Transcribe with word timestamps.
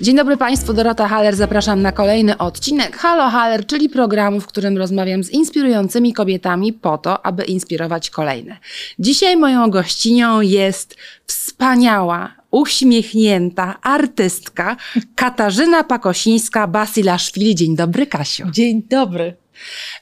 Dzień 0.00 0.16
dobry 0.16 0.36
Państwu, 0.36 0.72
Dorota 0.72 1.08
Haller. 1.08 1.36
Zapraszam 1.36 1.82
na 1.82 1.92
kolejny 1.92 2.38
odcinek 2.38 2.96
Halo 2.96 3.30
Haller, 3.30 3.66
czyli 3.66 3.88
programu, 3.88 4.40
w 4.40 4.46
którym 4.46 4.78
rozmawiam 4.78 5.24
z 5.24 5.30
inspirującymi 5.30 6.12
kobietami 6.12 6.72
po 6.72 6.98
to, 6.98 7.26
aby 7.26 7.44
inspirować 7.44 8.10
kolejne. 8.10 8.56
Dzisiaj 8.98 9.36
moją 9.36 9.70
gościnią 9.70 10.40
jest 10.40 10.96
wspaniała, 11.26 12.34
uśmiechnięta 12.50 13.80
artystka 13.82 14.76
Katarzyna 15.14 15.82
Pakosińska-Basilaszwili. 15.82 17.54
Dzień 17.54 17.76
dobry, 17.76 18.06
Kasiu. 18.06 18.50
Dzień 18.50 18.82
dobry. 18.90 19.36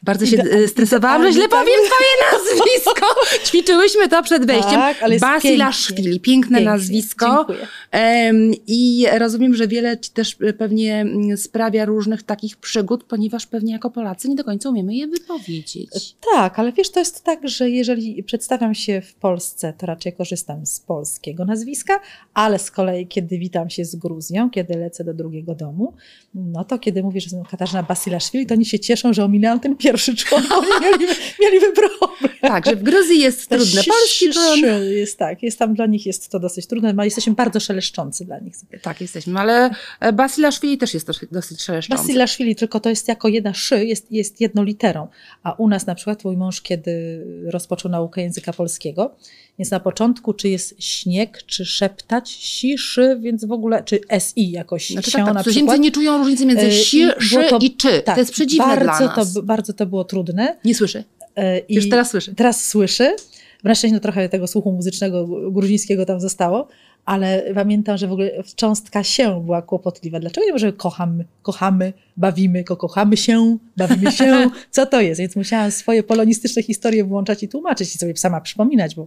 Bardzo 0.02 0.26
się 0.26 0.42
e, 0.42 0.68
stresowałam, 0.68 1.22
że 1.22 1.32
źle 1.32 1.48
powiem 1.48 1.80
twoje 1.86 2.10
nazwisko. 2.32 3.06
Ćwiczyłyśmy 3.44 4.08
to 4.08 4.22
przed 4.22 4.46
wejściem. 4.46 4.70
Tak, 4.72 5.02
ale 5.02 5.14
jest 5.14 5.26
Basilaszwili, 5.26 6.02
pięknie. 6.02 6.20
piękne 6.20 6.58
Pięknie, 6.58 6.64
nazwisko. 6.72 7.36
dziękuję. 7.36 7.66
Em, 7.90 8.52
I 8.66 9.06
rozumiem, 9.18 9.54
że 9.54 9.68
wiele 9.68 9.98
ci 9.98 10.10
też 10.10 10.36
e, 10.40 10.52
pewnie 10.52 10.94
mm, 11.00 11.36
sprawia 11.36 11.84
różnych 11.84 12.22
takich 12.22 12.56
przygód, 12.56 13.04
ponieważ 13.04 13.46
pewnie 13.46 13.72
jako 13.72 13.90
Polacy 13.90 14.28
nie 14.28 14.34
do 14.36 14.44
końca 14.44 14.70
umiemy 14.70 14.94
je 14.94 15.06
wypowiedzieć. 15.06 16.16
Tak, 16.34 16.58
ale 16.58 16.72
wiesz, 16.72 16.90
to 16.90 17.00
jest 17.00 17.24
tak, 17.24 17.48
że 17.48 17.70
jeżeli 17.70 18.22
przedstawiam 18.22 18.74
się 18.74 19.00
w 19.00 19.14
Polsce, 19.14 19.72
to 19.78 19.86
raczej 19.86 20.12
korzystam 20.12 20.66
z 20.66 20.80
polskiego 20.80 21.44
nazwiska, 21.44 22.00
ale 22.34 22.58
z 22.58 22.70
kolei, 22.70 23.06
kiedy 23.06 23.38
witam 23.38 23.70
się 23.70 23.84
z 23.84 23.96
Gruzją, 23.96 24.50
kiedy 24.50 24.74
lecę 24.74 25.04
do 25.04 25.14
drugiego 25.14 25.54
domu, 25.54 25.94
no 26.34 26.64
to 26.64 26.78
kiedy 26.78 27.02
mówię, 27.02 27.20
że 27.20 27.24
jestem 27.24 27.44
Katarzyna 27.44 27.82
Basilashvili, 27.82 28.46
to 28.46 28.54
oni 28.54 28.64
się 28.64 28.78
cieszą, 28.78 29.12
że 29.12 29.24
ominęłam 29.48 29.60
ten 29.60 29.76
pierwszy 29.76 30.16
człon, 30.16 30.42
oni 30.52 30.66
mieliby, 30.80 31.14
mieliby 31.40 31.72
problem. 31.72 32.37
Tak, 32.40 32.66
że 32.66 32.76
w 32.76 32.82
Gruzji 32.82 33.20
jest 33.20 33.48
trudne. 33.48 33.82
Polski 33.84 34.30
to... 34.34 34.56
jest 34.82 35.18
tak, 35.18 35.42
jest 35.42 35.58
tam 35.58 35.74
dla 35.74 35.86
nich 35.86 36.06
jest 36.06 36.28
to 36.28 36.38
dosyć 36.38 36.66
trudne, 36.66 36.94
ale 36.96 37.06
jesteśmy 37.06 37.34
bardzo 37.34 37.60
szeleszczący 37.60 38.24
dla 38.24 38.38
nich. 38.38 38.54
Tak, 38.82 39.00
jesteśmy, 39.00 39.40
ale 39.40 39.70
e, 40.00 40.12
Basilashvili 40.12 40.78
też 40.78 40.94
jest 40.94 41.06
dosyć, 41.06 41.28
dosyć 41.32 41.62
szeleszczący. 41.62 42.02
Basilashvili, 42.02 42.56
tylko 42.56 42.80
to 42.80 42.88
jest 42.88 43.08
jako 43.08 43.28
jedna 43.28 43.54
szy, 43.54 43.84
jest, 43.84 44.12
jest 44.12 44.40
jedną 44.40 44.62
literą. 44.62 45.08
A 45.42 45.52
u 45.52 45.68
nas 45.68 45.86
na 45.86 45.94
przykład 45.94 46.24
mój 46.24 46.36
mąż, 46.36 46.60
kiedy 46.60 47.24
rozpoczął 47.46 47.90
naukę 47.90 48.22
języka 48.22 48.52
polskiego, 48.52 49.16
więc 49.58 49.70
na 49.70 49.80
początku, 49.80 50.34
czy 50.34 50.48
jest 50.48 50.82
śnieg, 50.82 51.42
czy 51.46 51.64
szeptać, 51.64 52.30
si, 52.30 52.78
szy, 52.78 53.18
więc 53.20 53.44
w 53.44 53.52
ogóle, 53.52 53.84
czy 53.84 54.00
si 54.18 54.50
jakoś 54.50 54.90
Znaczy, 54.90 55.10
się 55.10 55.18
tak, 55.18 55.26
tak, 55.26 55.34
na 55.34 55.42
przykład. 55.44 55.80
nie 55.80 55.90
czują 55.90 56.18
różnicy 56.18 56.46
między 56.46 56.66
E, 56.66 56.72
si, 56.72 56.98
i 56.98 57.22
szy 57.22 57.44
i 57.60 57.76
czy. 57.76 58.02
Tak, 58.02 58.14
to 58.14 58.20
jest 58.20 58.32
przedziwne 58.32 58.76
bardzo. 58.76 59.08
To, 59.08 59.42
bardzo 59.42 59.72
to 59.72 59.86
było 59.86 60.04
trudne. 60.04 60.56
Nie 60.64 60.74
słyszy. 60.74 61.04
E, 61.38 61.58
i 61.58 61.74
Już 61.74 61.88
teraz 61.88 62.10
słyszy. 62.10 62.34
Teraz 62.34 62.64
słyszy. 62.64 63.16
Na 63.64 63.74
szczęście 63.74 63.94
no, 63.94 64.00
trochę 64.00 64.28
tego 64.28 64.46
słuchu 64.46 64.72
muzycznego 64.72 65.26
gruzińskiego 65.50 66.06
tam 66.06 66.20
zostało, 66.20 66.68
ale 67.04 67.54
pamiętam, 67.54 67.98
że 67.98 68.06
w 68.06 68.12
ogóle 68.12 68.30
cząstka 68.56 69.04
się 69.04 69.44
była 69.44 69.62
kłopotliwa. 69.62 70.20
Dlaczego 70.20 70.46
nie 70.46 70.52
możemy 70.52 70.72
kochamy, 70.72 71.24
kochamy, 71.42 71.92
bawimy, 72.16 72.64
ko 72.64 72.76
kochamy 72.76 73.16
się, 73.16 73.58
bawimy 73.76 74.12
się? 74.12 74.50
Co 74.70 74.86
to 74.86 75.00
jest? 75.00 75.20
Więc 75.20 75.36
musiałam 75.36 75.70
swoje 75.70 76.02
polonistyczne 76.02 76.62
historie 76.62 77.04
włączać 77.04 77.42
i 77.42 77.48
tłumaczyć 77.48 77.94
i 77.94 77.98
sobie 77.98 78.16
sama 78.16 78.40
przypominać, 78.40 78.94
bo 78.94 79.06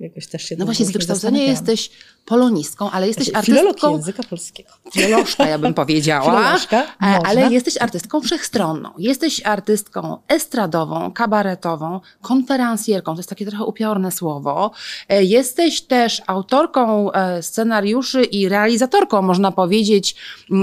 jakoś 0.00 0.26
też 0.26 0.42
się 0.42 0.56
No 0.58 0.64
właśnie, 0.64 0.86
z 0.86 0.90
wykształcenia 0.90 1.42
jesteś 1.42 1.90
polonistką, 2.24 2.90
ale 2.90 3.06
jesteś 3.06 3.28
Znaczy, 3.28 3.46
Filolog 3.46 3.66
artystką... 3.68 3.92
języka 3.96 4.22
polskiego. 4.22 4.70
Filolożka, 4.92 5.46
ja 5.48 5.58
bym 5.58 5.74
powiedziała. 5.84 6.24
Filolożka, 6.24 6.82
E, 6.82 6.86
można. 7.00 7.28
Ale 7.28 7.52
jesteś 7.52 7.76
artystką 7.80 8.20
wszechstronną. 8.20 8.90
Jesteś 8.98 9.46
artystką 9.46 10.18
estradową, 10.28 11.12
kabaretową, 11.12 12.00
konferencjerką, 12.22 13.12
to 13.14 13.18
jest 13.18 13.28
takie 13.28 13.46
trochę 13.46 13.64
upiorne 13.64 14.10
słowo. 14.12 14.70
E, 15.08 15.24
Jesteś 15.24 15.80
też 15.82 16.22
autorką 16.26 17.12
e, 17.12 17.42
scenariuszy 17.42 18.24
i 18.24 18.48
realizatorką, 18.48 19.22
można 19.22 19.52
powiedzieć, 19.52 20.16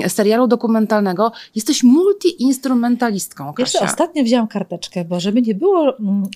serialu 0.08 0.48
dokumentalnego. 0.48 1.32
Jesteś 1.56 1.84
multiinstrumentalistką, 1.84 3.54
Jeszcze 3.60 3.80
ostatnio 3.80 4.24
wzięłam 4.24 4.48
karteczkę, 4.48 5.06
bo 5.06 5.20
żeby 5.20 5.42
nie 5.42 5.56
było, 5.56 5.94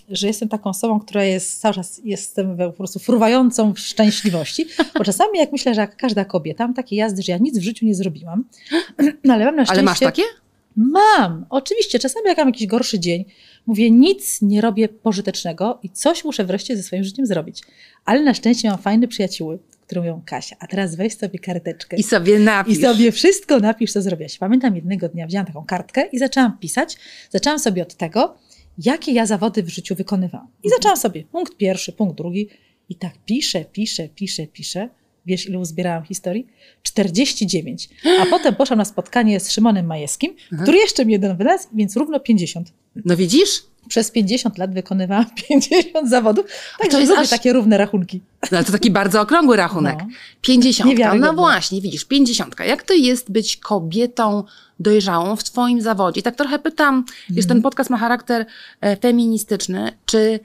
że 0.09 0.27
jestem 0.27 0.49
taką 0.49 0.69
osobą, 0.69 0.99
która 0.99 1.23
jest 1.23 1.61
cały 1.61 1.73
czas 1.73 2.01
jestem 2.03 2.55
we- 2.55 2.71
po 2.71 2.86
prostu 2.87 2.99
fruwającą 3.11 3.73
w 3.73 3.79
szczęśliwości, 3.79 4.65
bo 4.97 5.03
czasami 5.03 5.39
jak 5.39 5.51
myślę, 5.51 5.75
że 5.75 5.81
jak 5.81 5.97
każda 5.97 6.25
kobieta, 6.25 6.63
mam 6.63 6.73
takie 6.73 6.95
jazdy, 6.95 7.21
że 7.21 7.31
ja 7.31 7.37
nic 7.37 7.57
w 7.57 7.61
życiu 7.61 7.85
nie 7.85 7.95
zrobiłam, 7.95 8.43
no, 9.23 9.33
ale 9.33 9.45
mam 9.45 9.55
na 9.55 9.65
szczęście... 9.65 9.79
Ale 9.79 9.83
masz 9.83 9.99
takie? 9.99 10.23
Mam, 10.75 11.45
oczywiście. 11.49 11.99
Czasami 11.99 12.27
jak 12.27 12.37
mam 12.37 12.47
jakiś 12.47 12.67
gorszy 12.67 12.99
dzień, 12.99 13.25
mówię, 13.65 13.91
nic 13.91 14.41
nie 14.41 14.61
robię 14.61 14.89
pożytecznego 14.89 15.79
i 15.83 15.89
coś 15.89 16.23
muszę 16.23 16.45
wreszcie 16.45 16.77
ze 16.77 16.83
swoim 16.83 17.03
życiem 17.03 17.25
zrobić. 17.25 17.61
Ale 18.05 18.23
na 18.23 18.33
szczęście 18.33 18.69
mam 18.69 18.77
fajne 18.77 19.07
przyjacióły, 19.07 19.59
które 19.81 20.01
mówią, 20.01 20.21
Kasia, 20.25 20.55
a 20.59 20.67
teraz 20.67 20.95
weź 20.95 21.17
sobie 21.17 21.39
karteczkę 21.39 21.97
I 21.97 22.03
sobie 22.03 22.39
napisz. 22.39 22.77
i 22.77 22.81
sobie 22.81 23.11
wszystko 23.11 23.59
napisz, 23.59 23.91
co 23.91 24.01
zrobiłaś. 24.01 24.37
Pamiętam 24.37 24.75
jednego 24.75 25.09
dnia 25.09 25.27
wzięłam 25.27 25.45
taką 25.45 25.65
kartkę 25.65 26.07
i 26.11 26.19
zaczęłam 26.19 26.57
pisać. 26.57 26.97
Zaczęłam 27.31 27.59
sobie 27.59 27.81
od 27.81 27.95
tego, 27.95 28.37
jakie 28.77 29.11
ja 29.11 29.25
zawody 29.25 29.63
w 29.63 29.69
życiu 29.69 29.95
wykonywałam. 29.95 30.47
I 30.63 30.69
zaczęłam 30.69 30.97
sobie 30.97 31.23
punkt 31.23 31.57
pierwszy, 31.57 31.91
punkt 31.91 32.17
drugi. 32.17 32.49
I 32.89 32.95
tak 32.95 33.13
piszę, 33.25 33.65
piszę, 33.65 34.09
piszę, 34.09 34.47
piszę. 34.47 34.89
Wiesz, 35.25 35.45
ile 35.49 35.59
uzbierałam 35.59 36.03
historii? 36.03 36.47
49. 36.83 37.89
A 38.21 38.25
potem 38.29 38.55
poszłam 38.55 38.77
na 38.79 38.85
spotkanie 38.85 39.39
z 39.39 39.51
Szymonem 39.51 39.85
Majewskim, 39.85 40.35
który 40.63 40.77
jeszcze 40.77 41.05
mi 41.05 41.13
jeden 41.13 41.37
wynalazł, 41.37 41.67
więc 41.73 41.95
równo 41.95 42.19
50. 42.19 42.71
No 43.05 43.17
widzisz? 43.17 43.49
Przez 43.89 44.11
50 44.11 44.57
lat 44.57 44.73
wykonywałam 44.73 45.25
50 45.49 46.09
zawodów, 46.09 46.45
także 46.79 46.91
to 46.91 46.99
jest 46.99 47.09
lubię 47.09 47.21
aż- 47.21 47.29
takie 47.29 47.53
równe 47.53 47.77
rachunki. 47.77 48.21
No, 48.51 48.63
to 48.63 48.71
taki 48.71 48.91
bardzo 48.91 49.21
okrągły 49.21 49.57
rachunek. 49.57 49.95
No. 50.01 50.07
Pięćdziesiątka. 50.41 50.93
No 50.93 50.97
Niewiarygodne. 50.99 51.33
właśnie, 51.41 51.81
widzisz, 51.81 52.05
pięćdziesiątka. 52.05 52.65
Jak 52.65 52.83
to 52.83 52.93
jest 52.93 53.31
być 53.31 53.57
kobietą 53.57 54.43
dojrzałą 54.79 55.35
w 55.35 55.43
twoim 55.43 55.81
zawodzie? 55.81 56.19
I 56.19 56.23
tak 56.23 56.35
trochę 56.35 56.59
pytam, 56.59 57.05
wiesz, 57.29 57.45
Mhm. 57.45 57.47
ten 57.47 57.61
podcast 57.61 57.89
ma 57.89 57.97
charakter 57.97 58.45
e, 58.81 58.95
feministyczny. 58.97 59.91
Czy 60.05 60.39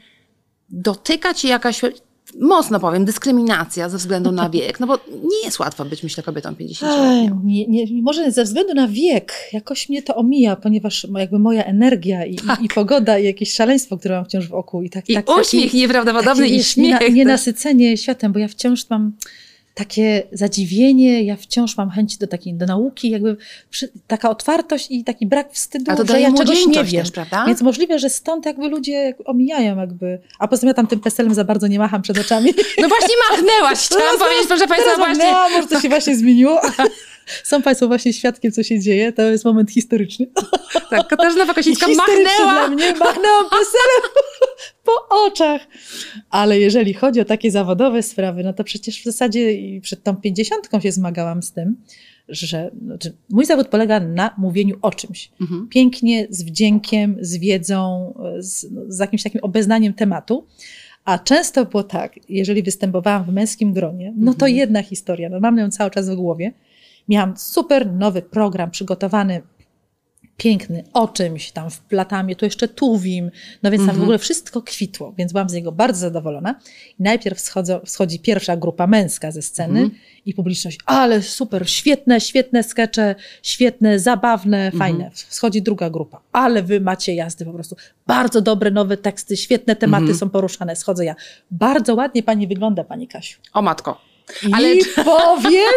dotyka 0.71 1.35
cię 1.35 1.49
jakaś, 1.49 1.81
mocno 2.41 2.81
powiem, 2.81 3.05
dyskryminacja 3.05 3.89
ze 3.89 3.99
względu 3.99 4.33
na 4.33 4.51
wiek? 4.51 4.81
No 4.81 4.87
bo 4.87 4.97
nie 5.23 5.45
jest 5.45 5.59
łatwo 5.59 5.85
być, 5.85 6.03
myślę, 6.03 6.23
kobietą 6.23 6.55
50 6.57 6.93
Ej, 6.99 7.31
nie, 7.45 7.67
nie, 7.67 8.03
może 8.03 8.31
ze 8.33 8.45
względu 8.45 8.75
na 8.75 8.89
wiek 8.89 9.33
jakoś 9.53 9.89
mnie 9.89 10.03
to 10.03 10.17
omija, 10.17 10.57
ponieważ 10.57 11.07
jakby 11.19 11.39
moja 11.39 11.65
energia 11.65 12.25
i, 12.27 12.37
Tak. 12.37 12.61
i, 12.61 12.65
i 12.65 12.69
pogoda 12.69 13.19
i 13.19 13.25
jakieś 13.25 13.53
szaleństwo, 13.55 13.99
które 13.99 14.15
mam 14.17 14.25
wciąż 14.25 14.49
wokół 14.49 14.83
i, 14.83 14.91
tak, 14.91 15.11
I 15.11 15.15
tak, 15.15 15.29
uśmiech 15.41 15.65
taki, 15.65 15.77
nieprawdopodobny 15.79 16.43
takie, 16.45 16.57
i 16.57 16.65
śmiech. 16.65 17.01
niena- 17.01 17.15
Nienasycenie 17.15 17.97
światem, 17.97 18.33
bo 18.33 18.39
ja 18.39 18.49
wciąż 18.49 18.91
mam 18.91 19.13
takie 19.75 20.23
zadziwienie, 20.33 21.23
ja 21.23 21.37
wciąż 21.37 21.77
mam 21.77 21.91
chęć 21.91 22.17
do 22.17 22.27
takiej 22.27 22.55
do 22.55 22.67
nauki, 22.67 23.11
jakby 23.11 23.37
przy, 23.71 23.89
taka 24.07 24.31
otwartość 24.31 24.87
i 24.91 25.05
taki 25.05 25.27
brak 25.27 25.53
wstydu, 25.53 25.93
A 25.93 25.97
to 25.97 26.07
że 26.07 26.21
ja 26.21 26.33
czegoś 26.33 26.67
nie 26.67 26.85
wiem. 26.85 27.03
też, 27.05 27.11
prawda? 27.11 27.45
Więc 27.47 27.63
możliwe, 27.63 27.99
że 27.99 28.11
stąd 28.11 28.47
jakby 28.47 28.69
ludzie 28.69 29.15
omijają 29.25 29.77
jakby, 29.77 30.19
a 30.39 30.49
poza 30.49 30.61
tym 30.61 30.69
ja 30.69 30.75
tam 30.75 30.87
tym 30.87 31.01
peselem 31.01 31.35
za 31.35 31.45
bardzo 31.45 31.67
nie 31.67 31.79
macham 31.79 32.03
przed 32.03 32.19
oczami. 32.19 32.55
No 32.79 32.89
właśnie 32.89 33.15
machnęłaś, 33.31 33.79
chciałam 33.87 34.19
powiedzieć, 34.19 34.47
proszę 34.49 34.67
Państwa, 34.67 34.97
właśnie. 34.97 35.25
No, 35.33 35.49
może 35.49 35.69
to 35.69 35.81
się 35.81 35.89
właśnie 35.89 36.17
zmieniło. 36.17 36.61
Są 37.45 37.63
Państwo 37.63 37.89
właśnie 37.89 38.13
świadkiem, 38.13 38.53
co 38.53 38.63
się 38.63 38.81
dzieje. 38.81 39.13
To 39.13 39.23
jest 39.23 39.45
moment 39.45 39.71
historyczny. 39.71 40.27
Tak, 40.91 41.09
Katarzyna 41.09 41.55
Historyczny 41.63 41.97
machnęła. 41.97 42.53
dla 42.53 42.69
mnie, 42.69 42.93
machnęłam 42.93 43.45
peselem 43.51 44.03
po 44.85 45.27
oczach. 45.27 45.67
Ale 46.31 46.61
jeżeli 46.61 46.95
chodzi 46.95 47.21
o 47.21 47.25
takie 47.25 47.51
zawodowe 47.51 48.03
sprawy, 48.03 48.45
no 48.45 48.53
to 48.53 48.65
przecież 48.65 49.01
w 49.01 49.05
zasadzie 49.05 49.53
i 49.53 49.81
przed 49.81 50.03
tą 50.03 50.17
pięćdziesiątką 50.17 50.81
się 50.81 50.93
zmagałam 50.93 51.43
z 51.43 51.53
tym, 51.53 51.77
że 52.29 52.71
znaczy, 52.85 53.17
mój 53.31 53.45
zawód 53.45 53.69
polega 53.69 54.01
na 54.01 54.35
mówieniu 54.39 54.77
o 54.83 54.91
czymś. 54.91 55.31
Mhm. 55.41 55.69
Pięknie, 55.69 56.27
z 56.31 56.43
wdziękiem, 56.43 57.17
z 57.21 57.37
wiedzą, 57.37 58.15
z, 58.39 58.67
no, 58.71 58.83
z 58.89 58.99
jakimś 58.99 59.23
takim 59.23 59.41
obeznaniem 59.45 59.95
tematu. 59.95 60.47
A 61.05 61.19
często 61.19 61.65
było 61.65 61.83
tak, 61.83 62.19
jeżeli 62.29 62.63
występowałam 62.63 63.25
w 63.25 63.33
męskim 63.33 63.73
gronie, 63.73 64.13
no 64.17 64.35
to 64.35 64.47
Mhm. 64.47 64.57
jedna 64.57 64.83
historia, 64.83 65.29
no 65.29 65.41
mam 65.41 65.59
ją 65.59 65.71
cały 65.71 65.91
czas 65.91 66.11
w 66.11 66.15
głowie. 66.15 66.53
Miałam 67.09 67.37
super 67.37 67.93
nowy 67.93 68.23
program 68.23 68.71
przygotowany, 68.71 69.43
piękny, 70.37 70.85
o 70.93 71.09
czymś 71.09 71.51
tam 71.53 71.71
wplatamy, 71.71 72.37
tu 72.37 72.45
jeszcze 72.45 72.69
tuwim, 72.69 73.31
no 73.63 73.71
więc 73.71 73.81
tam 73.81 73.87
w 73.87 73.91
Mhm. 73.91 74.03
ogóle 74.03 74.19
wszystko 74.19 74.63
kwitło, 74.63 75.15
więc 75.19 75.33
byłam 75.33 75.49
z 75.49 75.53
niego 75.53 75.73
bardzo 75.73 76.01
zadowolona. 76.01 76.55
I 76.99 77.03
najpierw 77.03 77.41
schodzą, 77.41 77.81
schodzi 77.85 78.19
pierwsza 78.21 78.57
grupa 78.57 78.87
męska 78.87 79.31
ze 79.31 79.43
sceny 79.43 79.81
Mhm. 79.81 80.01
i 80.27 80.35
publiczność, 80.35 80.79
ale 80.87 81.23
super, 81.23 81.71
świetne, 81.71 82.21
świetne 82.21 82.63
skecze, 82.63 83.15
świetne, 83.43 83.99
zabawne, 83.99 84.59
Mhm. 84.67 84.79
fajne. 84.79 85.11
Schodzi 85.15 85.63
druga 85.63 85.91
grupa, 85.91 86.21
ale 86.33 86.63
wy 86.63 86.81
macie 86.81 87.15
jazdy 87.15 87.45
po 87.45 87.53
prostu, 87.53 87.77
bardzo 88.07 88.41
dobre 88.41 88.71
nowe 88.71 88.97
teksty, 88.97 89.37
świetne 89.37 89.77
tematy 89.77 90.03
Mhm. 90.03 90.19
są 90.19 90.31
poruszane, 90.31 90.77
schodzę 90.77 91.05
ja. 91.05 91.15
Bardzo 91.51 91.95
ładnie 91.95 92.23
pani 92.23 92.47
wygląda, 92.47 92.85
pani 92.85 93.09
Kasiu. 93.09 93.39
O 93.55 93.63
matko. 93.63 94.12
I 94.49 94.53
Ale- 94.53 94.69
powiem, 95.05 95.73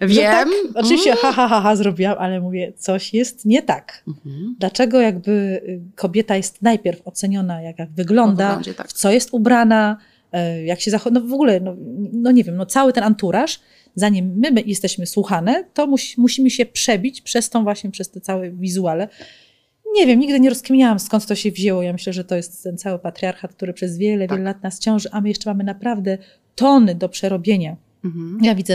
że 0.00 0.06
Wiem. 0.06 0.32
tak, 0.32 0.48
oczywiście 0.74 1.12
ha, 1.16 1.32
ha, 1.32 1.48
ha, 1.48 1.60
ha 1.60 1.76
zrobiłam, 1.76 2.16
ale 2.18 2.40
mówię, 2.40 2.72
coś 2.76 3.14
jest 3.14 3.44
nie 3.44 3.62
tak. 3.62 4.04
Mhm. 4.08 4.56
Dlaczego 4.58 5.00
jakby 5.00 5.30
y, 5.30 5.80
kobieta 5.96 6.36
jest 6.36 6.62
najpierw 6.62 7.02
oceniona, 7.04 7.62
jak, 7.62 7.78
jak 7.78 7.90
wygląda, 7.90 8.46
wyglądzie, 8.46 8.74
tak. 8.74 8.88
w 8.88 8.92
co 8.92 9.10
jest 9.10 9.28
ubrana, 9.32 9.96
e, 10.32 10.64
jak 10.64 10.80
się 10.80 10.90
zachowa, 10.90 11.20
no 11.20 11.26
w 11.26 11.32
ogóle, 11.32 11.60
no, 11.60 11.76
no 12.12 12.30
nie 12.30 12.44
wiem, 12.44 12.56
no 12.56 12.66
cały 12.66 12.92
ten 12.92 13.04
anturaż, 13.04 13.60
zanim 13.94 14.32
my 14.36 14.62
jesteśmy 14.66 15.06
słuchane, 15.06 15.64
to 15.74 15.86
musi, 15.86 16.20
musimy 16.20 16.50
się 16.50 16.66
przebić 16.66 17.20
przez 17.20 17.50
tą 17.50 17.62
właśnie, 17.64 17.90
przez 17.90 18.10
te 18.10 18.20
całe 18.20 18.50
wizuale. 18.50 19.08
Nie 19.94 20.06
wiem, 20.06 20.20
nigdy 20.20 20.40
nie 20.40 20.48
rozkminiałam 20.48 20.98
skąd 20.98 21.26
to 21.26 21.34
się 21.34 21.50
wzięło. 21.50 21.82
Ja 21.82 21.92
myślę, 21.92 22.12
że 22.12 22.24
to 22.24 22.36
jest 22.36 22.62
ten 22.62 22.78
cały 22.78 22.98
patriarchat, 22.98 23.54
który 23.54 23.72
przez 23.72 23.98
wiele, 23.98 24.26
Tak. 24.28 24.38
wiele 24.38 24.44
lat 24.50 24.62
nas 24.62 24.78
ciąży, 24.80 25.08
a 25.12 25.20
my 25.20 25.28
jeszcze 25.28 25.50
mamy 25.50 25.64
naprawdę 25.64 26.18
tony 26.60 26.94
do 26.94 27.08
przerobienia. 27.08 27.76
Mhm. 28.04 28.38
Ja 28.42 28.54
widzę 28.54 28.74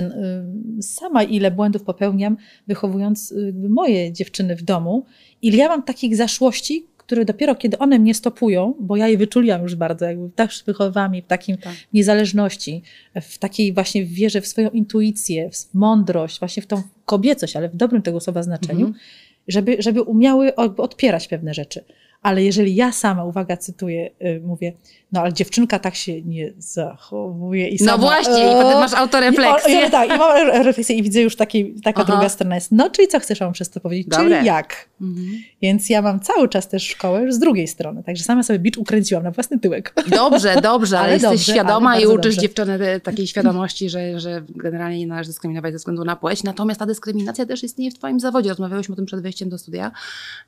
y, 0.80 0.84
sama, 0.84 1.24
ile 1.24 1.52
błędów 1.52 1.84
popełniam, 1.84 2.38
wychowując 2.68 3.32
y, 3.32 3.54
moje 3.70 4.12
dziewczyny 4.14 4.56
w 4.56 4.64
domu. 4.64 5.06
Ile 5.42 5.58
ja 5.58 5.68
mam 5.68 5.84
takich 5.84 6.16
zaszłości, 6.16 6.86
które 6.98 7.26
dopiero 7.26 7.56
kiedy 7.56 7.78
one 7.78 8.00
mnie 8.00 8.14
stopują, 8.14 8.74
bo 8.80 8.96
ja 8.98 9.08
je 9.08 9.18
wyczuliłam 9.18 9.62
już 9.64 9.76
bardzo, 9.76 10.06
jakby 10.06 10.30
też 10.30 10.64
wychowywałam 10.68 11.16
je 11.16 11.22
w 11.22 11.26
takim 11.26 11.58
Tak. 11.58 11.74
niezależności, 11.94 12.82
w 13.22 13.38
takiej 13.38 13.74
właśnie 13.74 14.06
wierze 14.06 14.42
w 14.42 14.48
swoją 14.48 14.70
intuicję, 14.70 15.50
w 15.52 15.74
mądrość, 15.74 16.40
właśnie 16.40 16.64
w 16.64 16.68
tą 16.68 16.82
kobiecość, 17.06 17.56
ale 17.56 17.70
w 17.70 17.76
dobrym 17.76 18.02
tego 18.02 18.20
słowa 18.20 18.44
znaczeniu, 18.44 18.86
Mhm. 18.86 19.00
żeby, 19.48 19.76
żeby 19.80 20.02
umiały 20.02 20.56
odpierać 20.56 21.28
pewne 21.28 21.54
rzeczy. 21.54 21.84
Ale 22.26 22.44
jeżeli 22.44 22.76
ja 22.76 22.92
sama, 22.92 23.24
uwaga, 23.24 23.58
cytuję, 23.58 24.10
y, 24.22 24.42
mówię, 24.46 24.74
no 25.12 25.22
ale 25.22 25.34
dziewczynka 25.34 25.80
tak 25.80 25.96
się 25.96 26.22
nie 26.22 26.54
zachowuje 26.58 27.68
i 27.70 27.78
No 27.80 27.86
sama, 27.92 27.98
właśnie, 27.98 28.44
i 28.52 28.54
potem 28.54 28.80
masz 28.80 28.94
autorefleksję. 28.94 29.80
i, 29.80 29.84
o, 29.84 29.88
i, 29.88 29.92
tak, 29.92 30.10
i 30.16 30.18
mam 30.18 30.38
re- 30.38 30.64
refleksję 30.64 30.96
i 30.96 31.04
widzę 31.04 31.22
już 31.22 31.36
taki, 31.36 31.74
taka 31.82 32.02
Aha. 32.02 32.12
druga 32.12 32.30
strona 32.30 32.56
jest, 32.56 32.72
no 32.72 32.90
czyli 32.90 33.08
co 33.08 33.20
chcesz 33.20 33.40
wam 33.40 33.54
przez 33.54 33.70
to 33.70 33.80
powiedzieć, 33.80 34.08
Dobre. 34.08 34.36
czyli 34.36 34.46
jak. 34.48 34.90
Mhm. 35.02 35.28
Więc 35.62 35.90
ja 35.90 36.02
mam 36.02 36.20
cały 36.20 36.50
czas 36.50 36.68
też 36.70 36.88
szkołę 36.88 37.22
już 37.22 37.34
z 37.34 37.40
drugiej 37.40 37.68
strony, 37.68 38.04
także 38.04 38.24
sama 38.24 38.44
sobie 38.44 38.60
bicz 38.60 38.78
ukręciłam 38.78 39.24
na 39.24 39.32
własny 39.32 39.60
tyłek. 39.60 39.94
Dobrze, 40.08 40.56
dobrze, 40.62 40.98
ale, 41.00 41.06
Ale 41.06 41.14
jesteś 41.14 41.32
dobrze, 41.32 41.54
świadoma 41.54 41.92
ale 41.92 42.02
i 42.02 42.06
uczysz 42.08 42.16
dobrze. 42.36 42.42
dziewczyny 42.42 42.80
te- 42.80 43.00
takiej 43.00 43.28
świadomości, 43.28 43.90
że, 43.90 44.20
że 44.20 44.44
generalnie 44.56 45.00
nie 45.00 45.08
należy 45.08 45.30
dyskryminować 45.30 45.74
ze 45.74 45.78
względu 45.78 46.04
na 46.06 46.16
płeć. 46.16 46.44
Natomiast 46.44 46.80
ta 46.80 46.86
dyskryminacja 46.86 47.46
też 47.46 47.64
istnieje 47.64 47.92
w 47.92 47.94
Twoim 47.94 48.20
zawodzie. 48.20 48.50
Rozmawiałyśmy 48.50 48.94
o 48.94 48.96
tym 48.96 49.06
przed 49.06 49.22
wejściem 49.22 49.50
do 49.50 49.58
studia, 49.58 49.92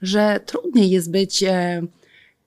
że 0.01 0.39
trudniej 0.45 0.89
jest 0.89 1.11
być 1.11 1.43
e, 1.43 1.66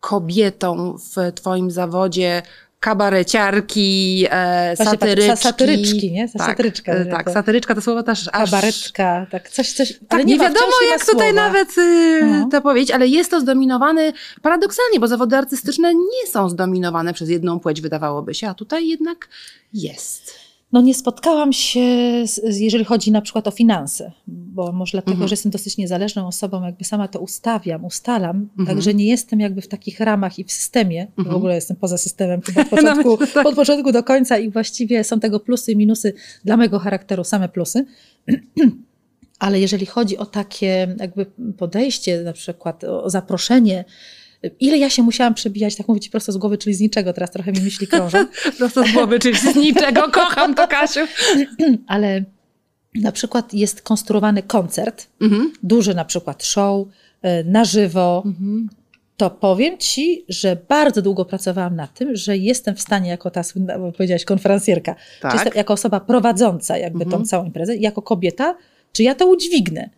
kobietą 0.00 0.96
w 1.14 1.32
Twoim 1.34 1.70
zawodzie 1.70 2.42
kabareciarki, 2.80 4.26
e, 4.30 4.74
Właśnie 4.76 4.84
tak, 4.84 5.00
satyryczki. 5.00 5.30
sa- 5.32 5.36
satyryczki, 5.36 6.12
nie? 6.12 6.28
Tak, 6.28 6.46
satyryczka, 6.46 6.92
tak, 7.10 7.26
to- 7.26 7.32
satyryczka 7.32 7.74
to 7.74 7.80
słowo 7.80 8.02
też 8.02 8.28
aż... 8.32 8.50
Kabaretka, 8.50 9.26
tak, 9.30 9.48
coś, 9.50 9.72
coś. 9.72 9.92
Tak, 9.92 10.00
ale 10.10 10.24
nie, 10.24 10.38
wiadomo 10.38 10.66
nie 10.80 10.86
ma 10.86 10.92
jak 10.92 11.04
tutaj 11.06 11.30
słowa. 11.32 11.32
nawet 11.48 11.78
y, 11.78 12.20
No. 12.24 12.48
to 12.50 12.60
powiedzieć, 12.62 12.90
ale 12.90 13.06
jest 13.08 13.30
to 13.30 13.40
zdominowany 13.40 14.12
paradoksalnie, 14.42 15.00
bo 15.00 15.08
zawody 15.08 15.36
artystyczne 15.36 15.94
nie 15.94 16.26
są 16.32 16.48
zdominowane 16.48 17.12
przez 17.14 17.28
jedną 17.28 17.60
płeć, 17.60 17.80
wydawałoby 17.80 18.34
się, 18.34 18.48
a 18.48 18.54
tutaj 18.54 18.88
jednak 18.88 19.28
jest. 19.74 20.49
No 20.72 20.80
nie 20.80 20.94
spotkałam 20.94 21.52
się, 21.52 21.80
z, 22.26 22.60
jeżeli 22.60 22.84
chodzi 22.84 23.12
na 23.12 23.20
przykład 23.20 23.48
o 23.48 23.50
finanse, 23.50 24.12
bo 24.26 24.72
może 24.72 24.90
dlatego, 24.92 25.12
Mhm. 25.12 25.28
że 25.28 25.32
jestem 25.32 25.52
dosyć 25.52 25.76
niezależną 25.76 26.26
osobą, 26.26 26.62
jakby 26.64 26.84
sama 26.84 27.08
to 27.08 27.20
ustawiam, 27.20 27.84
ustalam, 27.84 28.48
Mhm. 28.58 28.66
także 28.76 28.94
nie 28.94 29.06
jestem 29.06 29.40
jakby 29.40 29.60
w 29.60 29.68
takich 29.68 30.00
ramach 30.00 30.38
i 30.38 30.44
w 30.44 30.52
systemie, 30.52 31.06
Mhm. 31.18 31.34
w 31.34 31.36
ogóle 31.36 31.54
jestem 31.54 31.76
poza 31.76 31.98
systemem 31.98 32.40
od 32.56 32.68
początku, 32.70 33.18
tak. 33.34 33.46
od 33.46 33.54
początku 33.54 33.92
do 33.92 34.02
końca 34.02 34.38
i 34.38 34.50
właściwie 34.50 35.04
są 35.04 35.20
tego 35.20 35.40
plusy 35.40 35.72
i 35.72 35.76
minusy 35.76 36.12
dla 36.44 36.56
mojego 36.56 36.78
charakteru, 36.78 37.24
same 37.24 37.48
plusy. 37.48 37.84
Ale 39.38 39.60
jeżeli 39.60 39.86
chodzi 39.86 40.18
o 40.18 40.26
takie 40.26 40.96
jakby 41.00 41.26
podejście, 41.58 42.22
na 42.22 42.32
przykład 42.32 42.84
o 42.84 43.10
zaproszenie, 43.10 43.84
ile 44.60 44.78
ja 44.78 44.90
się 44.90 45.02
musiałam 45.02 45.34
przebijać, 45.34 45.76
tak 45.76 45.88
mówić 45.88 46.08
prosto 46.08 46.32
z 46.32 46.36
głowy, 46.36 46.58
czyli 46.58 46.74
z 46.74 46.80
niczego, 46.80 47.12
teraz 47.12 47.30
trochę 47.30 47.52
mi 47.52 47.60
myśli 47.60 47.86
krążą, 47.86 48.18
Prosto 48.58 48.84
z 48.86 48.92
głowy, 48.92 49.18
czyli 49.18 49.36
z 49.38 49.56
niczego. 49.56 50.02
Kocham 50.12 50.54
to, 50.54 50.68
Kasiu. 50.68 51.00
ale 51.86 52.24
na 52.94 53.12
przykład 53.12 53.54
jest 53.54 53.82
konstruowany 53.82 54.42
koncert, 54.42 55.06
Mhm. 55.20 55.52
duży 55.62 55.94
na 55.94 56.04
przykład 56.04 56.44
show 56.44 56.86
y, 56.88 57.44
na 57.44 57.64
żywo, 57.64 58.22
Mhm. 58.26 58.68
to 59.16 59.30
powiem 59.30 59.78
Ci, 59.78 60.24
że 60.28 60.56
bardzo 60.68 61.02
długo 61.02 61.24
pracowałam 61.24 61.76
nad 61.76 61.94
tym, 61.94 62.16
że 62.16 62.36
jestem 62.36 62.74
w 62.76 62.80
stanie 62.80 63.10
jako 63.10 63.30
ta, 63.30 63.42
powiedziałaś, 63.96 64.24
konferencjerka, 64.24 64.94
Tak. 65.20 65.34
jestem 65.34 65.52
jako 65.56 65.72
osoba 65.74 66.00
prowadząca 66.00 66.78
jakby 66.78 67.04
Mhm. 67.04 67.22
tą 67.22 67.28
całą 67.28 67.44
imprezę, 67.44 67.76
jako 67.76 68.02
kobieta, 68.02 68.54
czy 68.92 69.02
ja 69.02 69.14
to 69.14 69.26
udźwignę. 69.26 69.90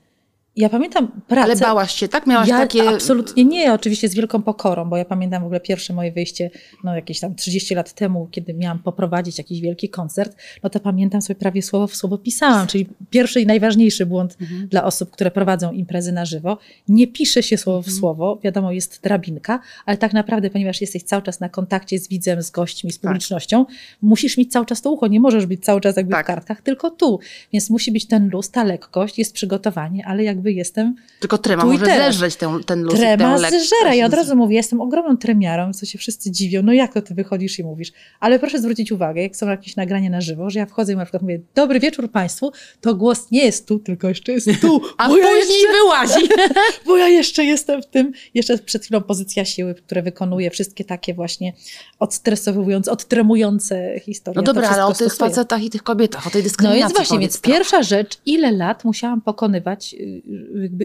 Ja 0.57 0.69
pamiętam 0.69 1.09
pracę... 1.29 1.43
Ale 1.45 1.57
bałaś 1.57 1.95
się, 1.95 2.09
tak? 2.09 2.27
Miałaś 2.27 2.49
ja 2.49 2.59
takie... 2.59 2.89
absolutnie 2.89 3.45
nie, 3.45 3.73
oczywiście 3.73 4.09
z 4.09 4.15
wielką 4.15 4.43
pokorą, 4.43 4.85
bo 4.91 4.97
ja 4.97 5.05
pamiętam 5.05 5.43
w 5.43 5.45
ogóle 5.45 5.61
pierwsze 5.61 5.95
moje 5.95 6.13
wyjście, 6.13 6.51
no 6.85 6.95
jakieś 6.97 7.21
tam 7.21 7.35
30 7.35 7.75
lat 7.75 7.93
temu, 7.93 8.29
kiedy 8.31 8.55
miałam 8.55 8.79
poprowadzić 8.79 9.39
jakiś 9.39 9.61
wielki 9.61 9.89
koncert, 9.89 10.37
no 10.63 10.71
to 10.71 10.81
pamiętam 10.81 11.23
sobie 11.23 11.35
prawie 11.41 11.63
słowo 11.63 11.87
w 11.87 11.97
słowo 11.97 12.19
pisałam, 12.19 12.67
czyli 12.67 12.87
pierwszy 13.11 13.41
i 13.41 13.47
najważniejszy 13.47 14.07
błąd 14.07 14.37
Mhm. 14.41 14.69
dla 14.69 14.85
osób, 14.85 15.11
które 15.11 15.31
prowadzą 15.31 15.73
imprezy 15.73 16.13
na 16.13 16.25
żywo. 16.25 16.59
Nie 16.89 17.07
pisze 17.07 17.43
się 17.43 17.59
słowo 17.59 17.83
w 17.83 17.87
Mhm. 17.87 17.99
słowo, 18.01 18.39
wiadomo, 18.45 18.73
jest 18.73 19.03
drabinka, 19.03 19.61
ale 19.87 19.97
tak 19.97 20.13
naprawdę, 20.13 20.51
ponieważ 20.51 20.81
jesteś 20.81 21.03
cały 21.03 21.23
czas 21.23 21.41
na 21.41 21.49
kontakcie 21.49 21.99
z 21.99 22.09
widzem, 22.09 22.43
z 22.43 22.51
gośćmi, 22.51 22.93
z 22.93 22.99
Tak. 22.99 23.11
publicznością, 23.11 23.67
musisz 24.03 24.37
mieć 24.39 24.53
cały 24.53 24.67
czas 24.67 24.83
to 24.83 24.91
ucho, 24.91 25.07
nie 25.07 25.21
możesz 25.21 25.47
być 25.47 25.65
cały 25.65 25.81
czas 25.81 25.97
jakby 25.97 26.13
Tak. 26.13 26.25
w 26.25 26.27
kartkach, 26.27 26.61
tylko 26.63 26.91
tu. 26.91 27.19
Więc 27.53 27.71
musi 27.71 27.93
być 27.93 28.07
ten 28.07 28.29
luz, 28.29 28.51
ta 28.51 28.65
lekkość, 28.65 29.19
jest 29.19 29.35
przygotowanie, 29.35 30.07
ale 30.07 30.23
jakby 30.43 30.53
jestem 30.53 30.95
Tylko 31.21 31.39
trema 31.39 31.65
może 31.65 31.85
teraz. 31.85 32.15
zeżreć 32.15 32.37
ten, 32.37 32.65
ten 32.65 32.83
luz 32.83 32.95
i 32.95 32.97
Trema 32.97 33.37
lekkość. 33.37 33.65
zżera. 33.67 33.95
Ja 33.95 34.07
od 34.07 34.15
razu 34.15 34.37
mówię, 34.37 34.57
jestem 34.57 34.81
ogromną 34.81 35.17
tremiarą, 35.17 35.73
co 35.73 35.87
się 35.87 35.99
wszyscy 35.99 36.31
dziwią. 36.31 36.63
No 36.63 36.73
jak 36.73 36.95
to 36.95 37.03
ty 37.03 37.15
wychodzisz 37.15 37.59
i 37.59 37.65
mówisz? 37.65 37.93
Ale 38.21 38.39
proszę 38.39 38.59
zwrócić 38.59 38.93
uwagę, 38.93 39.23
jak 39.23 39.37
są 39.37 39.49
jakieś 39.49 39.77
nagrania 39.77 40.11
na 40.11 40.21
żywo, 40.21 40.51
że 40.51 40.59
ja 40.59 40.67
wchodzę 40.67 40.93
i 40.93 40.97
na 40.97 41.05
przykład 41.05 41.23
mówię, 41.23 41.41
dobry 41.55 41.81
wieczór 41.81 42.11
Państwu, 42.11 42.53
to 42.81 42.95
głos 42.95 43.31
nie 43.31 43.45
jest 43.45 43.69
tu, 43.69 43.79
tylko 43.79 44.09
jeszcze 44.09 44.33
jest 44.33 44.49
tu. 44.61 44.81
A 44.99 45.09
bo, 45.09 45.17
ja 45.17 45.25
później 45.29 45.59
jeszcze, 45.63 45.73
wyłazi. 45.73 46.29
bo 46.87 46.97
ja 46.97 47.09
jeszcze 47.09 47.45
jestem 47.45 47.83
w 47.83 47.87
tym, 47.87 48.13
jeszcze 48.35 48.59
przed 48.59 48.85
chwilą 48.85 49.01
pozycja 49.03 49.45
siły, 49.45 49.75
które 49.75 50.03
wykonuje 50.03 50.51
wszystkie 50.51 50.85
takie 50.85 51.15
właśnie 51.15 51.53
odstresowujące, 51.99 52.91
odtremujące 52.91 54.01
historie. 54.01 54.37
No 54.37 54.43
Ja 54.43 54.47
dobra, 54.47 54.69
ale 54.69 54.85
o 54.87 54.89
tych 54.95 54.97
stosuję. 55.13 55.31
facetach 55.31 55.63
i 55.63 55.71
tych 55.71 55.83
kobietach, 55.83 56.27
o 56.27 56.31
tej 56.31 56.43
No 56.43 56.45
dyskryminacji 56.45 56.83
jest 56.83 56.97
właśnie, 56.97 57.19
więc 57.19 57.41
trochę. 57.41 57.57
pierwsza 57.59 57.83
rzecz, 57.83 58.19
ile 58.27 58.53
lat 58.53 58.85
musiałam 58.85 59.21
pokonywać 59.21 59.95
y, 59.95 60.23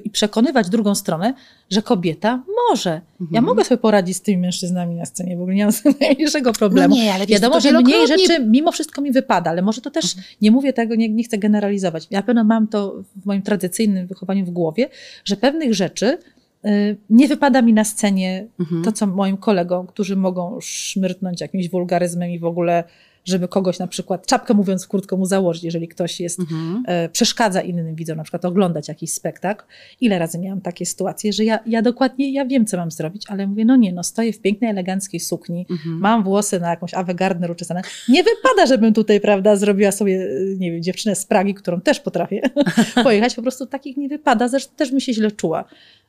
i 0.03 0.09
przekonywać 0.09 0.69
drugą 0.69 0.95
stronę, 0.95 1.33
że 1.69 1.81
kobieta 1.81 2.43
może. 2.69 2.89
Ja 3.19 3.25
Mhm. 3.25 3.45
mogę 3.45 3.63
sobie 3.63 3.77
poradzić 3.77 4.17
z 4.17 4.21
tymi 4.21 4.37
mężczyznami 4.37 4.95
na 4.95 5.05
scenie, 5.05 5.37
w 5.37 5.41
ogóle 5.41 5.55
nie 5.55 5.63
mam 5.63 5.71
z 5.71 5.81
tym 5.83 5.93
najmniejszego 6.01 6.53
problemu. 6.53 6.95
No 6.95 7.01
nie, 7.01 7.13
ale 7.13 7.25
Wiadomo, 7.25 7.59
że 7.59 7.71
mniej 7.71 8.01
Mhm. 8.01 8.19
rzeczy 8.19 8.45
mimo 8.45 8.71
wszystko 8.71 9.01
mi 9.01 9.11
wypada, 9.11 9.49
ale 9.49 9.61
może 9.61 9.81
to 9.81 9.91
też, 9.91 10.15
nie 10.41 10.51
mówię 10.51 10.73
tego, 10.73 10.95
nie, 10.95 11.09
nie 11.09 11.23
chcę 11.23 11.37
generalizować. 11.37 12.07
Ja 12.11 12.19
na 12.19 12.23
pewno 12.23 12.43
mam 12.43 12.67
to 12.67 13.03
w 13.15 13.25
moim 13.25 13.41
tradycyjnym 13.41 14.07
wychowaniu 14.07 14.45
w 14.45 14.49
głowie, 14.51 14.89
że 15.25 15.35
pewnych 15.35 15.73
rzeczy 15.73 16.17
y, 16.65 16.97
nie 17.09 17.27
wypada 17.27 17.61
mi 17.61 17.73
na 17.73 17.83
scenie 17.83 18.47
Mhm. 18.59 18.83
to, 18.83 18.91
co 18.91 19.07
moim 19.07 19.37
kolegom, 19.37 19.87
którzy 19.87 20.15
mogą 20.15 20.57
szmyrtnąć 20.61 21.41
jakimś 21.41 21.69
wulgaryzmem 21.69 22.29
i 22.29 22.39
w 22.39 22.45
ogóle, 22.45 22.83
żeby 23.27 23.47
kogoś 23.47 23.79
na 23.79 23.87
przykład, 23.87 24.27
czapkę 24.27 24.53
mówiąc 24.53 24.87
krótko, 24.87 25.17
mu 25.17 25.25
założyć, 25.25 25.63
jeżeli 25.63 25.87
ktoś 25.87 26.19
jest, 26.19 26.39
Mhm. 26.39 26.83
e, 26.87 27.09
przeszkadza 27.09 27.61
innym 27.61 27.95
widzom, 27.95 28.17
na 28.17 28.23
przykład 28.23 28.45
oglądać 28.45 28.87
jakiś 28.87 29.13
spektakl. 29.13 29.65
Ile 30.01 30.19
razy 30.19 30.39
miałam 30.39 30.61
takie 30.61 30.85
sytuacje, 30.85 31.33
że 31.33 31.43
ja, 31.43 31.59
ja 31.65 31.81
dokładnie, 31.81 32.33
ja 32.33 32.45
wiem, 32.45 32.65
co 32.65 32.77
mam 32.77 32.91
zrobić, 32.91 33.23
ale 33.29 33.47
mówię, 33.47 33.65
no 33.65 33.75
nie, 33.75 33.93
no 33.93 34.03
stoję 34.03 34.33
w 34.33 34.39
pięknej, 34.41 34.69
eleganckiej 34.69 35.19
sukni, 35.19 35.65
Mhm. 35.71 35.97
mam 35.99 36.23
włosy 36.23 36.59
na 36.59 36.69
jakąś 36.69 36.93
Ave 36.93 37.13
Gardner 37.15 37.51
uczesane. 37.51 37.81
Nie 38.09 38.23
wypada, 38.23 38.65
żebym 38.65 38.93
tutaj, 38.93 39.21
prawda, 39.21 39.55
zrobiła 39.55 39.91
sobie, 39.91 40.15
e, 40.15 40.55
nie 40.57 40.71
wiem, 40.71 40.83
dziewczynę 40.83 41.15
z 41.15 41.25
Pragi, 41.25 41.53
którą 41.53 41.81
też 41.81 41.99
potrafię 41.99 42.41
pojechać. 43.03 43.35
Po 43.35 43.41
prostu 43.41 43.65
takich 43.65 43.97
nie 43.97 44.09
wypada. 44.09 44.47
Zresztą 44.47 44.75
też 44.75 44.91
bym 44.91 44.99
się 44.99 45.13
źle 45.13 45.31
czuła, 45.31 45.63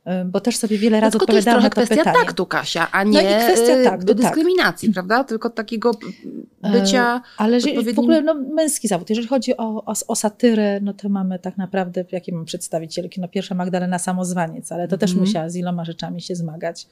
e, 0.05 0.25
bo 0.25 0.41
też 0.41 0.57
sobie 0.57 0.79
wiele 0.79 1.01
razy 1.01 1.07
No 1.07 1.11
Tylko 1.21 1.25
odpowiadałam 1.25 1.61
trochę 1.61 1.69
na 1.69 1.71
to 1.71 1.87
kwestia 1.87 1.97
pytanie. 2.05 2.25
taktu, 2.27 2.47
Kasia, 2.47 2.91
a 2.93 3.05
nie 3.05 3.23
No 3.23 3.31
i 3.31 3.43
kwestia 3.45 3.73
e, 3.73 3.85
taktu, 3.85 4.07
tak. 4.07 4.17
dyskryminacji, 4.17 4.93
prawda? 4.93 5.25
Tylko 5.25 5.51
takiego 5.51 5.91
bycia... 6.73 7.08
Ale 7.37 7.61
że 7.61 7.67
w 7.67 7.71
odpowiednim- 7.71 7.99
ogóle 7.99 8.23
no, 8.23 8.35
męski 8.35 8.89
zawód. 8.89 9.11
Jeżeli 9.11 9.29
chodzi 9.29 9.57
o, 9.57 9.85
o, 9.85 9.93
o 10.09 10.17
satyrę, 10.17 10.81
no 10.83 10.93
to 10.95 11.09
mamy 11.09 11.39
tak 11.39 11.57
naprawdę, 11.57 12.05
jakie 12.13 12.33
mam 12.35 12.45
przedstawicielki? 12.45 13.21
No 13.21 13.29
pierwsza 13.29 13.55
Magdalena 13.55 13.99
Samozwaniec, 13.99 14.73
ale 14.73 14.89
to 14.89 14.99
też 14.99 15.11
Mhm. 15.11 15.27
musiała 15.27 15.49
z 15.49 15.57
iloma 15.57 15.85
rzeczami 15.85 16.21
się 16.23 16.35
zmagać. 16.35 16.87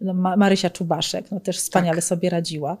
No, 0.00 0.14
Ma, 0.14 0.36
Marysia 0.36 0.70
Czubaszek, 0.70 1.30
no 1.30 1.40
też 1.40 1.56
wspaniale 1.58 1.96
Tak. 1.96 2.04
sobie 2.04 2.30
radziła. 2.30 2.76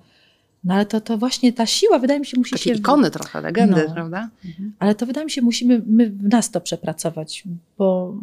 No 0.64 0.74
ale 0.74 0.86
to, 0.86 1.00
to 1.00 1.18
właśnie 1.18 1.52
ta 1.52 1.66
siła, 1.66 1.98
wydaje 1.98 2.20
mi 2.20 2.26
się, 2.26 2.38
musi 2.38 2.50
Takie 2.52 2.64
się... 2.64 2.72
ikony 2.74 3.10
trochę, 3.10 3.40
legendy, 3.40 3.84
No. 3.88 3.94
prawda? 3.94 4.30
Ale 4.78 4.94
to 4.94 5.06
wydaje 5.06 5.24
mi 5.24 5.30
się, 5.30 5.42
musimy 5.42 5.82
my 5.86 6.10
w 6.10 6.28
nas 6.28 6.50
to 6.50 6.60
przepracować, 6.60 7.44
bo, 7.78 8.14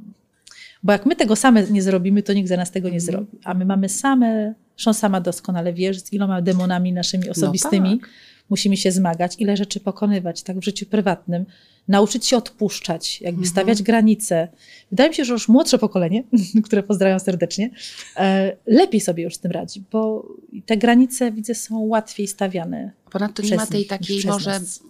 bo 0.83 0.91
jak 0.91 1.05
my 1.05 1.15
tego 1.15 1.35
same 1.35 1.63
nie 1.63 1.81
zrobimy, 1.81 2.23
to 2.23 2.33
nikt 2.33 2.49
za 2.49 2.57
nas 2.57 2.71
tego 2.71 2.89
nie 2.89 2.95
Mhm. 2.95 3.11
zrobi. 3.11 3.37
A 3.43 3.53
my 3.53 3.65
mamy 3.65 3.89
same, 3.89 4.53
zresztą 4.75 4.93
sama 4.93 5.21
doskonale 5.21 5.73
wiesz, 5.73 5.99
z 5.99 6.13
iloma 6.13 6.41
demonami 6.41 6.93
naszymi 6.93 7.29
osobistymi, 7.29 7.99
tak. 7.99 8.09
Musimy 8.49 8.77
się 8.77 8.91
zmagać, 8.91 9.35
ile 9.39 9.57
rzeczy 9.57 9.79
pokonywać, 9.79 10.43
tak 10.43 10.59
w 10.59 10.63
życiu 10.63 10.85
prywatnym, 10.85 11.45
nauczyć 11.87 12.25
się 12.25 12.37
odpuszczać, 12.37 13.21
jakby 13.21 13.37
Mhm. 13.39 13.51
stawiać 13.51 13.83
granice. 13.83 14.47
Wydaje 14.91 15.09
mi 15.09 15.15
się, 15.15 15.25
że 15.25 15.33
już 15.33 15.47
młodsze 15.47 15.77
pokolenie, 15.77 16.23
które 16.65 16.83
pozdrawiam 16.83 17.19
serdecznie, 17.19 17.69
e, 18.17 18.55
lepiej 18.65 19.01
sobie 19.01 19.23
już 19.23 19.35
z 19.35 19.39
tym 19.39 19.51
radzi, 19.51 19.83
bo 19.91 20.27
te 20.65 20.77
granice, 20.77 21.31
widzę, 21.31 21.55
są 21.55 21.79
łatwiej 21.79 22.27
stawiane. 22.27 22.91
Ponadto 23.11 23.43
nie 23.43 23.55
ma 23.55 23.67
tej 23.67 23.79
nich, 23.79 23.87
takiej 23.87 24.21
może 24.25 24.49
nas. 24.59 24.83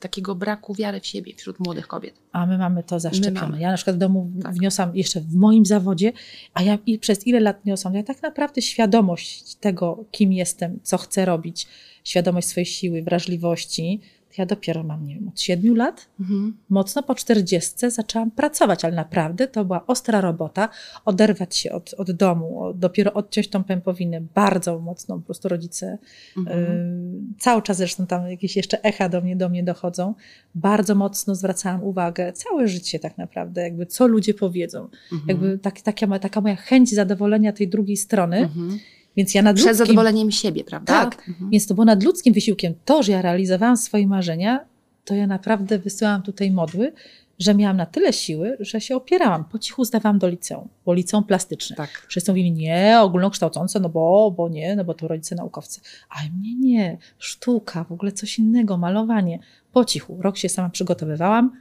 takiego 0.00 0.34
braku 0.34 0.74
wiary 0.74 1.00
w 1.00 1.06
siebie 1.06 1.32
wśród 1.36 1.60
młodych 1.60 1.86
kobiet. 1.86 2.14
A 2.32 2.46
my 2.46 2.58
mamy 2.58 2.82
to 2.82 3.00
zaszczepione. 3.00 3.40
mamy. 3.40 3.60
Ja 3.60 3.70
na 3.70 3.76
przykład 3.76 3.96
w 3.96 3.98
domu 3.98 4.30
Tak. 4.42 4.54
wniosłam 4.54 4.96
jeszcze 4.96 5.20
w 5.20 5.34
moim 5.34 5.66
zawodzie, 5.66 6.12
a 6.54 6.62
ja 6.62 6.78
i 6.86 6.98
przez 6.98 7.26
ile 7.26 7.40
lat 7.40 7.64
niosłam, 7.66 7.94
ja 7.94 8.02
tak 8.02 8.22
naprawdę 8.22 8.62
świadomość 8.62 9.54
tego, 9.54 10.04
kim 10.10 10.32
jestem, 10.32 10.78
co 10.82 10.98
chcę 10.98 11.24
robić, 11.24 11.66
świadomość 12.04 12.48
swojej 12.48 12.66
siły, 12.66 13.02
wrażliwości, 13.02 14.00
ja 14.38 14.46
dopiero 14.46 14.82
mam, 14.82 15.06
nie 15.06 15.14
wiem, 15.14 15.28
od 15.28 15.40
siedmiu 15.40 15.74
lat, 15.74 16.06
Mhm. 16.20 16.56
mocno 16.68 17.02
po 17.02 17.14
czterdziestce 17.14 17.90
zaczęłam 17.90 18.30
pracować, 18.30 18.84
ale 18.84 18.94
naprawdę 18.96 19.48
to 19.48 19.64
była 19.64 19.86
ostra 19.86 20.20
robota, 20.20 20.68
oderwać 21.04 21.56
się 21.56 21.72
od, 21.72 21.94
od 21.94 22.12
domu, 22.12 22.72
dopiero 22.74 23.12
odciąć 23.12 23.48
tą 23.48 23.64
pępowinę 23.64 24.20
bardzo 24.34 24.78
mocno, 24.78 25.16
po 25.16 25.22
prostu 25.22 25.48
rodzice 25.48 25.98
Mhm. 26.36 26.58
Y, 26.58 27.16
Cały 27.38 27.62
czas 27.62 27.76
zresztą 27.76 28.06
tam 28.06 28.30
jakieś 28.30 28.56
jeszcze 28.56 28.82
echa 28.82 29.08
do 29.08 29.20
mnie, 29.20 29.36
do 29.36 29.48
mnie 29.48 29.64
dochodzą. 29.64 30.14
Bardzo 30.54 30.94
mocno 30.94 31.34
zwracałam 31.34 31.82
uwagę, 31.84 32.32
całe 32.32 32.68
życie 32.68 32.98
tak 32.98 33.18
naprawdę, 33.18 33.62
jakby 33.62 33.86
co 33.86 34.06
ludzie 34.06 34.34
powiedzą. 34.34 34.88
Mhm. 35.12 35.28
Jakby 35.28 35.58
tak, 35.58 35.80
taka, 35.80 36.18
taka 36.18 36.40
moja 36.40 36.56
chęć 36.56 36.94
zadowolenia 36.94 37.52
tej 37.52 37.68
drugiej 37.68 37.96
strony, 37.96 38.36
Mhm. 38.38 38.78
Więc 39.16 39.34
ja 39.34 39.42
nad 39.42 39.56
Przed 39.56 39.76
zadowoleniem 39.76 40.30
siebie, 40.30 40.64
prawda? 40.64 40.92
Tak. 40.92 41.28
Mhm. 41.28 41.50
więc 41.50 41.66
to 41.66 41.74
było 41.74 41.84
nad 41.84 42.02
ludzkim 42.02 42.34
wysiłkiem. 42.34 42.74
To, 42.84 43.02
że 43.02 43.12
ja 43.12 43.22
realizowałam 43.22 43.76
swoje 43.76 44.06
marzenia, 44.06 44.64
to 45.04 45.14
ja 45.14 45.26
naprawdę 45.26 45.78
wysyłałam 45.78 46.22
tutaj 46.22 46.50
modły, 46.50 46.92
że 47.38 47.54
miałam 47.54 47.76
na 47.76 47.86
tyle 47.86 48.12
siły, 48.12 48.56
że 48.60 48.80
się 48.80 48.96
opierałam. 48.96 49.44
Po 49.44 49.58
cichu 49.58 49.84
zdawałam 49.84 50.18
do 50.18 50.28
liceum, 50.28 50.68
bo 50.84 50.94
liceum 50.94 51.24
plastyczne. 51.24 51.76
Tak. 51.76 52.06
Wszyscy 52.08 52.32
mówili, 52.32 52.52
nie, 52.52 53.00
ogólnokształcące, 53.00 53.80
no 53.80 53.88
bo, 53.88 54.30
bo 54.36 54.48
nie, 54.48 54.76
no 54.76 54.84
bo 54.84 54.94
to 54.94 55.08
rodzice 55.08 55.34
naukowcy. 55.34 55.80
A 56.10 56.14
mnie 56.38 56.54
nie, 56.54 56.98
sztuka, 57.18 57.84
w 57.84 57.92
ogóle 57.92 58.12
coś 58.12 58.38
innego, 58.38 58.76
malowanie. 58.76 59.38
Po 59.72 59.84
cichu, 59.84 60.18
rok 60.22 60.36
się 60.36 60.48
sama 60.48 60.70
przygotowywałam, 60.70 61.52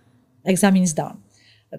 egzamin 0.43 0.87
zdałam. 0.87 1.24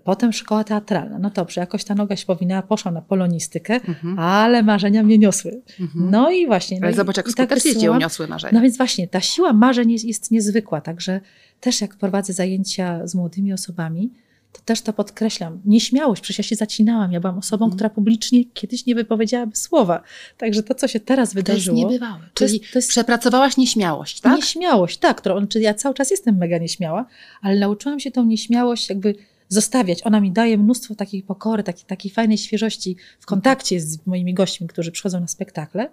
Potem 0.05 0.33
szkoła 0.33 0.65
teatralna. 0.65 1.19
No 1.19 1.31
dobrze, 1.31 1.61
jakoś 1.61 1.85
ta 1.85 1.95
noga 1.95 2.17
się 2.17 2.27
powinęła, 2.27 2.63
poszłam 2.63 2.95
na 2.95 3.03
polonistykę, 3.03 3.75
Mhm. 3.75 4.19
ale 4.19 4.63
marzenia 4.63 5.03
mnie 5.03 5.19
niosły. 5.19 5.61
Mhm. 5.81 6.11
No 6.11 6.31
i 6.31 6.47
właśnie. 6.47 6.81
No 6.81 6.85
Ale 6.87 6.93
i- 6.93 6.97
zobacz, 6.97 7.17
jak 7.17 7.29
i 7.29 7.35
tak 7.35 7.47
skutecznie 7.47 7.71
cię 7.71 7.75
wysyłam. 7.75 7.97
uniosły 7.97 8.27
marzenia. 8.27 8.53
No 8.55 8.61
więc 8.61 8.77
właśnie, 8.77 9.09
ta 9.09 9.21
siła 9.21 9.53
marzeń 9.53 9.91
jest, 9.93 10.05
jest 10.05 10.31
niezwykła, 10.31 10.81
także 10.81 11.21
też 11.61 11.81
jak 11.81 11.97
prowadzę 11.97 12.33
zajęcia 12.33 13.07
z 13.07 13.15
młodymi 13.15 13.53
osobami, 13.53 14.11
to 14.53 14.61
też 14.65 14.81
to 14.83 14.93
podkreślam. 14.93 15.61
Nieśmiałość, 15.65 16.23
przecież 16.23 16.39
ja 16.39 16.45
się 16.49 16.57
zacinałam, 16.57 17.13
ja 17.13 17.21
byłam 17.21 17.39
osobą, 17.39 17.65
Mhm. 17.65 17.77
która 17.77 17.91
publicznie 17.91 18.45
kiedyś 18.45 18.87
nie 18.87 18.95
wypowiedziałaby 18.95 19.57
słowa. 19.57 20.03
Także 20.39 20.63
to, 20.63 20.75
co 20.75 20.89
się 20.89 21.01
teraz 21.01 21.33
to 21.33 21.39
jest 21.39 21.47
wydarzyło, 21.49 21.77
niebywałe. 21.77 22.21
Czyli 22.35 22.61
to 22.61 22.79
jest- 22.79 22.89
przepracowałaś 22.89 23.57
nieśmiałość, 23.57 24.21
tak? 24.21 24.37
nieśmiałość, 24.37 24.99
tak, 24.99 25.17
którą, 25.17 25.47
czy 25.47 25.61
ja 25.61 25.75
cały 25.75 25.95
czas 25.95 26.11
jestem 26.11 26.37
mega 26.37 26.59
nieśmiała, 26.59 27.07
ale 27.43 27.59
nauczyłam 27.61 28.01
się 28.01 28.11
tą 28.11 28.25
nieśmiałość 28.25 28.89
jakby 28.89 29.15
zostawiać. 29.49 30.07
Ona 30.07 30.21
mi 30.21 30.33
daje 30.33 30.59
mnóstwo 30.59 30.95
takiej 30.95 31.23
pokory, 31.23 31.63
takiej, 31.63 31.85
takiej 31.85 32.11
fajnej 32.13 32.39
świeżości 32.39 32.97
w 33.21 33.27
kontakcie 33.27 33.81
z 33.81 34.07
moimi 34.07 34.35
gośćmi, 34.35 34.67
którzy 34.69 34.93
przychodzą 34.93 35.21
na 35.21 35.27
spektakle 35.29 35.89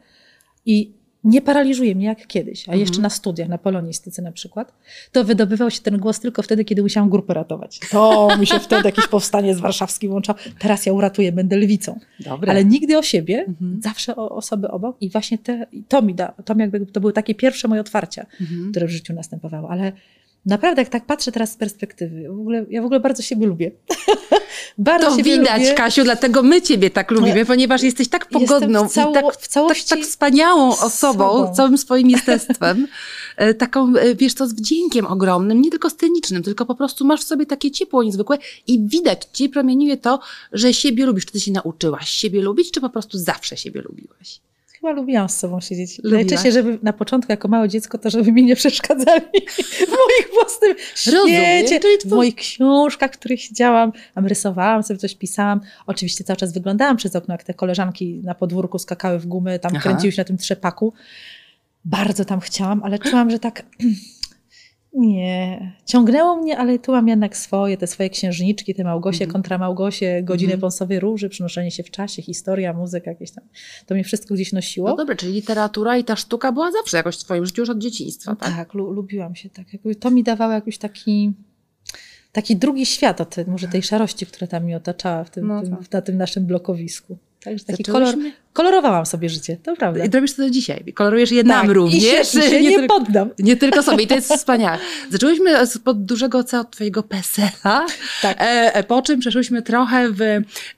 i 0.66 0.92
nie 1.24 1.42
paraliżuje 1.42 1.96
mnie 1.96 2.06
jak 2.06 2.28
kiedyś, 2.28 2.60
a 2.70 2.72
Mhm. 2.72 2.80
jeszcze 2.80 3.02
na 3.02 3.10
studiach, 3.10 3.50
na 3.50 3.58
polonistyce 3.58 4.22
na 4.22 4.32
przykład, 4.32 4.74
to 5.12 5.24
wydobywał 5.24 5.72
się 5.72 5.82
ten 5.82 5.98
głos 5.98 6.20
tylko 6.20 6.42
wtedy, 6.44 6.66
kiedy 6.66 6.82
musiałam 6.82 7.10
grupę 7.10 7.34
ratować. 7.34 7.80
To 7.92 8.30
mi 8.40 8.48
się 8.48 8.60
wtedy 8.60 8.82
jakieś 8.88 9.08
powstanie 9.08 9.56
z 9.56 9.60
warszawskim 9.60 10.12
włączało. 10.12 10.40
Teraz 10.60 10.86
ja 10.86 10.94
uratuję, 10.94 11.32
będę 11.32 11.58
lwicą. 11.58 12.00
Dobre. 12.20 12.52
Ale 12.52 12.66
nigdy 12.66 12.98
o 12.98 13.02
siebie, 13.02 13.46
Mhm. 13.48 13.82
zawsze 13.84 14.16
o 14.16 14.30
osoby 14.30 14.72
obok 14.72 14.98
i 15.02 15.10
właśnie 15.10 15.38
te, 15.38 15.66
to 15.88 16.02
mi 16.02 16.16
da, 16.16 16.28
to, 16.46 16.56
mi 16.56 16.62
jakby, 16.62 16.86
to 16.86 17.02
były 17.02 17.14
takie 17.14 17.36
pierwsze 17.36 17.68
moje 17.68 17.82
otwarcia 17.82 18.26
Mhm. 18.42 18.72
które 18.72 18.88
w 18.88 18.90
życiu 18.90 19.14
następowały. 19.14 19.68
Ale 19.68 19.92
naprawdę, 20.46 20.82
jak 20.82 20.90
tak 20.90 21.06
patrzę 21.06 21.32
teraz 21.32 21.52
z 21.52 21.56
perspektywy, 21.56 22.30
w 22.30 22.40
ogóle, 22.40 22.66
ja 22.70 22.82
w 22.82 22.86
ogóle 22.86 23.00
bardzo 23.00 23.24
siebie 23.24 23.48
lubię. 23.48 23.72
bardzo 24.78 25.08
To 25.08 25.18
siebie 25.18 25.38
widać, 25.38 25.62
lubię. 25.62 25.74
Kasiu, 25.74 26.04
dlatego 26.04 26.44
my 26.44 26.62
Ciebie 26.62 26.90
tak 26.90 27.12
lubimy, 27.12 27.46
ponieważ 27.46 27.84
jesteś 27.84 28.10
tak 28.10 28.26
pogodną 28.26 28.90
cało, 28.90 29.12
i 29.12 29.14
tak, 29.14 29.38
w 29.38 29.48
całości. 29.48 29.90
tak, 29.90 30.00
tak 30.00 30.08
wspaniałą 30.08 30.70
osobą, 30.70 30.90
sobą. 30.90 31.54
całym 31.56 31.78
swoim 31.78 32.10
jestestwem. 32.10 32.88
E, 33.38 33.54
Taką, 33.54 33.94
e, 33.96 34.16
wiesz 34.16 34.34
co, 34.34 34.48
z 34.48 34.54
wdziękiem 34.54 35.06
ogromnym, 35.06 35.62
nie 35.62 35.72
tylko 35.72 35.90
scenicznym, 35.90 36.44
tylko 36.44 36.66
po 36.66 36.76
prostu 36.76 37.06
masz 37.06 37.22
w 37.22 37.24
sobie 37.24 37.46
takie 37.46 37.72
ciepło 37.72 38.04
niezwykłe 38.04 38.38
i 38.68 38.88
widać, 38.88 39.28
Ci 39.34 39.50
promieniuje 39.50 39.98
to, 39.98 40.20
że 40.52 40.74
siebie 40.74 41.06
lubisz. 41.06 41.26
Czy 41.26 41.32
Ty 41.32 41.40
się 41.40 41.52
nauczyłaś 41.52 42.10
siebie 42.10 42.42
lubić, 42.42 42.72
czy 42.72 42.82
po 42.82 42.90
prostu 42.90 43.18
zawsze 43.18 43.58
siebie 43.58 43.82
lubiłaś? 43.82 44.40
Chyba 44.84 44.94
lubiłam 44.94 45.30
z 45.30 45.38
sobą 45.38 45.62
siedzieć. 45.62 45.98
Lubiłaś? 45.98 46.14
Najczęściej, 46.14 46.52
żeby 46.52 46.80
na 46.82 46.94
początku, 46.94 47.32
jako 47.32 47.48
małe 47.48 47.70
dziecko, 47.70 47.98
to 47.98 48.10
żeby 48.10 48.32
mi 48.32 48.44
nie 48.44 48.56
przeszkadzali 48.56 49.26
w 49.88 49.90
moich 49.90 50.30
własnym 50.34 50.76
świecie, 50.96 51.80
w 52.06 52.12
moich 52.12 52.36
książkach, 52.36 53.14
w 53.14 53.18
których 53.18 53.42
siedziałam, 53.42 53.92
tam 54.16 54.28
rysowałam, 54.28 54.84
sobie 54.84 54.98
coś 54.98 55.16
pisałam. 55.16 55.62
Oczywiście 55.88 56.24
cały 56.24 56.38
czas 56.38 56.54
wyglądałam 56.54 56.98
przez 56.98 57.16
okno, 57.16 57.34
jak 57.34 57.44
te 57.44 57.54
koleżanki 57.54 58.22
na 58.24 58.36
podwórku 58.36 58.80
skakały 58.80 59.20
w 59.20 59.26
gumy, 59.26 59.60
tam 59.60 59.72
Aha. 59.76 59.84
kręciły 59.84 60.12
się 60.12 60.22
na 60.22 60.26
tym 60.26 60.38
trzepaku. 60.38 60.94
Bardzo 61.86 62.26
tam 62.26 62.40
chciałam, 62.40 62.84
ale 62.84 63.00
czułam, 63.00 63.30
że 63.30 63.40
tak 63.40 63.64
nie. 64.94 65.72
Ciągnęło 65.86 66.36
mnie, 66.36 66.58
ale 66.58 66.80
tu 66.80 66.92
mam 66.92 67.08
jednak 67.08 67.38
swoje, 67.38 67.78
te 67.78 67.88
swoje 67.88 68.10
księżniczki, 68.10 68.76
te 68.76 68.84
Małgosie 68.84 69.24
Mhm. 69.24 69.32
kontra 69.32 69.58
Małgosie, 69.58 70.22
godziny 70.24 70.54
Mhm. 70.54 70.62
pąsowej 70.62 71.00
róży, 71.00 71.30
przenoszenie 71.30 71.72
się 71.72 71.84
w 71.84 71.92
czasie, 71.92 72.22
historia, 72.22 72.74
muzyka 72.74 73.12
jakieś 73.12 73.32
tam. 73.32 73.44
To 73.86 73.94
mnie 73.96 74.04
wszystko 74.04 74.34
gdzieś 74.34 74.54
nosiło. 74.54 74.90
No 74.90 74.96
dobra, 74.96 75.16
czyli 75.16 75.34
literatura 75.34 75.98
i 75.98 76.04
ta 76.04 76.16
sztuka 76.16 76.52
była 76.52 76.72
zawsze 76.72 76.98
jakoś 76.98 77.16
w 77.18 77.24
Twoim 77.24 77.46
życiu 77.46 77.62
już 77.62 77.70
od 77.70 77.78
dzieciństwa, 77.78 78.36
tak? 78.36 78.56
Tak, 78.56 78.74
lu- 78.74 78.92
lubiłam 78.92 79.36
się 79.36 79.50
tak. 79.50 79.74
Jakby 79.74 79.96
to 79.96 80.12
mi 80.12 80.24
dawało 80.24 80.54
jakiś 80.54 80.78
taki, 80.78 81.34
taki 82.32 82.56
drugi 82.56 82.86
świat 82.86 83.22
od 83.22 83.36
może 83.48 83.68
tej 83.68 83.84
szarości, 83.84 84.26
która 84.26 84.48
tam 84.48 84.66
mi 84.66 84.76
otaczała 84.76 85.24
w 85.24 85.30
tym, 85.30 85.48
No 85.48 85.62
tym, 85.62 85.76
tak. 85.78 85.92
na 85.92 86.02
tym 86.02 86.18
naszym 86.18 86.46
blokowisku. 86.46 87.18
Także 87.44 87.66
taki 87.66 87.84
kolor, 87.84 88.06
Zaczęłyśmy- 88.08 88.43
kolorowałam 88.54 89.06
sobie 89.06 89.30
życie, 89.30 89.58
to 89.64 89.76
prawda. 89.76 90.06
I 90.06 90.10
robisz 90.10 90.34
to 90.34 90.42
do 90.42 90.50
dzisiaj. 90.50 90.84
Kolorujesz 90.94 91.32
je 91.32 91.44
nam 91.44 91.66
Tak, 91.68 91.76
również. 91.76 92.04
I 92.04 92.36
się, 92.36 92.40
i 92.40 92.50
się 92.50 92.62
nie, 92.70 92.76
tylko- 92.80 93.00
poddam. 93.00 93.30
Nie 93.40 93.56
tylko 93.58 93.84
sobie, 93.84 94.04
i 94.04 94.08
to 94.08 94.16
jest 94.16 94.34
wspaniałe. 94.34 94.78
Zaczęłyśmy 95.12 95.68
spod 95.68 96.06
dużego 96.06 96.38
oceanu 96.38 96.70
twojego 96.72 97.04
PESEL-a, 97.04 97.86
Tak. 98.22 98.38
e, 98.42 98.76
e, 98.76 98.84
po 98.84 99.02
czym 99.02 99.20
przeszłyśmy 99.20 99.62
trochę 99.62 100.10
w 100.10 100.22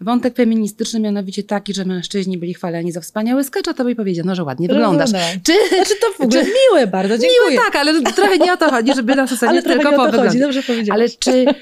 wątek 0.02 0.36
feministyczny, 0.36 1.00
mianowicie 1.00 1.44
taki, 1.44 1.74
że 1.74 1.86
mężczyźni 1.86 2.38
byli 2.38 2.54
chwaleni 2.54 2.92
za 2.92 3.02
wspaniały 3.02 3.44
sketch, 3.44 3.70
a 3.70 3.74
tobie 3.74 3.96
powiedziano, 3.96 4.36
że 4.36 4.44
ładnie 4.44 4.68
wyglądasz. 4.68 5.10
Czy, 5.44 5.54
Znaczy 5.76 5.94
to 6.02 6.08
w 6.18 6.22
ogóle 6.22 6.46
Czy- 6.46 6.52
miłe 6.72 6.88
bardzo, 6.88 7.18
dziękuję. 7.18 7.52
Miłe 7.52 7.62
tak, 7.66 7.76
ale 7.76 8.02
trochę 8.02 8.38
nie 8.38 8.54
o 8.54 8.58
to 8.58 8.72
chodzi, 8.72 8.94
żeby 8.96 9.16
nas 9.16 9.40
trochę 9.40 9.62
tylko 9.62 9.92
nie 9.92 9.98
o 9.98 10.12
to 10.12 10.18
chodzi, 10.24 10.40
dobrze 10.40 10.64
powiedziałeś. 10.64 10.90
Ale 11.02 11.10
czy 11.10 11.46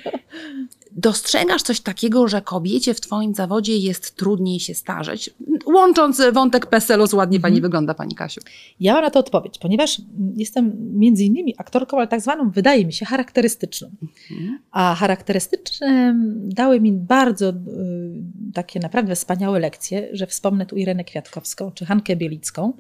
dostrzegasz 0.96 1.62
coś 1.62 1.82
takiego, 1.82 2.28
że 2.28 2.42
kobiecie 2.42 2.94
w 2.94 3.02
twoim 3.02 3.34
zawodzie 3.34 3.78
jest 3.78 4.16
trudniej 4.16 4.60
się 4.60 4.74
starzeć? 4.74 5.30
Łącząc 5.66 6.22
wątek 6.34 6.66
PESEL-u 6.66 7.08
z 7.08 7.14
ładnie 7.14 7.40
pani 7.40 7.56
Mhm. 7.56 7.62
wygląda, 7.62 7.94
pani 7.94 8.16
Kasiu. 8.16 8.42
Ja 8.80 8.94
mam 8.94 9.04
na 9.04 9.10
to 9.10 9.20
odpowiedź, 9.20 9.58
ponieważ 9.60 10.02
jestem 10.36 10.74
między 11.00 11.24
innymi 11.24 11.56
aktorką, 11.58 11.98
ale 11.98 12.08
tak 12.08 12.22
zwaną, 12.22 12.52
wydaje 12.52 12.86
mi 12.86 12.94
się, 12.94 13.06
charakterystyczną. 13.06 13.90
Mhm. 14.32 14.60
A 14.72 14.96
charakterystyczne 14.96 16.16
dały 16.36 16.82
mi 16.82 16.92
bardzo 16.92 17.50
y, 17.50 17.54
takie 18.54 18.80
naprawdę 18.80 19.16
wspaniałe 19.16 19.60
lekcje, 19.60 20.10
że 20.12 20.28
wspomnę 20.28 20.66
tu 20.66 20.76
Irenę 20.76 21.04
Kwiatkowską 21.04 21.72
czy 21.72 21.86
Hankę 21.86 22.16
Bielicką, 22.16 22.74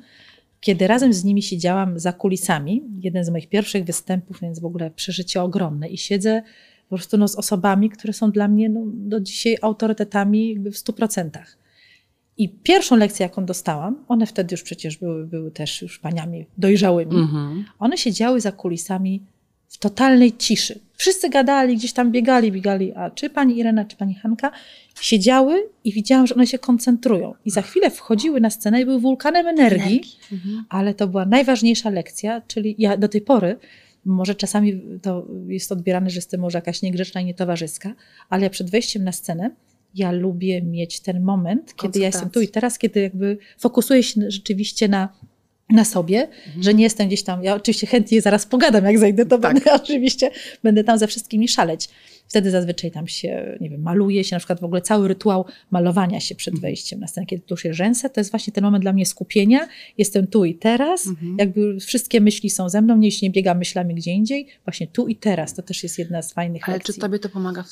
kiedy 0.59 0.87
razem 0.87 1.13
z 1.13 1.23
nimi 1.23 1.41
siedziałam 1.41 1.99
za 1.99 2.13
kulisami, 2.13 2.83
jeden 3.01 3.23
z 3.23 3.29
moich 3.29 3.49
pierwszych 3.49 3.83
występów, 3.83 4.39
więc 4.41 4.59
w 4.59 4.65
ogóle 4.65 4.91
przeżycie 4.91 5.41
ogromne 5.41 5.89
i 5.89 5.97
siedzę 5.97 6.43
po 6.89 6.95
prostu 6.95 7.17
no, 7.17 7.27
z 7.27 7.35
osobami, 7.35 7.89
które 7.89 8.13
są 8.13 8.31
dla 8.31 8.47
mnie 8.47 8.69
no, 8.69 8.81
do 8.85 9.19
dzisiaj 9.19 9.57
autorytetami 9.61 10.49
jakby 10.49 10.71
w 10.71 10.77
stu 10.77 10.93
procentach. 10.93 11.57
I 12.37 12.49
pierwszą 12.49 12.95
lekcję, 12.95 13.23
jaką 13.23 13.45
dostałam, 13.45 14.03
one 14.07 14.25
wtedy 14.25 14.53
już 14.53 14.63
przecież 14.63 14.97
były, 14.97 15.27
były 15.27 15.51
też 15.51 15.81
już 15.81 15.99
paniami 15.99 16.45
dojrzałymi, 16.57 17.15
Mhm. 17.15 17.65
one 17.79 17.97
siedziały 17.97 18.41
za 18.41 18.51
kulisami 18.51 19.21
w 19.67 19.77
totalnej 19.77 20.37
ciszy. 20.37 20.79
Wszyscy 20.95 21.29
gadali, 21.29 21.77
gdzieś 21.77 21.93
tam 21.93 22.11
biegali, 22.11 22.51
biegali, 22.51 22.93
a 22.93 23.09
czy 23.11 23.29
pani 23.29 23.57
Irena, 23.57 23.85
czy 23.85 23.97
pani 23.97 24.15
Hanka 24.15 24.51
siedziały 25.01 25.69
i 25.83 25.91
widziałam, 25.93 26.27
że 26.27 26.35
one 26.35 26.47
się 26.47 26.59
koncentrują. 26.59 27.33
I 27.45 27.51
za 27.51 27.61
chwilę 27.61 27.91
wchodziły 27.91 28.41
na 28.41 28.49
scenę 28.49 28.81
i 28.81 28.85
były 28.85 28.99
wulkanem 28.99 29.47
energii, 29.47 30.01
Mhm. 30.31 30.65
ale 30.69 30.93
to 30.93 31.07
była 31.07 31.25
najważniejsza 31.25 31.89
lekcja, 31.89 32.41
czyli 32.47 32.75
ja 32.77 32.97
do 32.97 33.07
tej 33.07 33.21
pory, 33.21 33.57
może 34.05 34.35
czasami 34.35 34.81
to 35.01 35.27
jest 35.47 35.71
odbierane, 35.71 36.09
że 36.09 36.15
jestem 36.15 36.41
może 36.41 36.57
jakaś 36.57 36.81
niegrzeczna 36.81 37.21
i 37.21 37.25
nietowarzyska, 37.25 37.95
ale 38.29 38.43
ja 38.43 38.49
przed 38.49 38.69
wejściem 38.69 39.03
na 39.03 39.11
scenę 39.11 39.55
ja 39.95 40.11
lubię 40.11 40.61
mieć 40.61 40.99
ten 40.99 41.23
moment, 41.23 41.75
kiedy 41.75 41.99
ja 41.99 42.05
jestem 42.05 42.29
tu 42.29 42.41
i 42.41 42.47
teraz, 42.47 42.77
kiedy 42.77 43.01
jakby 43.01 43.37
fokusuję 43.57 44.03
się 44.03 44.21
rzeczywiście 44.31 44.87
na 44.87 45.09
na 45.73 45.85
sobie, 45.85 46.27
Mhm. 46.45 46.63
że 46.63 46.73
nie 46.73 46.83
jestem 46.83 47.07
gdzieś 47.07 47.23
tam, 47.23 47.43
ja 47.43 47.55
oczywiście 47.55 47.87
chętnie 47.87 48.21
zaraz 48.21 48.45
pogadam, 48.45 48.85
jak 48.85 48.99
zejdę, 48.99 49.25
to 49.25 49.37
Tak. 49.37 49.53
będę 49.53 49.73
oczywiście, 49.83 50.31
będę 50.63 50.83
tam 50.83 50.97
ze 50.97 51.07
wszystkimi 51.07 51.47
szaleć. 51.47 51.89
Wtedy 52.27 52.51
zazwyczaj 52.51 52.91
tam 52.91 53.07
się, 53.07 53.57
nie 53.61 53.69
wiem, 53.69 53.81
maluje 53.81 54.23
się, 54.23 54.35
na 54.35 54.39
przykład 54.39 54.59
w 54.59 54.63
ogóle 54.63 54.81
cały 54.81 55.07
rytuał 55.07 55.45
malowania 55.71 56.19
się 56.19 56.35
przed 56.35 56.53
Mhm. 56.53 56.61
wejściem 56.61 56.99
na 56.99 57.07
scenę, 57.07 57.25
kiedy 57.27 57.43
tuszę 57.43 57.73
rzęsę, 57.73 58.09
to 58.09 58.19
jest 58.19 58.31
właśnie 58.31 58.53
ten 58.53 58.63
moment 58.63 58.81
dla 58.83 58.93
mnie 58.93 59.05
skupienia, 59.05 59.67
jestem 59.97 60.27
tu 60.27 60.45
i 60.45 60.55
teraz, 60.55 61.07
Mhm. 61.07 61.35
jakby 61.39 61.79
wszystkie 61.79 62.21
myśli 62.21 62.49
są 62.49 62.69
ze 62.69 62.81
mną, 62.81 62.97
nie, 62.97 63.09
nie 63.21 63.29
biegam 63.29 63.57
myślami 63.57 63.95
gdzie 63.95 64.11
indziej, 64.11 64.47
właśnie 64.65 64.87
tu 64.87 65.07
i 65.07 65.15
teraz, 65.15 65.53
to 65.53 65.61
też 65.61 65.83
jest 65.83 65.99
jedna 65.99 66.21
z 66.21 66.33
fajnych 66.33 66.63
Ale 66.69 66.77
lekcji. 66.77 66.93
czy 66.93 66.99
tobie 66.99 67.19
to 67.19 67.29
pomaga 67.29 67.63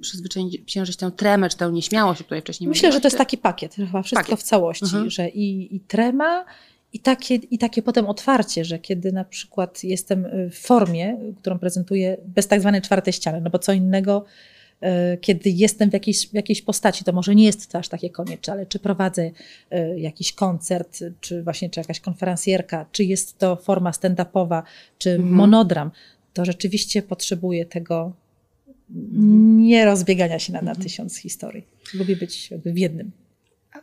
przyzwyczaić 0.00 0.58
tę 0.98 1.10
tremę, 1.16 1.48
czy 1.48 1.56
tę 1.56 1.72
nieśmiałość, 1.72 2.20
o 2.20 2.24
której 2.24 2.40
wcześniej 2.40 2.68
Myślę, 2.68 2.92
że 2.92 3.00
to 3.00 3.06
jest 3.06 3.18
taki 3.18 3.38
pakiet, 3.38 3.74
chyba 3.74 4.02
wszystko 4.02 4.24
Pakiet. 4.24 4.40
w 4.40 4.42
całości, 4.42 4.84
Mhm. 4.84 5.10
że 5.10 5.28
i, 5.28 5.76
i 5.76 5.80
trema, 5.80 6.44
i 6.92 7.00
takie, 7.00 7.34
i 7.34 7.58
takie 7.58 7.82
potem 7.82 8.06
otwarcie, 8.06 8.64
że 8.64 8.78
kiedy 8.78 9.12
na 9.12 9.24
przykład 9.24 9.84
jestem 9.84 10.24
y, 10.24 10.50
w 10.50 10.58
formie, 10.58 11.16
którą 11.36 11.58
prezentuję 11.58 12.16
bez 12.24 12.48
tak 12.48 12.60
zwanej 12.60 12.82
czwartej 12.82 13.12
ściany, 13.12 13.40
no 13.40 13.50
bo 13.50 13.58
co 13.58 13.72
innego, 13.72 14.24
y, 14.82 14.86
kiedy 15.18 15.50
jestem 15.50 15.90
w 15.90 15.92
jakiejś, 15.92 16.28
w 16.28 16.34
jakiejś 16.34 16.62
postaci, 16.62 17.04
to 17.04 17.12
może 17.12 17.34
nie 17.34 17.44
jest 17.44 17.70
to 17.72 17.78
aż 17.78 17.88
takie 17.88 18.10
konieczne, 18.10 18.52
ale 18.52 18.66
czy 18.66 18.78
prowadzę 18.78 19.22
y, 19.72 20.00
jakiś 20.00 20.32
koncert, 20.32 21.04
czy 21.20 21.42
właśnie 21.42 21.70
czy 21.70 21.80
jakaś 21.80 22.00
konferencjerka, 22.00 22.86
czy 22.92 23.04
jest 23.04 23.38
to 23.38 23.56
forma 23.56 23.90
stand-upowa, 23.90 24.62
czy 24.98 25.10
Mhm. 25.10 25.34
monodram, 25.34 25.90
to 26.32 26.44
rzeczywiście 26.44 27.02
potrzebuję 27.02 27.64
tego 27.66 28.12
nie 29.56 29.84
rozbiegania 29.84 30.38
się 30.38 30.52
na, 30.52 30.62
na 30.62 30.74
tysiąc 30.74 31.16
historii. 31.16 31.64
Lubię 31.94 32.16
być 32.16 32.50
w 32.64 32.78
jednym. 32.78 33.10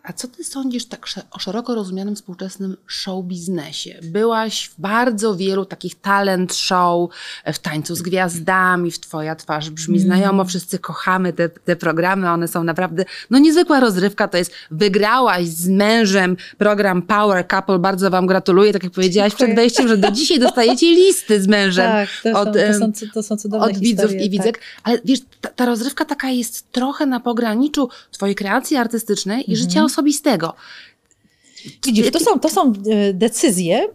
A- 0.03 0.13
co 0.13 0.27
ty 0.27 0.43
sądzisz 0.43 0.85
tak 0.85 1.05
o 1.31 1.39
szeroko 1.39 1.75
rozumianym 1.75 2.15
współczesnym 2.15 2.77
show 2.87 3.25
biznesie? 3.25 3.99
Byłaś 4.03 4.65
w 4.65 4.81
bardzo 4.81 5.35
wielu 5.35 5.65
takich 5.65 5.95
talent 6.01 6.55
show, 6.55 7.09
e, 7.43 7.53
w 7.53 7.59
tańcu 7.59 7.95
z 7.95 8.01
gwiazdami, 8.01 8.91
w 8.91 8.99
Twoja 8.99 9.35
twarz 9.35 9.69
brzmi 9.69 9.95
Mm. 9.97 10.07
znajomo, 10.07 10.45
wszyscy 10.45 10.79
kochamy 10.79 11.33
te, 11.33 11.49
te 11.49 11.75
programy, 11.75 12.29
one 12.31 12.47
są 12.47 12.63
naprawdę, 12.63 13.05
no 13.29 13.39
niezwykła 13.39 13.79
rozrywka, 13.79 14.27
to 14.27 14.37
jest, 14.37 14.51
wygrałaś 14.71 15.47
z 15.47 15.67
mężem 15.69 16.37
program 16.57 17.01
Power 17.01 17.47
Couple, 17.47 17.79
bardzo 17.79 18.09
Wam 18.09 18.27
gratuluję, 18.27 18.73
tak 18.73 18.83
jak 18.83 18.93
powiedziałaś 18.93 19.31
Dziękuję. 19.31 19.47
przed 19.47 19.55
wejściem, 19.55 19.87
że 19.87 19.97
do 19.97 20.11
dzisiaj 20.11 20.39
dostajecie 20.39 20.85
listy 20.85 21.41
z 21.41 21.47
mężem. 21.47 21.91
Tak, 21.91 22.09
to, 22.23 22.39
od, 22.41 22.47
są, 22.79 22.91
to, 22.93 22.99
są, 22.99 23.07
to 23.13 23.23
są 23.23 23.37
cudowne 23.37 23.65
od 23.67 23.77
widzów 23.77 24.11
i 24.11 24.29
widzek, 24.29 24.57
Tak. 24.57 24.61
ale 24.83 24.99
wiesz, 25.05 25.19
ta, 25.41 25.49
ta 25.49 25.65
rozrywka 25.65 26.05
taka 26.05 26.29
jest 26.29 26.71
trochę 26.71 27.05
na 27.05 27.19
pograniczu 27.19 27.89
twojej 28.11 28.35
kreacji 28.35 28.77
artystycznej 28.77 29.37
i 29.51 29.53
Mhm. 29.53 29.57
życia 29.57 29.82
osobistego. 29.85 30.53
Widzisz, 31.85 32.11
to 32.11 32.19
są, 32.19 32.39
to 32.39 32.49
są 32.49 32.73
e, 32.91 33.13
decyzje 33.13 33.87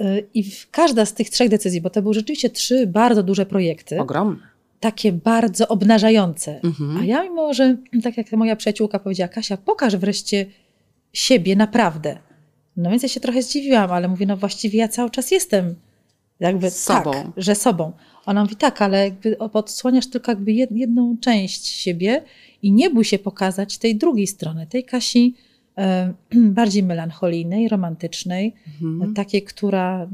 e, 0.00 0.18
i 0.34 0.50
każda 0.70 1.06
z 1.06 1.14
tych 1.14 1.30
trzech 1.30 1.48
decyzji, 1.48 1.80
bo 1.80 1.90
to 1.90 2.02
były 2.02 2.14
rzeczywiście 2.14 2.50
trzy 2.50 2.86
bardzo 2.86 3.22
duże 3.22 3.46
projekty, 3.46 4.00
Ogromne. 4.00 4.36
takie 4.80 5.12
bardzo 5.12 5.68
obnażające. 5.68 6.60
Mhm. 6.64 6.96
A 6.96 7.04
ja 7.04 7.22
mimo, 7.22 7.54
że 7.54 7.76
tak 8.02 8.16
jak 8.16 8.32
moja 8.32 8.56
przyjaciółka 8.56 8.98
powiedziała, 8.98 9.28
Kasia, 9.28 9.56
pokaż 9.56 9.96
wreszcie 9.96 10.46
siebie 11.12 11.56
naprawdę. 11.56 12.18
No 12.76 12.90
więc 12.90 13.02
ja 13.02 13.08
się 13.08 13.20
trochę 13.20 13.42
zdziwiłam, 13.42 13.92
ale 13.92 14.08
mówię, 14.08 14.26
no 14.26 14.36
właściwie 14.36 14.78
ja 14.78 14.88
cały 14.88 15.10
czas 15.10 15.30
jestem 15.30 15.74
jakby 16.40 16.70
Sobą. 16.70 17.12
tak, 17.12 17.26
że 17.36 17.54
sobą. 17.54 17.92
Ona 18.26 18.42
mówi, 18.42 18.56
tak, 18.56 18.82
ale 18.82 19.04
jakby 19.04 19.38
odsłaniasz 19.38 20.06
tylko 20.06 20.30
jakby 20.32 20.50
jed- 20.52 20.76
jedną 20.76 21.16
część 21.20 21.66
siebie 21.66 22.22
i 22.62 22.72
nie 22.72 22.90
bój 22.90 23.04
się 23.04 23.18
pokazać 23.18 23.78
tej 23.78 23.96
drugiej 23.96 24.26
strony, 24.26 24.66
tej 24.66 24.84
Kasi 24.84 25.34
bardziej 26.34 26.82
melancholijnej, 26.82 27.68
romantycznej, 27.68 28.54
Mhm. 28.82 29.14
takiej, 29.14 29.42
która, 29.42 30.08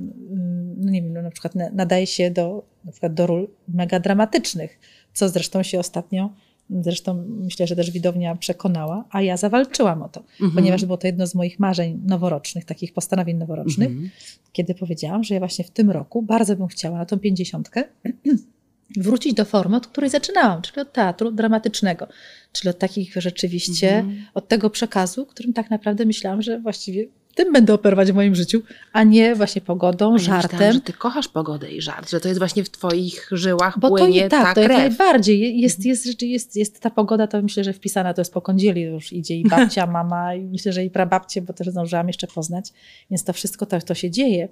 no 0.77 0.91
nie 0.91 1.03
wiem, 1.03 1.13
no 1.13 1.23
na 1.23 1.31
przykład 1.31 1.55
na- 1.55 1.71
nadaje 1.71 2.07
się 2.07 2.31
do, 2.31 2.63
na 2.85 2.93
przykład 2.93 3.15
do 3.15 3.27
ról 3.27 3.49
mega 3.69 4.01
dramatycznych, 4.01 4.79
co 5.13 5.29
zresztą 5.29 5.63
się 5.63 5.79
ostatnio, 5.79 6.31
zresztą 6.71 7.25
myślę, 7.29 7.67
że 7.67 7.77
też 7.77 7.91
widownia 7.91 8.37
przekonała, 8.37 9.05
a 9.11 9.23
ja 9.23 9.37
zawalczyłam 9.37 10.03
o 10.03 10.09
to, 10.09 10.21
Mhm. 10.21 10.53
ponieważ 10.53 10.85
było 10.85 10.97
to 10.99 11.07
jedno 11.07 11.27
z 11.27 11.35
moich 11.35 11.59
marzeń 11.61 12.01
noworocznych, 12.07 12.65
takich 12.65 12.93
postanowień 12.93 13.37
noworocznych, 13.37 13.89
Mhm. 13.91 14.11
kiedy 14.53 14.75
powiedziałam, 14.75 15.25
że 15.25 15.35
ja 15.35 15.41
właśnie 15.41 15.65
w 15.65 15.71
tym 15.71 15.91
roku 15.91 16.23
bardzo 16.23 16.57
bym 16.57 16.67
chciała 16.69 16.99
na 16.99 17.07
tą 17.07 17.19
pięćdziesiątkę 17.19 17.85
wrócić 18.97 19.35
do 19.35 19.45
formy, 19.45 19.77
od 19.77 19.87
której 19.87 20.11
zaczynałam, 20.11 20.63
czyli 20.63 20.81
od 20.81 20.93
teatru 20.93 21.33
dramatycznego, 21.33 22.07
czyli 22.53 22.71
od 22.71 22.79
takich 22.79 23.15
rzeczywiście, 23.17 23.97
Mhm. 23.99 24.25
od 24.35 24.49
tego 24.49 24.71
przekazu, 24.71 25.27
którym 25.27 25.53
tak 25.53 25.71
naprawdę 25.71 26.05
myślałam, 26.07 26.43
że 26.43 26.61
właściwie 26.61 27.05
tym 27.35 27.53
będę 27.53 27.75
operować 27.75 28.13
w 28.13 28.15
moim 28.15 28.35
życiu, 28.35 28.63
a 28.93 29.03
nie 29.03 29.35
właśnie 29.35 29.61
pogodą, 29.61 30.07
Ja 30.07 30.13
myślałam, 30.13 30.43
żartem. 30.43 30.73
że 30.73 30.81
ty 30.81 30.93
kochasz 30.93 31.29
pogodę 31.29 31.71
i 31.71 31.81
żart, 31.83 32.11
że 32.11 32.21
to 32.21 32.29
jest 32.29 32.41
właśnie 32.41 32.65
w 32.65 32.71
twoich 32.71 33.29
żyłach 33.33 33.79
Bo 33.79 33.89
to 33.91 33.97
płynie 33.97 34.23
nie 34.23 34.29
tak, 34.29 34.45
ta 34.45 34.55
to 34.55 34.61
jak 34.61 34.71
krew. 34.71 34.81
najbardziej. 34.81 35.41
Je- 35.41 35.51
Jest, 35.61 35.85
jest, 35.85 36.07
jest, 36.07 36.23
jest, 36.23 36.57
jest 36.57 36.81
ta 36.81 36.91
pogoda, 36.91 37.27
to 37.27 37.43
myślę, 37.43 37.65
że 37.65 37.73
wpisana 37.73 38.15
to 38.15 38.21
jest 38.21 38.33
po 38.35 38.41
kądzieli 38.41 38.83
już 38.83 39.13
idzie 39.13 39.35
i 39.37 39.49
babcia, 39.49 39.87
mama 39.97 40.35
i 40.35 40.45
myślę, 40.45 40.73
że 40.73 40.85
i 40.85 40.91
prababcie, 40.91 41.43
bo 41.43 41.53
też 41.53 41.67
zdążyłam 41.67 42.07
jeszcze 42.07 42.27
poznać, 42.27 42.73
więc 43.11 43.25
to 43.25 43.33
wszystko 43.33 43.67
to, 43.67 43.81
to 43.81 43.95
się 43.95 44.11
dzieje. 44.11 44.49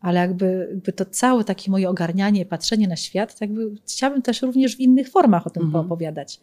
Ale 0.00 0.20
jakby, 0.20 0.66
jakby 0.70 0.92
to 0.92 1.04
całe 1.04 1.44
takie 1.44 1.70
moje 1.70 1.88
ogarnianie, 1.88 2.46
patrzenie 2.46 2.88
na 2.88 2.96
świat, 2.96 3.40
jakby 3.40 3.70
chciałabym 3.86 4.22
też 4.22 4.42
również 4.42 4.76
w 4.76 4.80
innych 4.80 5.08
formach 5.10 5.46
o 5.46 5.50
tym 5.50 5.62
Mhm. 5.62 5.84
poopowiadać. 5.84 6.40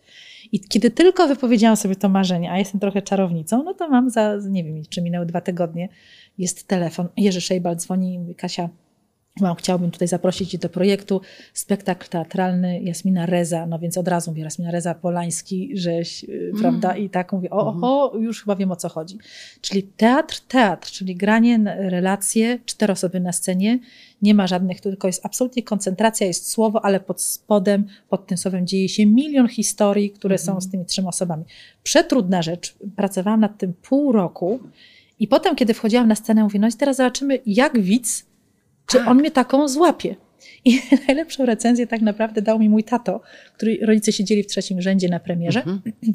I 0.51 0.59
kiedy 0.59 0.91
tylko 0.91 1.27
wypowiedziałam 1.27 1.77
sobie 1.77 1.95
to 1.95 2.09
marzenie, 2.09 2.51
a 2.51 2.57
jestem 2.59 2.79
trochę 2.79 3.01
czarownicą, 3.01 3.63
no 3.63 3.73
to 3.73 3.89
mam 3.89 4.09
za, 4.09 4.37
nie 4.49 4.63
wiem, 4.63 4.81
czy 4.89 5.01
minęły 5.01 5.25
dwa 5.25 5.41
tygodnie, 5.41 5.89
jest 6.37 6.67
telefon. 6.67 7.07
Jerzy 7.17 7.41
Szejbal 7.41 7.75
dzwoni 7.75 8.13
i 8.13 8.19
mówi, 8.19 8.35
Kasia, 8.35 8.69
mam, 9.41 9.55
chciałbym 9.55 9.91
tutaj 9.91 10.07
zaprosić 10.07 10.57
do 10.57 10.69
projektu, 10.69 11.21
spektakl 11.53 12.09
teatralny 12.09 12.81
Jasmina 12.81 13.25
Reza, 13.25 13.65
no 13.65 13.79
więc 13.79 13.97
od 13.97 14.07
razu 14.07 14.31
mówię, 14.31 14.43
Jasmina 14.43 14.71
Reza, 14.71 14.95
Polański, 14.95 15.71
Rzeź, 15.77 16.25
Mm. 16.29 16.61
prawda? 16.61 16.97
I 16.97 17.09
tak 17.09 17.33
mówię, 17.33 17.49
o, 17.49 17.67
Mhm. 17.73 17.83
o, 17.83 18.17
już 18.17 18.41
chyba 18.41 18.55
wiem 18.55 18.71
o 18.71 18.75
co 18.75 18.89
chodzi. 18.89 19.17
Czyli 19.61 19.83
teatr, 19.83 20.39
teatr, 20.47 20.91
czyli 20.91 21.15
granie, 21.15 21.59
relacje, 21.77 22.59
cztery 22.65 22.93
osoby 22.93 23.19
na 23.19 23.31
scenie, 23.31 23.79
nie 24.21 24.33
ma 24.33 24.47
żadnych, 24.47 24.81
tylko 24.81 25.07
jest 25.07 25.25
absolutnie 25.25 25.63
koncentracja, 25.63 26.27
jest 26.27 26.49
słowo, 26.49 26.85
ale 26.85 26.99
pod 26.99 27.21
spodem, 27.21 27.85
pod 28.09 28.27
tym 28.27 28.37
słowem 28.37 28.67
dzieje 28.67 28.89
się 28.89 29.05
milion 29.05 29.47
historii, 29.47 30.11
które 30.11 30.35
Mhm. 30.35 30.45
są 30.55 30.61
z 30.61 30.69
tymi 30.71 30.85
trzema 30.85 31.09
osobami. 31.09 31.43
Przetrudna 31.83 32.41
rzecz, 32.41 32.75
pracowałam 32.95 33.39
nad 33.39 33.57
tym 33.57 33.73
pół 33.73 34.11
roku 34.11 34.59
i 35.19 35.27
potem, 35.27 35.55
kiedy 35.55 35.73
wchodziłam 35.73 36.07
na 36.07 36.15
scenę, 36.15 36.43
mówię, 36.43 36.59
no 36.59 36.67
i 36.67 36.73
teraz 36.73 36.97
zobaczymy, 36.97 37.39
jak 37.45 37.79
widz, 37.81 38.25
czy 38.87 38.97
Tak. 38.97 39.07
on 39.07 39.17
mnie 39.17 39.31
taką 39.31 39.67
złapie. 39.67 40.15
I 40.65 40.81
najlepszą 41.07 41.45
recenzję 41.45 41.87
tak 41.87 42.01
naprawdę 42.01 42.41
dał 42.41 42.59
mi 42.59 42.69
mój 42.69 42.83
tato, 42.83 43.21
który 43.55 43.77
rodzice 43.81 44.11
siedzieli 44.11 44.43
w 44.43 44.47
trzecim 44.47 44.81
rzędzie 44.81 45.09
na 45.09 45.19
premierze. 45.19 45.59
Mhm. 45.59 45.81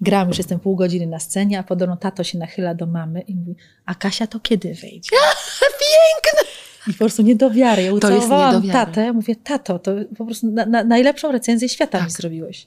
Grałam 0.00 0.28
już, 0.28 0.38
jestem 0.38 0.60
pół 0.60 0.76
godziny 0.76 1.06
na 1.06 1.18
scenie, 1.18 1.58
a 1.58 1.62
podobno 1.62 1.96
tato 1.96 2.24
się 2.24 2.38
nachyla 2.38 2.74
do 2.74 2.86
mamy 2.86 3.20
i 3.20 3.34
mówi, 3.34 3.54
a 3.86 3.94
Kasia 3.94 4.26
to 4.26 4.40
kiedy 4.40 4.68
wejdzie? 4.74 5.10
Piękne! 5.80 6.50
I 6.88 6.92
po 6.92 6.98
prostu 6.98 7.22
nie 7.22 7.36
do 7.36 7.50
wiary. 7.50 7.82
Ja 7.82 7.88
To 7.88 7.94
jest 7.94 8.04
ucałowałam 8.04 8.68
tatę, 8.68 9.12
mówię, 9.12 9.36
tato, 9.36 9.78
to 9.78 9.92
po 10.18 10.24
prostu 10.24 10.50
na, 10.50 10.66
na, 10.66 10.84
najlepszą 10.84 11.32
recenzję 11.32 11.68
świata 11.68 11.98
Tak. 11.98 12.04
mi 12.04 12.10
zrobiłeś. 12.10 12.66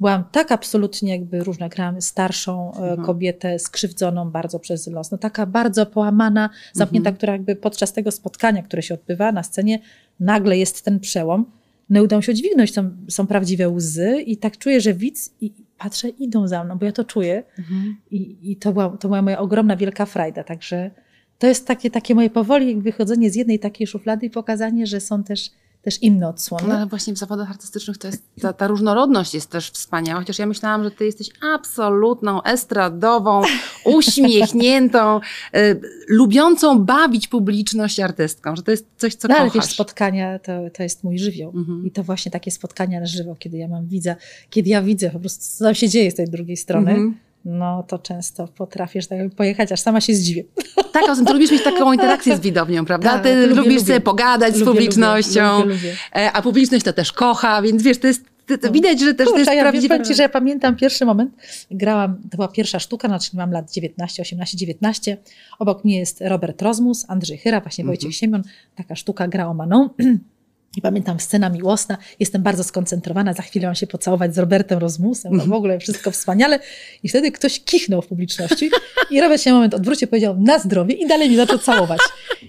Byłam 0.00 0.24
tak 0.32 0.52
absolutnie 0.52 1.10
jakby 1.12 1.44
różna, 1.44 1.68
grałam 1.68 2.00
starszą 2.02 2.72
e, 2.74 2.76
Mhm. 2.76 3.02
kobietę, 3.06 3.58
skrzywdzoną 3.58 4.30
bardzo 4.30 4.58
przez 4.58 4.86
los, 4.86 5.10
no 5.10 5.18
taka 5.18 5.46
bardzo 5.46 5.86
połamana, 5.86 6.50
zamknięta, 6.72 7.08
Mhm. 7.08 7.16
która 7.16 7.32
jakby 7.32 7.56
podczas 7.56 7.92
tego 7.92 8.10
spotkania, 8.10 8.62
które 8.62 8.82
się 8.82 8.94
odbywa 8.94 9.32
na 9.32 9.42
scenie, 9.42 9.78
nagle 10.20 10.58
jest 10.58 10.84
ten 10.84 11.00
przełom, 11.00 11.50
no 11.90 12.02
udało 12.02 12.22
się 12.22 12.32
udźwignąć, 12.32 12.74
są, 12.74 12.90
są 13.08 13.26
prawdziwe 13.26 13.68
łzy 13.68 14.22
i 14.26 14.36
tak 14.36 14.58
czuję, 14.58 14.80
że 14.80 14.94
widz 14.94 15.30
i 15.40 15.46
i 15.46 15.78
patrzę, 15.78 16.08
idą 16.08 16.48
za 16.48 16.64
mną, 16.64 16.78
bo 16.78 16.86
ja 16.86 16.92
to 16.92 17.04
czuję 17.04 17.42
Mhm. 17.58 17.96
i, 18.10 18.36
i 18.52 18.56
to, 18.56 18.72
była, 18.72 18.88
to 18.96 19.08
była 19.08 19.22
moja 19.22 19.38
ogromna, 19.38 19.76
wielka 19.76 20.06
frajda, 20.06 20.44
także 20.44 20.90
to 21.38 21.46
jest 21.46 21.66
takie, 21.66 21.90
takie 21.90 22.14
moje 22.14 22.30
powoli 22.30 22.76
wychodzenie 22.76 23.30
z 23.30 23.34
jednej 23.34 23.58
takiej 23.58 23.86
szuflady 23.86 24.26
i 24.26 24.30
pokazanie, 24.30 24.86
że 24.86 25.00
są 25.00 25.24
też, 25.24 25.50
też 25.86 26.02
inne 26.02 26.28
odsłony. 26.28 26.68
No 26.68 26.74
ale 26.74 26.86
właśnie 26.86 27.14
w 27.14 27.18
zawodach 27.18 27.50
artystycznych 27.50 27.98
to 27.98 28.06
jest, 28.06 28.22
ta, 28.40 28.52
ta 28.52 28.66
różnorodność 28.66 29.34
jest 29.34 29.50
też 29.50 29.70
wspaniała, 29.70 30.20
chociaż 30.20 30.38
ja 30.38 30.46
myślałam, 30.46 30.84
że 30.84 30.90
ty 30.90 31.04
jesteś 31.04 31.30
absolutną, 31.54 32.42
estradową, 32.42 33.42
uśmiechniętą, 33.98 35.20
y, 35.56 35.80
lubiącą 36.08 36.84
bawić 36.84 37.28
publiczność 37.28 38.00
artystką, 38.00 38.56
że 38.56 38.62
to 38.62 38.70
jest 38.70 38.86
coś, 38.96 39.14
co 39.14 39.28
No, 39.28 39.34
ale 39.34 39.44
wiesz, 39.44 39.52
kochasz. 39.52 39.74
spotkania 39.74 40.38
to, 40.38 40.52
to 40.76 40.82
jest 40.82 41.04
mój 41.04 41.18
żywioł. 41.18 41.52
Mhm. 41.56 41.86
I 41.86 41.90
to 41.90 42.02
właśnie 42.02 42.32
takie 42.32 42.50
spotkania 42.50 43.00
na 43.00 43.06
żywo, 43.06 43.36
kiedy 43.38 43.56
ja 43.56 43.68
mam 43.68 43.86
widza, 43.86 44.16
kiedy 44.50 44.70
ja 44.70 44.82
widzę 44.82 45.10
po 45.10 45.20
prostu, 45.20 45.44
co 45.58 45.64
tam 45.64 45.74
się 45.74 45.88
dzieje 45.88 46.10
z 46.10 46.14
tej 46.14 46.26
drugiej 46.30 46.56
strony, 46.56 46.90
Mhm. 46.90 47.18
No 47.46 47.82
to 47.82 47.98
często 47.98 48.48
potrafisz 48.48 49.06
tak 49.06 49.18
pojechać, 49.36 49.72
aż 49.72 49.80
sama 49.80 50.00
się 50.00 50.14
zdziwię. 50.14 50.44
Tak, 50.92 51.02
a 51.08 51.14
ty 51.24 51.32
lubisz 51.32 51.50
mieć 51.52 51.62
taką 51.64 51.92
interakcję 51.92 52.36
z 52.36 52.40
widownią, 52.40 52.84
prawda? 52.84 53.10
Tak, 53.10 53.22
ty 53.22 53.34
lubię, 53.34 53.46
lubisz 53.54 53.74
lubię. 53.74 53.86
sobie 53.86 54.00
pogadać 54.00 54.54
z 54.56 54.60
Lubię, 54.60 54.72
publicznością, 54.72 55.58
lubię, 55.60 55.74
lubię. 55.74 55.94
e, 56.16 56.32
a 56.32 56.42
publiczność 56.42 56.84
to 56.84 56.92
też 56.92 57.12
kocha, 57.12 57.62
więc 57.62 57.82
wiesz, 57.82 57.98
to 57.98 58.06
jest 58.06 58.24
to 58.62 58.72
widać, 58.72 59.00
że 59.00 59.14
też 59.14 59.26
Kurczę, 59.28 59.44
to 59.44 59.50
jest 59.52 59.64
ja 59.64 59.70
prawdziwe. 59.70 60.02
ci, 60.02 60.14
że 60.14 60.22
ja 60.22 60.28
pamiętam 60.28 60.76
pierwszy 60.76 61.04
moment. 61.04 61.34
Grałam, 61.70 62.16
to 62.30 62.36
była 62.36 62.48
pierwsza 62.48 62.78
sztuka, 62.78 63.08
znaczy 63.08 63.36
mam 63.36 63.50
lat 63.52 63.72
19, 63.72 64.22
18, 64.22 64.56
19. 64.58 65.16
Obok 65.58 65.84
mnie 65.84 65.98
jest 65.98 66.20
Robert 66.20 66.62
Rozmus, 66.62 67.04
Andrzej 67.08 67.38
Chyra, 67.38 67.60
właśnie. 67.60 67.84
Wojciech 67.84 68.14
Siemion. 68.16 68.42
Taka 68.74 68.96
sztuka 68.96 69.28
gra 69.28 69.48
o 69.48 69.54
Maną. 69.54 69.88
I 70.76 70.80
pamiętam 70.80 71.20
scena 71.20 71.48
miłosna, 71.48 71.98
jestem 72.20 72.42
bardzo 72.42 72.64
skoncentrowana, 72.64 73.32
za 73.32 73.42
chwilę 73.42 73.66
mam 73.66 73.74
się 73.74 73.86
pocałować 73.86 74.34
z 74.34 74.38
Robertem 74.38 74.78
Rozmusem, 74.78 75.36
no 75.36 75.46
w 75.46 75.52
ogóle 75.52 75.78
wszystko 75.78 76.10
wspaniale. 76.10 76.58
I 77.02 77.08
wtedy 77.08 77.32
ktoś 77.32 77.60
kichnął 77.60 78.02
w 78.02 78.06
publiczności. 78.06 78.70
I 79.10 79.20
Robert 79.20 79.42
się 79.42 79.50
na 79.50 79.56
moment 79.56 79.74
odwrócił, 79.74 80.08
powiedział 80.08 80.36
na 80.40 80.58
zdrowie 80.58 80.94
i 80.94 81.06
dalej 81.06 81.30
mi 81.30 81.36
zaczął 81.36 81.58
całować. 81.58 82.00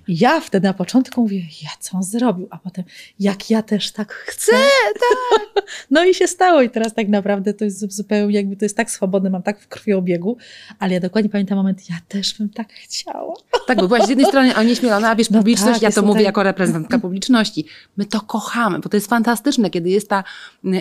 Ja 0.08 0.40
wtedy 0.42 0.68
na 0.68 0.74
początku 0.74 1.22
mówię, 1.22 1.38
ja 1.40 1.70
co 1.80 1.98
on 1.98 2.04
zrobił? 2.04 2.48
A 2.52 2.58
potem, 2.58 2.84
jak 3.20 3.50
ja 3.50 3.62
też 3.62 3.92
tak 3.92 4.14
chcę. 4.14 4.52
tak. 4.94 5.42
No 5.92 6.06
i 6.06 6.14
się 6.14 6.28
stało 6.28 6.62
i 6.62 6.70
teraz 6.70 6.94
tak 6.94 7.08
naprawdę 7.08 7.54
to 7.54 7.66
jest 7.66 7.96
zupełnie 7.96 8.36
jakby, 8.36 8.56
to 8.58 8.66
jest 8.66 8.78
tak 8.78 8.92
swobodne, 8.92 9.30
mam 9.30 9.44
tak 9.44 9.60
w 9.62 9.68
krwiobiegu, 9.68 10.38
ale 10.80 10.94
ja 10.94 11.00
dokładnie 11.00 11.30
pamiętam 11.30 11.58
moment, 11.58 11.90
ja 11.90 11.96
też 12.08 12.34
bym 12.38 12.50
tak 12.50 12.74
chciała. 12.74 13.34
Tak, 13.68 13.78
bo 13.78 13.88
byłaś 13.88 14.04
z 14.04 14.10
jednej 14.10 14.28
strony 14.28 14.56
onieśmielona, 14.56 15.10
a 15.10 15.16
wiesz, 15.16 15.30
No 15.30 15.38
publiczność, 15.38 15.74
tak, 15.74 15.82
ja 15.82 15.92
to 15.92 16.02
mówię 16.02 16.14
tak- 16.20 16.26
jako 16.26 16.44
reprezentantka 16.44 17.00
publiczności, 17.08 17.66
my 17.98 18.06
to 18.06 18.22
kochamy, 18.22 18.80
bo 18.80 18.90
to 18.90 18.98
jest 18.98 19.08
fantastyczne, 19.10 19.70
kiedy 19.70 19.90
jest 19.90 20.10
ta 20.10 20.24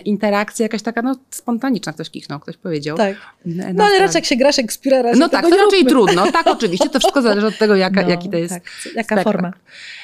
interakcja 0.05 0.63
jakaś 0.65 0.83
taka, 0.83 1.03
no, 1.03 1.17
spontaniczna, 1.31 1.93
ktoś 1.93 2.11
kichnął, 2.11 2.41
ktoś 2.41 2.57
powiedział. 2.57 2.97
Tak. 2.97 3.17
Na- 3.45 3.73
No 3.73 3.85
ale 3.85 3.99
na- 3.99 4.07
raczej 4.07 4.19
jak 4.19 4.25
się 4.25 4.37
gra 4.37 4.53
Szekspira, 4.53 5.03
raczej 5.03 5.21
No 5.21 5.29
tak, 5.29 5.45
to 5.51 5.57
raczej 5.57 5.85
trudno, 5.87 6.33
tak, 6.33 6.47
oczywiście, 6.47 6.89
to 6.91 6.99
wszystko 6.99 7.23
zależy 7.23 7.47
od 7.47 7.59
tego, 7.59 7.77
jaka, 7.77 8.03
No, 8.07 8.09
jaki 8.09 8.31
to 8.31 8.37
jest 8.37 8.55
tak, 8.55 8.63
jaka 8.95 9.16
spektakl. 9.17 9.33
forma. 9.33 9.51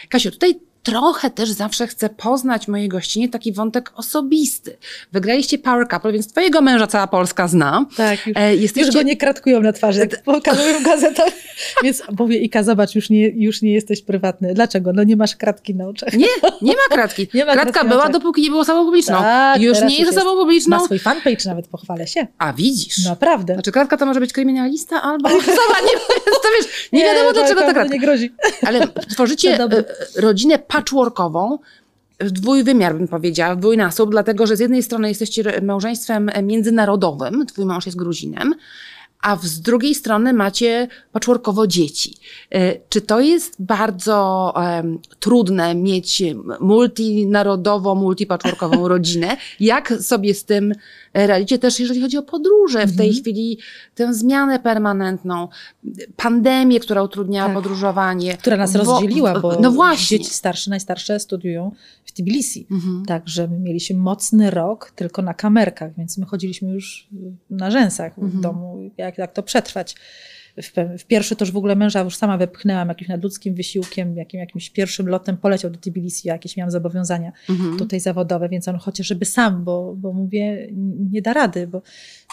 Kasiu, 0.08 0.32
tutaj 0.34 0.71
trochę 0.82 1.30
też 1.30 1.50
zawsze 1.50 1.86
chcę 1.86 2.08
poznać 2.08 2.68
mojej 2.68 2.88
gościnie 2.88 3.28
taki 3.28 3.52
wątek 3.52 3.92
osobisty. 3.94 4.76
Wygraliście 5.12 5.58
Power 5.58 5.88
Couple, 5.88 6.12
więc 6.12 6.28
twojego 6.32 6.60
męża 6.60 6.86
cała 6.86 7.06
Polska 7.06 7.48
zna. 7.48 7.86
Tak, 7.96 8.26
już, 8.26 8.36
E, 8.36 8.52
już 8.52 8.62
jesteście... 8.62 8.92
go 8.92 9.02
nie 9.02 9.16
kratkują 9.16 9.60
na 9.60 9.72
twarzy, 9.72 10.00
jak 10.00 10.22
pokazują 10.22 10.78
w 10.78 10.82
gazetach. 10.82 11.32
Więc 11.84 12.02
mówię, 12.18 12.38
Ika, 12.38 12.62
zobacz, 12.62 12.94
już 12.94 13.10
nie, 13.10 13.28
już 13.28 13.62
nie 13.62 13.72
jesteś 13.72 14.02
prywatny. 14.02 14.54
Dlaczego? 14.54 14.92
No 14.92 15.04
nie 15.04 15.16
masz 15.16 15.36
kratki 15.36 15.74
na 15.74 15.88
oczach. 15.88 16.12
Nie, 16.12 16.26
nie 16.62 16.72
ma 16.72 16.94
kratki. 16.96 17.28
Nie 17.34 17.44
ma 17.44 17.52
Kratka 17.52 17.84
była, 17.84 18.04
na 18.04 18.10
dopóki 18.10 18.42
nie 18.42 18.48
było 18.48 18.60
osobą 18.60 18.84
publiczną. 18.84 19.16
Tak, 19.18 19.60
już 19.62 19.80
nie 19.80 19.84
już 19.84 19.98
jest 19.98 20.18
osobą 20.18 20.36
publiczną. 20.36 20.76
Ma 20.78 20.84
swój 20.84 20.98
fanpage 20.98 21.36
nawet, 21.46 21.68
pochwalę 21.68 22.06
się. 22.06 22.26
A 22.38 22.52
widzisz. 22.52 23.04
Naprawdę. 23.04 23.54
Znaczy 23.54 23.72
kratka 23.72 23.96
to 23.96 24.06
może 24.06 24.20
być 24.20 24.32
kryminalista 24.32 25.02
albo 25.02 25.28
osoba, 25.38 25.80
nie, 25.84 25.98
to 26.26 26.48
wiesz, 26.58 26.88
nie, 26.92 27.04
wiadomo 27.04 27.32
dlaczego 27.32 27.60
ta 27.60 27.72
kratka. 27.72 27.94
nie 27.94 28.00
grozi. 28.00 28.32
Ale 28.66 28.88
tworzycie 29.10 29.58
e, 29.58 29.68
rodzinę 30.16 30.58
patchworkową, 30.72 31.58
dwójwymiar 32.18 32.94
bym 32.94 33.08
powiedziała, 33.08 33.56
dwójnasób, 33.56 34.10
dlatego 34.10 34.46
że 34.46 34.56
z 34.56 34.60
jednej 34.60 34.82
strony 34.82 35.08
jesteście 35.08 35.60
małżeństwem 35.62 36.30
międzynarodowym, 36.42 37.46
twój 37.46 37.64
mąż 37.64 37.86
jest 37.86 37.98
Gruzinem, 37.98 38.54
a 39.22 39.36
z 39.36 39.60
drugiej 39.60 39.94
strony 39.94 40.32
macie 40.32 40.88
patchworkowo 41.12 41.66
dzieci. 41.66 42.16
E, 42.50 42.74
Czy 42.88 43.00
to 43.00 43.20
jest 43.20 43.56
bardzo 43.58 44.52
em, 44.56 44.98
trudne 45.20 45.74
mieć 45.74 46.22
multinarodowo, 46.60 47.94
multipatchworkową 47.94 48.88
rodzinę? 48.94 49.36
Jak 49.60 49.92
sobie 50.00 50.34
z 50.34 50.44
tym 50.44 50.74
e, 51.14 51.26
radzicie 51.26 51.58
też, 51.58 51.80
jeżeli 51.80 52.00
chodzi 52.00 52.16
o 52.18 52.22
podróże? 52.22 52.86
W 52.86 52.96
tej 52.96 53.06
Mhm. 53.08 53.22
chwili 53.22 53.58
tę 53.94 54.14
zmianę 54.14 54.58
permanentną, 54.58 55.48
pandemię, 56.16 56.80
która 56.80 57.02
utrudniała 57.02 57.46
Tak. 57.48 57.54
podróżowanie. 57.56 58.36
Która 58.36 58.56
nas 58.56 58.74
rozdzieliła, 58.74 59.40
bo 59.40 59.60
no 59.60 59.70
właśnie. 59.72 60.18
dzieci 60.18 60.30
starsze, 60.34 60.70
najstarsze 60.70 61.20
studiują 61.20 61.72
w 62.04 62.12
Tbilisi. 62.12 62.66
Mhm. 62.70 63.04
Także 63.06 63.48
my 63.48 63.58
mieliśmy 63.58 63.96
mocny 63.96 64.50
rok 64.50 64.90
tylko 64.96 65.22
na 65.22 65.34
kamerkach, 65.34 65.94
więc 65.98 66.18
my 66.18 66.26
chodziliśmy 66.26 66.68
już 66.72 67.08
na 67.50 67.70
rzęsach 67.70 68.14
w 68.14 68.18
Mhm. 68.22 68.42
domu, 68.42 68.90
jak, 68.96 69.18
jak 69.18 69.32
to 69.32 69.42
przetrwać. 69.42 69.94
W, 70.56 70.72
w 70.98 71.04
pierwszy 71.04 71.36
to 71.36 71.44
już 71.44 71.52
w 71.52 71.56
ogóle 71.56 71.76
męża 71.76 72.00
już 72.00 72.16
sama 72.16 72.38
wepchnęłam 72.38 72.88
jakimś 72.88 73.08
nadludzkim 73.08 73.54
wysiłkiem, 73.54 74.16
jakim, 74.16 74.40
jakimś 74.40 74.70
pierwszym 74.70 75.08
lotem 75.08 75.36
poleciał 75.36 75.70
do 75.70 75.78
Tbilisi, 75.78 76.28
jakieś 76.28 76.56
miałam 76.56 76.70
zobowiązania 76.70 77.32
Mhm. 77.48 77.78
tutaj 77.78 78.00
zawodowe, 78.00 78.48
więc 78.48 78.68
on 78.68 78.76
chociażby 78.76 79.24
sam, 79.24 79.64
bo, 79.64 79.94
bo 79.96 80.12
mówię, 80.12 80.68
nie 81.10 81.22
da 81.22 81.32
rady, 81.32 81.66
bo 81.66 81.82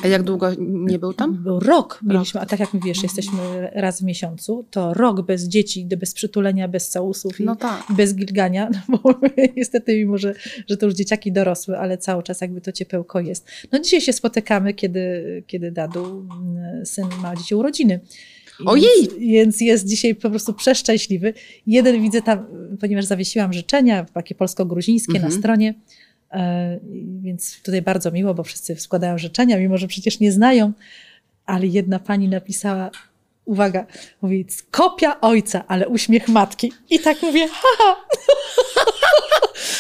A 0.03 0.07
jak 0.07 0.23
długo 0.23 0.47
nie 0.59 0.99
był 0.99 1.13
tam? 1.13 1.43
był 1.43 1.59
rok 1.59 1.99
mieliśmy, 2.03 2.41
a 2.41 2.45
tak 2.45 2.59
jak 2.59 2.73
mówisz, 2.73 3.03
jesteśmy 3.03 3.39
raz 3.73 4.01
w 4.01 4.03
miesiącu, 4.03 4.65
to 4.71 4.93
rok 4.93 5.21
bez 5.25 5.43
dzieci, 5.47 5.85
bez 5.97 6.13
przytulenia, 6.13 6.67
bez 6.67 6.89
całusów 6.89 7.39
i, 7.39 7.43
No 7.43 7.55
tak. 7.55 7.83
bez 7.89 8.15
gilgania, 8.15 8.69
no 8.89 8.97
bo 9.03 9.19
niestety 9.57 9.95
mimo, 9.97 10.17
że, 10.17 10.33
że 10.67 10.77
to 10.77 10.85
już 10.85 10.95
dzieciaki 10.95 11.31
dorosły, 11.31 11.77
ale 11.77 11.97
cały 11.97 12.23
czas 12.23 12.41
jakby 12.41 12.61
to 12.61 12.71
ciepełko 12.71 13.19
jest. 13.19 13.47
No 13.71 13.79
dzisiaj 13.79 14.01
się 14.01 14.13
spotykamy, 14.13 14.73
kiedy, 14.73 15.43
kiedy 15.47 15.71
Dadu, 15.71 16.05
mm, 16.05 16.85
syn 16.85 17.07
ma 17.21 17.35
dzisiaj 17.35 17.57
urodziny. 17.57 17.99
Ojej! 18.65 18.87
Więc, 19.01 19.13
więc 19.19 19.61
jest 19.61 19.87
dzisiaj 19.87 20.15
po 20.15 20.29
prostu 20.29 20.53
przeszczęśliwy. 20.53 21.33
Jeden 21.67 22.01
widzę 22.01 22.21
tam, 22.21 22.45
ponieważ 22.79 23.05
zawiesiłam 23.05 23.53
życzenia, 23.53 24.05
takie 24.13 24.35
polsko-gruzińskie 24.35 25.13
Mhm. 25.15 25.33
na 25.33 25.39
stronie, 25.39 25.73
więc 27.21 27.61
tutaj 27.61 27.81
bardzo 27.81 28.11
miło, 28.11 28.33
bo 28.33 28.43
wszyscy 28.43 28.75
składają 28.75 29.17
życzenia, 29.17 29.59
mimo 29.59 29.77
że 29.77 29.87
przecież 29.87 30.19
nie 30.19 30.31
znają, 30.31 30.71
ale 31.45 31.67
jedna 31.67 31.99
pani 31.99 32.29
napisała, 32.29 32.91
uwaga, 33.45 33.85
mówi, 34.21 34.45
kopia 34.71 35.21
ojca, 35.21 35.63
ale 35.67 35.87
uśmiech 35.87 36.27
matki. 36.27 36.73
I 36.89 36.99
tak 36.99 37.21
mówię, 37.21 37.47
haha. 37.47 37.95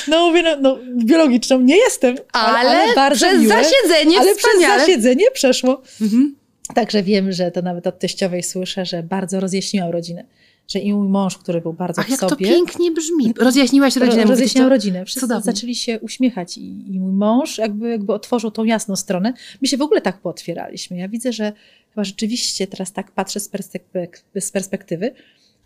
No 0.07 0.27
mówię, 0.27 0.43
no, 0.43 0.55
no 0.61 0.77
biologiczną 1.05 1.61
nie 1.61 1.77
jestem, 1.77 2.15
ale, 2.33 2.59
Ale, 2.59 2.95
bardzo 2.95 3.25
przez 3.25 3.41
miłe, 3.41 3.63
zasiedzenie 3.63 4.19
ale 4.19 4.35
przez 4.35 4.51
wspaniale. 4.51 4.79
zasiedzenie 4.79 5.31
przeszło. 5.31 5.81
Mhm. 6.01 6.35
Także 6.75 7.03
wiem, 7.03 7.31
że 7.31 7.51
to 7.51 7.61
nawet 7.61 7.87
od 7.87 7.99
teściowej 7.99 8.43
słyszę, 8.43 8.85
że 8.85 9.03
bardzo 9.03 9.39
rozjaśniłam 9.39 9.89
rodzinę. 9.91 10.25
Że 10.69 10.79
i 10.79 10.93
mój 10.93 11.09
mąż, 11.09 11.37
który 11.37 11.61
był 11.61 11.73
bardzo 11.73 12.01
Ach, 12.01 12.07
w 12.07 12.09
jak 12.09 12.19
to 12.19 12.29
sobie, 12.29 12.45
pięknie 12.45 12.91
brzmi. 12.91 13.33
Rozjaśniłaś 13.37 13.95
rodzinę. 13.95 14.23
ro- 14.23 14.35
to- 14.53 14.69
rodzinę. 14.69 15.05
Wszyscy 15.05 15.19
cudownie. 15.21 15.43
zaczęli 15.43 15.75
się 15.75 15.99
uśmiechać 15.99 16.57
i, 16.57 16.95
i 16.95 16.99
mój 16.99 17.11
mąż 17.11 17.57
jakby, 17.57 17.89
jakby 17.89 18.13
otworzył 18.13 18.51
tą 18.51 18.63
jasną 18.63 18.95
stronę. 18.95 19.33
My 19.61 19.67
się 19.67 19.77
w 19.77 19.81
ogóle 19.81 20.01
tak 20.01 20.21
pootwieraliśmy. 20.21 20.97
Ja 20.97 21.07
widzę, 21.07 21.33
że 21.33 21.53
chyba 21.89 22.03
rzeczywiście 22.03 22.67
teraz 22.67 22.93
tak 22.93 23.11
patrzę 23.11 23.39
z, 23.39 23.49
perspektywy, 23.49 24.07
z 24.39 24.51
perspektywy, 24.51 25.11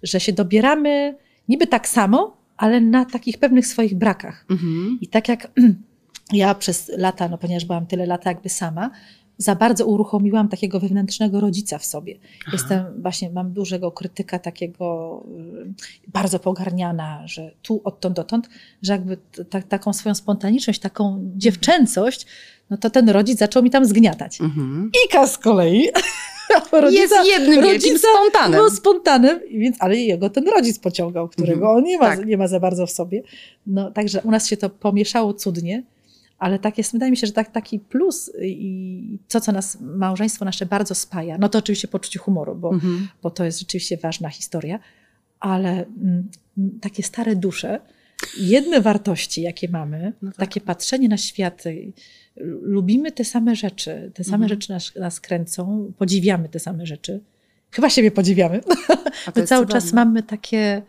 że 0.04 0.20
się 0.20 0.34
dobieramy 0.34 1.16
niby 1.50 1.68
tak 1.68 1.88
samo, 1.88 2.38
ale 2.58 2.82
na 2.82 3.06
takich 3.06 3.38
pewnych 3.38 3.68
swoich 3.68 3.96
brakach. 3.96 4.46
Mhm. 4.50 4.98
I 5.02 5.08
tak 5.08 5.30
jak 5.30 5.52
ja 6.34 6.56
przez 6.56 6.92
lata, 6.98 7.28
no 7.30 7.38
ponieważ 7.38 7.66
byłam 7.66 7.86
tyle 7.86 8.06
lata 8.06 8.30
jakby 8.30 8.50
sama, 8.50 8.92
za 9.38 9.56
bardzo 9.56 9.86
uruchomiłam 9.86 10.50
takiego 10.50 10.80
wewnętrznego 10.80 11.40
rodzica 11.40 11.78
w 11.78 11.86
sobie. 11.86 12.16
Jestem 12.54 13.02
właśnie, 13.02 13.30
mam 13.30 13.52
dużego 13.54 13.92
krytyka 13.92 14.40
takiego 14.40 15.24
y, 16.08 16.12
bardzo 16.12 16.40
pogarniana, 16.40 17.22
że 17.26 17.52
tu 17.62 17.82
odtąd 17.84 18.16
dotąd, 18.16 18.50
że 18.82 18.94
jakby 18.94 19.18
ta, 19.50 19.62
taką 19.62 19.94
swoją 19.94 20.16
spontaniczność, 20.16 20.80
taką 20.80 21.32
dziewczęcość, 21.36 22.26
no 22.70 22.78
to 22.78 22.90
ten 22.90 23.10
rodzic 23.10 23.40
zaczął 23.40 23.64
mi 23.64 23.70
tam 23.70 23.86
zgniatać. 23.86 24.42
Mhm. 24.42 24.92
Ika 25.06 25.28
z 25.28 25.38
kolei 25.38 25.90
Jest 26.92 27.14
jednym 27.26 27.60
rodzica 27.60 28.08
spontanem. 28.18 28.60
No 28.60 28.70
spontanem, 28.70 29.40
więc, 29.52 29.78
ale 29.80 29.96
jego 29.96 30.30
ten 30.30 30.48
rodzic 30.48 30.80
pociągał, 30.80 31.30
którego 31.30 31.54
Mhm. 31.62 31.78
on 31.78 31.84
nie 31.84 31.98
ma, 31.98 32.06
Tak. 32.06 32.26
nie 32.26 32.38
ma 32.38 32.48
za 32.48 32.60
bardzo 32.60 32.88
w 32.88 32.92
sobie. 32.92 33.24
No, 33.68 33.92
także 33.92 34.22
u 34.22 34.32
nas 34.32 34.48
się 34.48 34.58
to 34.58 34.70
pomieszało 34.70 35.34
cudnie, 35.34 35.84
ale 36.40 36.60
tak 36.60 36.78
jest, 36.78 36.92
wydaje 36.94 37.12
mi 37.12 37.18
się, 37.18 37.28
że 37.28 37.34
tak, 37.34 37.52
taki 37.52 37.80
plus 37.80 38.32
i 38.42 39.20
to, 39.28 39.42
co 39.42 39.52
nas, 39.52 39.78
małżeństwo 39.82 40.46
nasze 40.46 40.66
bardzo 40.66 40.96
spaja, 40.96 41.38
no 41.38 41.50
to 41.50 41.60
oczywiście 41.60 41.88
poczucie 41.88 42.20
humoru, 42.20 42.56
bo, 42.56 42.70
Mhm. 42.74 43.08
bo 43.22 43.30
to 43.30 43.44
jest 43.46 43.60
rzeczywiście 43.60 43.98
ważna 43.98 44.30
historia, 44.30 44.80
ale 45.40 45.70
mm, 45.72 46.30
mm, 46.58 46.80
takie 46.82 47.04
stare 47.04 47.36
dusze, 47.36 47.80
jedne 48.38 48.82
wartości, 48.82 49.42
jakie 49.42 49.70
mamy, 49.70 50.14
No 50.22 50.32
tak. 50.32 50.38
takie 50.40 50.62
patrzenie 50.62 51.10
na 51.10 51.18
świat, 51.18 51.66
y, 51.66 51.94
lubimy 52.62 53.12
te 53.12 53.26
same 53.26 53.56
rzeczy, 53.56 54.12
te 54.14 54.24
same 54.24 54.36
Mhm. 54.46 54.50
rzeczy 54.50 54.70
nas, 54.72 54.96
nas 54.96 55.20
kręcą, 55.20 55.92
podziwiamy 55.98 56.50
te 56.50 56.60
same 56.60 56.86
rzeczy. 56.86 57.20
Chyba 57.72 57.90
siebie 57.90 58.12
podziwiamy. 58.12 58.62
My 59.36 59.44
cały 59.48 59.66
cudowne. 59.66 59.68
czas 59.82 59.94
mamy 59.94 60.24
takie, 60.24 60.82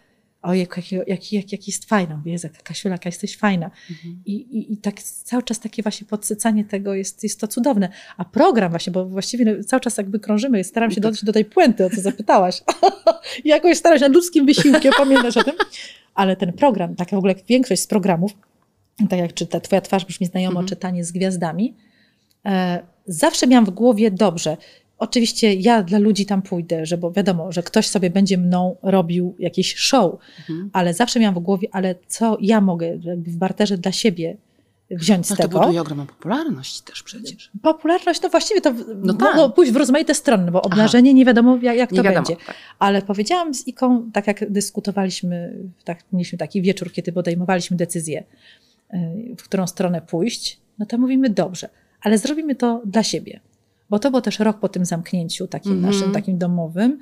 ojej, 0.45 0.69
jaki, 1.17 1.47
jest 1.67 1.85
fajna, 1.85 2.17
mówię, 2.17 2.33
Jezu, 2.33 2.49
Kasiula, 2.65 2.95
jaka 2.95 3.09
jesteś 3.09 3.37
fajna. 3.37 3.71
Mhm. 3.91 4.23
I, 4.27 4.33
i, 4.33 4.73
I 4.73 4.77
tak 4.77 5.03
cały 5.03 5.43
czas 5.43 5.61
takie 5.61 5.83
właśnie 5.83 6.07
podsycanie 6.07 6.65
tego 6.65 6.95
jest, 6.95 7.23
jest 7.23 7.41
to 7.41 7.49
cudowne. 7.49 7.89
A 8.17 8.25
program 8.25 8.71
właśnie, 8.71 8.93
bo 8.93 9.05
właściwie 9.05 9.45
no, 9.45 9.65
cały 9.65 9.81
czas 9.81 9.97
jakby 9.97 10.21
krążymy, 10.21 10.65
staram 10.65 10.91
się 10.91 11.01
dotrzeć 11.01 11.25
do 11.25 11.33
tej 11.33 11.45
puenty, 11.45 11.85
o 11.85 11.91
co 11.91 12.01
zapytałaś. 12.01 12.63
I 13.45 13.49
jakoś 13.49 13.79
staram 13.79 13.99
się 13.99 14.09
ludzkim 14.09 14.47
wysiłkiem, 14.47 14.93
pamiętasz 14.97 15.37
o 15.37 15.45
tym? 15.45 15.55
Ale 16.15 16.37
ten 16.37 16.53
program, 16.53 16.97
tak 16.97 17.11
w 17.11 17.15
ogóle 17.15 17.35
większość 17.49 17.83
z 17.83 17.87
programów, 17.87 18.33
tak 19.11 19.19
jak 19.19 19.35
czyta, 19.35 19.61
twoja 19.61 19.81
twarz 19.81 20.05
brzmi 20.05 20.27
znajomo, 20.27 20.61
Mhm. 20.61 20.67
czytanie 20.67 21.05
z 21.05 21.13
gwiazdami, 21.13 21.75
e, 22.47 22.83
zawsze 23.07 23.47
miałam 23.47 23.65
w 23.65 23.71
głowie 23.71 24.11
dobrze. 24.11 24.57
Oczywiście 24.99 25.55
ja 25.55 25.83
dla 25.83 25.99
ludzi 25.99 26.27
tam 26.27 26.43
pójdę, 26.43 26.87
że 26.87 26.99
bo 26.99 27.11
wiadomo, 27.13 27.53
że 27.53 27.63
ktoś 27.63 27.87
sobie 27.89 28.11
będzie 28.11 28.39
mną 28.39 28.77
robił 28.83 29.35
jakiś 29.39 29.75
show, 29.77 30.15
Mhm. 30.39 30.71
ale 30.73 30.95
zawsze 30.95 31.21
miałam 31.21 31.35
w 31.35 31.39
głowie, 31.39 31.69
ale 31.73 31.95
co 32.07 32.39
ja 32.41 32.61
mogę 32.61 32.97
w 33.17 33.37
barterze 33.37 33.79
dla 33.79 33.93
siebie 33.93 34.37
wziąć 34.91 35.29
No 35.31 35.35
z 35.35 35.39
to 35.39 35.43
tego. 35.43 35.61
buduje 35.61 35.81
ogromną 35.81 36.07
popularność 36.07 36.81
też 36.81 37.03
przecież. 37.03 37.51
Popularność, 37.63 38.23
no 38.23 38.29
właściwie 38.29 38.61
to 38.61 38.75
No 38.97 39.15
tak. 39.15 39.29
mogło 39.37 39.51
pójść 39.51 39.73
w 39.73 39.77
rozmaite 39.77 40.15
strony, 40.15 40.51
bo 40.51 40.63
obnażenie 40.63 41.15
nie 41.15 41.25
wiadomo 41.25 41.59
jak, 41.63 41.77
jak 41.77 41.91
to 41.91 41.97
Nie 41.97 42.03
wiadomo. 42.03 42.27
będzie. 42.27 42.45
Tak. 42.47 42.55
Ale 42.79 43.03
powiedziałam 43.03 43.55
z 43.55 43.67
Iką, 43.69 44.11
tak 44.13 44.27
jak 44.27 44.51
dyskutowaliśmy, 44.53 45.55
tak, 45.85 45.99
mieliśmy 46.13 46.39
taki 46.39 46.63
wieczór, 46.63 46.93
kiedy 46.93 47.13
podejmowaliśmy 47.13 47.77
decyzję, 47.77 48.25
y, 48.95 48.97
w 49.39 49.43
którą 49.43 49.67
stronę 49.67 50.01
pójść, 50.03 50.59
no 50.79 50.87
to 50.87 50.99
mówimy 50.99 51.31
dobrze, 51.31 51.69
ale 52.03 52.19
zrobimy 52.19 52.55
to 52.55 52.83
dla 52.87 53.03
siebie. 53.03 53.41
Bo 53.91 53.99
to 53.99 54.11
było 54.11 54.21
też 54.21 54.39
rok 54.39 54.61
po 54.61 54.69
tym 54.69 54.85
zamknięciu 54.85 55.47
takim 55.47 55.73
Mhm. 55.73 55.95
naszym, 55.95 56.13
takim 56.13 56.39
domowym. 56.39 56.99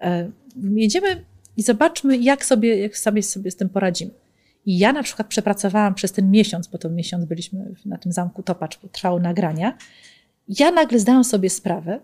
E, 0.00 0.30
Jedziemy 0.74 1.24
i 1.56 1.62
zobaczmy, 1.62 2.16
jak 2.16 2.44
sobie, 2.44 2.78
jak 2.78 2.98
sobie, 2.98 3.22
sobie 3.22 3.50
z 3.50 3.56
tym 3.56 3.68
poradzimy. 3.68 4.10
I 4.66 4.78
ja 4.78 4.92
na 4.92 5.02
przykład 5.02 5.28
przepracowałam 5.28 5.94
przez 5.94 6.12
ten 6.12 6.30
miesiąc, 6.30 6.66
bo 6.68 6.78
to 6.78 6.90
miesiąc 6.90 7.24
byliśmy 7.24 7.74
na 7.84 7.98
tym 7.98 8.12
zamku 8.12 8.42
Topacz, 8.42 8.78
bo 8.82 8.88
trwały 8.88 9.20
nagrania. 9.20 9.78
Ja 10.48 10.70
nagle 10.70 10.98
zdałam 10.98 11.24
sobie 11.24 11.50
sprawę, 11.50 12.00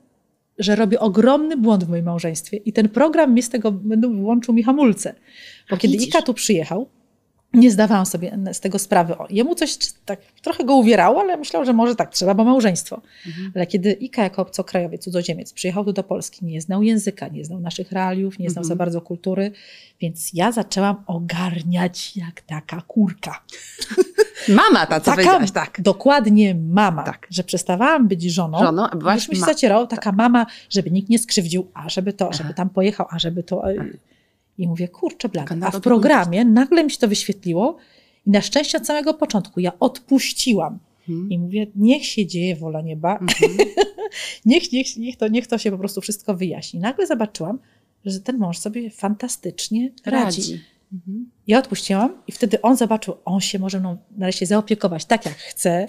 że 0.58 0.76
robię 0.76 1.00
ogromny 1.00 1.56
błąd 1.56 1.84
w 1.84 1.88
moim 1.88 2.04
małżeństwie 2.04 2.56
i 2.56 2.72
ten 2.72 2.88
program 2.88 3.34
mi 3.34 3.42
z 3.42 3.48
tego 3.48 3.72
będą 3.72 4.16
wyłączył 4.16 4.54
mi 4.54 4.62
hamulce. 4.62 5.14
Bo 5.70 5.76
A 5.76 5.78
kiedy 5.78 5.92
widzisz. 5.92 6.08
Ika 6.08 6.22
tu 6.22 6.34
przyjechał, 6.34 6.88
nie 7.54 7.70
zdawałam 7.70 8.06
sobie 8.06 8.38
z 8.52 8.60
tego 8.60 8.78
sprawy. 8.78 9.18
O, 9.18 9.26
jemu 9.30 9.54
coś 9.54 9.76
tak 10.04 10.20
trochę 10.42 10.64
go 10.64 10.76
uwierało, 10.76 11.20
ale 11.20 11.36
myślał, 11.36 11.64
że 11.64 11.72
może 11.72 11.96
tak 11.96 12.10
trzeba, 12.10 12.34
bo 12.34 12.44
małżeństwo. 12.44 13.00
Mhm. 13.26 13.52
Ale 13.54 13.66
kiedy 13.66 13.92
Ika 13.92 14.22
jako 14.22 14.42
obcokrajowiec, 14.42 15.04
cudzoziemiec 15.04 15.52
przyjechał 15.52 15.84
tu 15.84 15.92
do 15.92 16.02
Polski, 16.02 16.44
nie 16.44 16.60
znał 16.60 16.82
języka, 16.82 17.28
nie 17.28 17.44
znał 17.44 17.60
naszych 17.60 17.92
realiów, 17.92 18.38
nie 18.38 18.50
znał 18.50 18.62
Mhm. 18.62 18.68
za 18.68 18.76
bardzo 18.76 19.00
kultury, 19.00 19.52
więc 20.00 20.30
ja 20.34 20.52
zaczęłam 20.52 20.96
ogarniać 21.06 22.16
jak 22.16 22.40
taka 22.40 22.80
kurka. 22.80 23.42
Mama 24.48 24.86
ta, 24.86 25.00
co 25.00 25.04
Taka 25.04 25.16
powiedziałaś, 25.16 25.50
tak. 25.50 25.80
dokładnie 25.80 26.54
mama, 26.54 27.02
Tak. 27.02 27.26
że 27.30 27.44
przestawałam 27.44 28.08
być 28.08 28.22
żoną. 28.22 28.58
Żoną, 28.58 28.86
byłaś 28.98 29.28
mi 29.28 29.36
się 29.36 29.40
ma- 29.40 29.46
Tak. 29.46 29.90
taka 29.90 30.12
mama, 30.12 30.46
żeby 30.70 30.90
nikt 30.90 31.08
nie 31.08 31.18
skrzywdził, 31.18 31.66
a 31.74 31.88
żeby 31.88 32.12
to, 32.12 32.24
Aha. 32.28 32.38
żeby 32.42 32.54
tam 32.54 32.70
pojechał, 32.70 33.06
a 33.10 33.18
żeby 33.18 33.42
to... 33.42 33.62
I 34.58 34.68
mówię, 34.68 34.88
kurczę 34.88 35.28
blada. 35.28 35.56
A 35.66 35.70
w 35.70 35.80
programie 35.80 36.44
nagle 36.44 36.84
mi 36.84 36.90
się 36.90 36.98
to 36.98 37.08
wyświetliło 37.08 37.76
i 38.26 38.30
na 38.30 38.40
szczęście 38.40 38.78
od 38.78 38.86
samego 38.86 39.14
początku 39.14 39.60
ja 39.60 39.72
odpuściłam. 39.80 40.78
Mhm. 41.08 41.30
I 41.30 41.38
mówię, 41.38 41.66
niech 41.76 42.06
się 42.06 42.26
dzieje 42.26 42.56
wola 42.56 42.80
nieba, 42.80 43.18
Mhm. 43.18 43.52
niech, 44.44 44.72
niech, 44.72 44.96
niech, 44.96 45.16
to, 45.16 45.28
niech 45.28 45.46
to 45.46 45.58
się 45.58 45.70
po 45.70 45.78
prostu 45.78 46.00
wszystko 46.00 46.34
wyjaśni. 46.34 46.80
Nagle 46.80 47.06
zobaczyłam, 47.06 47.58
że 48.04 48.20
ten 48.20 48.38
mąż 48.38 48.58
sobie 48.58 48.90
fantastycznie 48.90 49.92
radzi. 50.06 50.40
Radzi. 50.40 50.60
Mhm. 50.92 51.30
Ja 51.46 51.58
odpuściłam 51.58 52.22
i 52.26 52.32
wtedy 52.32 52.62
on 52.62 52.76
zobaczył, 52.76 53.14
on 53.24 53.40
się 53.40 53.58
może 53.58 53.80
mną 53.80 53.96
nareszcie 54.16 54.46
zaopiekować 54.46 55.04
tak, 55.04 55.26
jak 55.26 55.34
chce. 55.34 55.88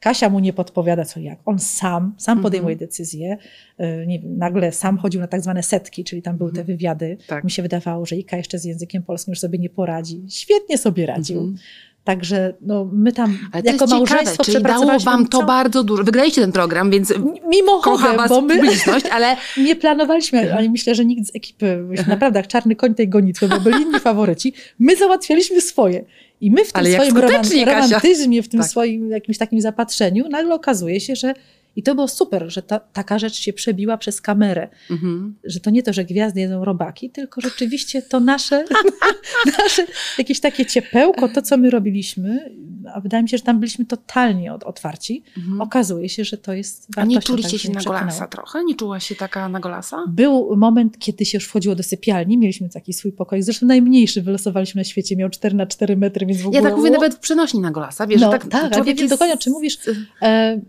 Kasia 0.00 0.28
mu 0.30 0.38
nie 0.40 0.52
podpowiada 0.52 1.04
co 1.04 1.20
jak. 1.20 1.38
On 1.46 1.58
sam, 1.58 2.14
sam 2.18 2.32
Mhm. 2.32 2.42
podejmuje 2.42 2.76
decyzje. 2.76 3.38
Yy, 3.78 4.06
Nie 4.06 4.20
wiem, 4.20 4.38
nagle 4.38 4.72
sam 4.72 4.98
chodził 4.98 5.20
na 5.20 5.26
tak 5.26 5.40
zwane 5.40 5.62
setki, 5.62 6.04
czyli 6.04 6.22
tam 6.22 6.36
były 6.36 6.52
te 6.52 6.60
Mhm. 6.60 6.66
wywiady. 6.66 7.16
Tak. 7.26 7.44
Mi 7.44 7.50
się 7.50 7.62
wydawało, 7.62 8.06
że 8.06 8.16
Ika 8.16 8.36
jeszcze 8.36 8.58
z 8.58 8.64
językiem 8.64 9.02
polskim 9.02 9.32
już 9.32 9.40
sobie 9.40 9.58
nie 9.58 9.70
poradzi. 9.70 10.22
Świetnie 10.28 10.78
sobie 10.78 11.06
radził. 11.06 11.38
Mhm. 11.38 11.56
Także 12.04 12.54
no, 12.60 12.88
my 12.92 13.12
tam 13.12 13.38
Ale 13.52 13.62
to 13.62 13.70
jako 13.72 13.86
małżeństwo 13.86 14.44
ciekawe, 14.44 14.68
dało 14.68 14.98
wam 14.98 15.28
to 15.28 15.38
całą- 15.38 15.46
bardzo 15.46 15.84
dużo. 15.84 16.04
Wygraliście 16.04 16.40
ten 16.40 16.52
program, 16.52 16.90
więc 16.90 17.14
kocha 17.82 18.12
was 18.16 18.28
bo 18.28 18.40
my 18.40 18.54
publiczność, 18.56 19.06
ale 19.06 19.36
nie 19.66 19.76
planowaliśmy, 19.76 20.54
ale 20.54 20.68
myślę, 20.70 20.94
że 20.94 21.04
nikt 21.04 21.26
z 21.28 21.36
ekipy, 21.36 21.84
naprawdę 22.08 22.38
jak 22.38 22.46
czarny 22.46 22.76
koń 22.76 22.94
tej 22.94 23.08
gonitwy, 23.08 23.48
bo 23.48 23.60
byli 23.60 23.82
inni 23.82 24.00
faworyci. 24.00 24.52
My 24.78 24.96
załatwialiśmy 24.96 25.60
swoje. 25.60 26.04
I 26.40 26.50
my 26.50 26.64
w 26.64 26.72
tym 26.72 26.80
Ale 26.80 26.92
swoim 26.92 27.16
roman- 27.16 27.64
romantyzmie, 27.64 28.42
w 28.42 28.48
tym 28.48 28.60
Tak. 28.60 28.68
swoim 28.70 29.10
jakimś 29.10 29.38
takim 29.38 29.60
zapatrzeniu, 29.60 30.28
nagle 30.28 30.54
okazuje 30.54 31.00
się, 31.00 31.16
że 31.16 31.34
i 31.76 31.82
to 31.82 31.94
było 31.94 32.08
super, 32.08 32.52
że 32.52 32.62
ta, 32.62 32.78
taka 32.78 33.18
rzecz 33.18 33.34
się 33.34 33.52
przebiła 33.52 33.96
przez 33.96 34.20
kamerę. 34.20 34.68
mhm. 34.90 35.34
Że 35.44 35.60
to 35.60 35.70
nie 35.70 35.82
to, 35.82 35.92
że 35.92 36.04
gwiazdy 36.04 36.40
jedzą 36.40 36.64
robaki, 36.64 37.10
tylko 37.10 37.40
rzeczywiście 37.40 38.02
to 38.02 38.20
nasze, 38.20 38.64
nasze 39.58 39.86
jakieś 40.18 40.40
takie 40.40 40.66
ciepełko, 40.66 41.28
to 41.28 41.42
co 41.42 41.56
my 41.56 41.70
robiliśmy, 41.70 42.54
a 42.94 43.00
wydaje 43.00 43.22
mi 43.22 43.28
się, 43.28 43.38
że 43.38 43.42
tam 43.42 43.60
byliśmy 43.60 43.86
totalnie 43.86 44.52
od, 44.52 44.64
otwarci. 44.64 45.22
Mhm. 45.36 45.60
Okazuje 45.60 46.08
się, 46.08 46.24
że 46.24 46.38
to 46.38 46.52
jest 46.52 46.88
A 46.96 47.04
nie 47.04 47.22
czuliście 47.22 47.52
tak 47.52 47.60
się 47.60 47.72
na 47.72 47.82
golasa 47.82 48.26
trochę? 48.26 48.64
Nie 48.64 48.74
czułaś 48.74 49.06
się 49.06 49.14
taka 49.14 49.48
na 49.48 49.60
golasa? 49.60 50.04
Był 50.08 50.56
moment, 50.56 50.98
kiedy 50.98 51.24
się 51.24 51.38
już 51.38 51.44
wchodziło 51.44 51.74
do 51.74 51.82
sypialni, 51.82 52.38
mieliśmy 52.38 52.68
taki 52.68 52.92
swój 52.92 53.12
pokój, 53.12 53.42
zresztą 53.42 53.66
najmniejszy 53.66 54.22
wylosowaliśmy 54.22 54.80
na 54.80 54.84
świecie, 54.84 55.16
miał 55.16 55.30
4 55.30 55.54
na 55.54 55.66
4 55.66 55.96
metry, 55.96 56.26
więc 56.26 56.42
w 56.42 56.46
ogóle... 56.46 56.62
Ja 56.62 56.68
tak 56.68 56.76
mówię 56.76 56.90
nawet 56.90 57.14
w 57.14 57.18
przenośni 57.18 57.60
na 57.60 57.70
golasa, 57.70 58.06
wiesz, 58.06 58.20
No, 58.20 58.30
tak, 58.30 58.46
tak, 58.46 58.72
człowiek 58.72 58.96
wiem 58.96 59.08
dokładnie, 59.08 59.34
o 59.34 59.38
czym 59.38 59.52
mówisz. 59.52 59.78
E, 60.22 60.60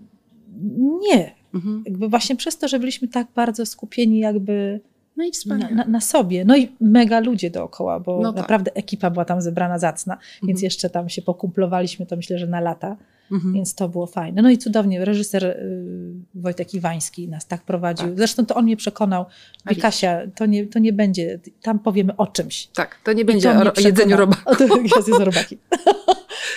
nie, 1.01 1.31
Mhm. 1.53 1.83
jakby 1.85 2.09
właśnie 2.09 2.35
przez 2.35 2.57
to, 2.57 2.67
że 2.67 2.79
byliśmy 2.79 3.07
tak 3.07 3.27
bardzo 3.35 3.65
skupieni 3.65 4.19
jakby 4.19 4.79
No 5.17 5.23
i 5.25 5.31
na, 5.45 5.69
na, 5.69 5.85
na 5.85 6.01
sobie, 6.01 6.45
no 6.45 6.57
i 6.57 6.71
mega 6.81 7.19
ludzie 7.19 7.49
dookoła, 7.49 7.99
bo 7.99 8.19
No 8.21 8.33
tak. 8.33 8.41
naprawdę 8.41 8.71
ekipa 8.75 9.09
była 9.09 9.25
tam 9.25 9.41
zebrana 9.41 9.79
zacna, 9.79 10.17
więc 10.43 10.57
Mhm. 10.57 10.63
jeszcze 10.63 10.89
tam 10.89 11.09
się 11.09 11.21
pokumplowaliśmy, 11.21 12.05
to 12.05 12.15
myślę, 12.15 12.37
że 12.39 12.47
na 12.47 12.59
lata, 12.59 12.97
Mhm. 13.31 13.53
więc 13.53 13.75
to 13.75 13.89
było 13.89 14.07
fajne. 14.07 14.41
No 14.41 14.49
i 14.49 14.57
cudownie, 14.57 15.05
reżyser 15.05 15.43
y, 15.45 16.13
Wojtek 16.35 16.73
Iwański 16.73 17.27
nas 17.27 17.47
tak 17.47 17.61
prowadził. 17.63 18.07
Tak. 18.07 18.17
Zresztą 18.17 18.45
to 18.45 18.55
on 18.55 18.63
mnie 18.65 18.77
przekonał. 18.77 19.25
Mówi. 19.65 19.81
Kasia, 19.81 20.21
to 20.35 20.45
nie, 20.45 20.67
to 20.67 20.79
nie 20.79 20.93
będzie, 20.93 21.39
tam 21.61 21.79
powiemy 21.79 22.15
o 22.17 22.27
czymś. 22.27 22.67
Tak, 22.67 22.99
to 23.03 23.13
nie 23.13 23.21
I 23.21 23.25
będzie 23.25 23.53
to 23.53 23.71
o, 23.77 23.81
jedzeniu 23.81 24.17
robaku. 24.17 24.41
O, 24.45 24.55
to 24.55 24.67
z 25.01 25.19
robaki. 25.19 25.57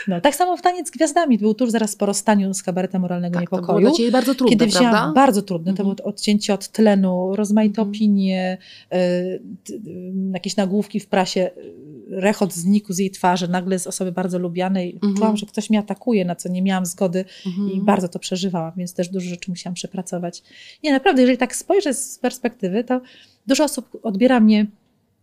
No, 0.09 0.21
tak 0.21 0.35
samo 0.35 0.57
w 0.57 0.62
Taniec 0.62 0.88
z 0.88 0.90
Gwiazdami. 0.90 1.38
Był 1.38 1.55
tuż 1.55 1.71
zaraz 1.71 1.97
po 1.97 2.07
rozstaniu 2.07 2.55
z 2.55 2.62
kabaretem 2.62 3.03
Moralnego 3.03 3.38
Tak, 3.40 3.51
to 3.51 3.57
było 3.57 3.61
Niepokoju. 3.61 3.87
dla 3.87 3.97
ciebie 3.97 4.11
bardzo 4.11 4.35
trudne, 4.35 4.51
kiedy 4.51 4.66
wzięłam 4.66 4.90
prawda? 4.90 5.12
bardzo 5.12 5.42
trudne, 5.42 5.75
to 5.75 5.83
Mhm. 5.83 5.97
było 5.97 6.09
odcięcie 6.09 6.55
od 6.55 6.68
tlenu, 6.68 7.37
rozmaite 7.37 7.81
Mhm. 7.83 7.88
opinie, 7.88 8.59
y, 8.94 9.42
jakieś 10.35 10.57
nagłówki 10.57 11.01
w 11.01 11.07
prasie, 11.07 11.51
y, 11.57 11.73
rechot 12.21 12.53
znikł 12.55 12.92
z 12.92 12.99
jej 12.99 13.11
twarzy, 13.11 13.49
nagle 13.49 13.79
z 13.79 13.87
osoby 13.87 14.12
bardzo 14.12 14.38
lubianej. 14.38 14.94
Mhm. 14.94 15.14
Czułam, 15.16 15.37
że 15.37 15.47
ktoś 15.47 15.71
mnie 15.71 15.79
atakuje, 15.79 16.25
na 16.25 16.37
co 16.37 16.49
nie 16.49 16.62
miałam 16.62 16.87
zgody 16.87 17.25
Mhm. 17.47 17.73
i 17.73 17.81
bardzo 17.81 18.09
to 18.09 18.18
przeżywałam, 18.18 18.73
więc 18.77 18.94
też 18.94 19.09
dużo 19.09 19.29
rzeczy 19.31 19.51
musiałam 19.51 19.75
przepracować. 19.75 20.42
Nie, 20.85 20.92
naprawdę, 20.92 21.23
jeżeli 21.23 21.38
tak 21.38 21.57
spojrzę 21.57 21.94
z 21.94 22.18
perspektywy, 22.18 22.85
to 22.85 23.01
dużo 23.47 23.64
osób 23.64 23.99
odbiera 24.03 24.40
mnie, 24.40 24.66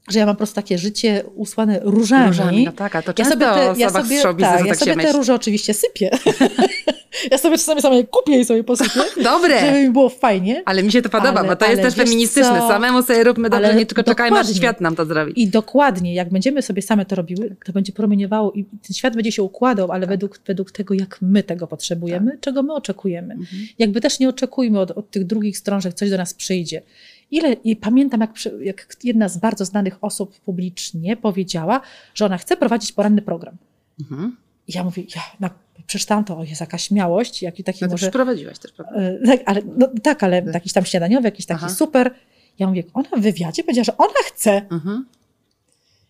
że 0.09 0.19
ja 0.19 0.25
mam 0.25 0.35
po 0.35 0.37
prostu 0.37 0.55
takie 0.55 0.77
życie 0.77 1.23
usłane 1.35 1.79
różami. 1.83 2.27
Różami, 2.27 2.65
no 2.65 2.71
tak, 2.71 2.95
a 2.95 3.01
to 3.01 3.13
Ja 3.17 3.25
sobie 3.25 3.45
te, 3.45 3.73
ja 3.77 3.89
sobie, 3.89 4.21
tak, 4.21 4.39
ja 4.39 4.65
tak 4.65 4.77
sobie 4.77 4.95
te 4.95 5.11
róże 5.11 5.33
oczywiście 5.33 5.73
sypię. 5.73 6.09
ja 7.31 7.37
sobie 7.37 7.57
czasami 7.57 7.81
sama 7.81 7.95
je 7.95 8.03
kupię 8.03 8.39
i 8.39 8.45
sobie 8.45 8.63
posypię, 8.63 8.99
Dobre! 9.23 9.59
żeby 9.59 9.81
mi 9.81 9.89
było 9.89 10.09
fajnie. 10.09 10.63
Ale 10.65 10.83
mi 10.83 10.91
się 10.91 11.01
to 11.01 11.09
podoba, 11.09 11.39
Ale- 11.39 11.49
bo 11.49 11.55
to 11.55 11.65
jest 11.65 11.81
też 11.81 11.93
feministyczne. 11.95 12.59
co? 12.59 12.67
Samemu 12.67 13.03
sobie 13.03 13.23
róbmy 13.23 13.49
dobrze, 13.49 13.67
Ale 13.67 13.75
nie 13.75 13.85
tylko 13.85 14.03
czekajmy, 14.03 14.39
aż 14.39 14.55
świat 14.55 14.81
nam 14.81 14.95
to 14.95 15.05
zrobi. 15.05 15.41
I 15.41 15.47
dokładnie, 15.47 16.13
jak 16.13 16.29
będziemy 16.29 16.61
sobie 16.61 16.81
same 16.81 17.05
to 17.05 17.15
robiły, 17.15 17.55
to 17.65 17.73
będzie 17.73 17.91
promieniowało 17.93 18.51
i 18.51 18.65
ten 18.65 18.93
świat 18.93 19.15
będzie 19.15 19.31
się 19.31 19.43
układał, 19.43 19.91
ale 19.91 20.07
według, 20.07 20.39
według 20.47 20.71
tego, 20.71 20.93
jak 20.93 21.17
my 21.21 21.43
tego 21.43 21.67
potrzebujemy, 21.67 22.37
czego 22.41 22.63
my 22.63 22.73
oczekujemy. 22.73 23.33
Mhm. 23.33 23.67
Jakby 23.79 24.01
też 24.01 24.19
nie 24.19 24.29
oczekujmy 24.29 24.79
od, 24.79 24.91
od 24.91 25.11
tych 25.11 25.25
drugich 25.25 25.57
stron, 25.57 25.81
że 25.81 25.93
coś 25.93 26.09
do 26.09 26.17
nas 26.17 26.33
przyjdzie. 26.33 26.81
Ile, 27.35 27.53
I 27.53 27.75
pamiętam, 27.75 28.21
jak, 28.21 28.31
jak 28.61 28.87
jedna 29.03 29.29
z 29.29 29.37
bardzo 29.37 29.65
znanych 29.65 29.97
osób 30.01 30.39
publicznie 30.39 31.17
powiedziała, 31.17 31.81
że 32.13 32.25
ona 32.25 32.37
chce 32.37 32.57
prowadzić 32.57 32.91
poranny 32.91 33.21
program. 33.21 33.55
Mhm. 33.99 34.37
I 34.67 34.73
ja 34.75 34.83
mówię, 34.83 35.03
ja 35.15 35.21
na, 35.39 35.49
przeczytałam 35.87 36.23
to, 36.23 36.37
o 36.37 36.43
jest 36.43 36.61
jaka 36.61 36.77
śmiałość, 36.77 37.41
jaki 37.41 37.63
taki 37.63 37.79
No 37.81 37.87
to 37.87 37.93
może... 37.93 38.05
przeprowadziłaś 38.07 38.59
też, 38.59 38.71
prawda? 38.71 38.93
Tak, 39.25 39.39
ale, 39.45 39.61
no, 39.77 39.87
tak, 40.03 40.23
ale 40.23 40.43
jakiś 40.53 40.73
tam 40.73 40.85
śniadaniowy, 40.85 41.27
jakiś 41.27 41.45
taki 41.45 41.65
Aha. 41.65 41.69
super. 41.75 42.13
Ja 42.59 42.67
mówię, 42.67 42.83
ona 42.93 43.09
w 43.17 43.21
wywiadzie 43.21 43.63
powiedziała, 43.63 43.83
że 43.83 43.97
ona 43.97 44.13
chce. 44.25 44.61
Mhm. 44.71 45.05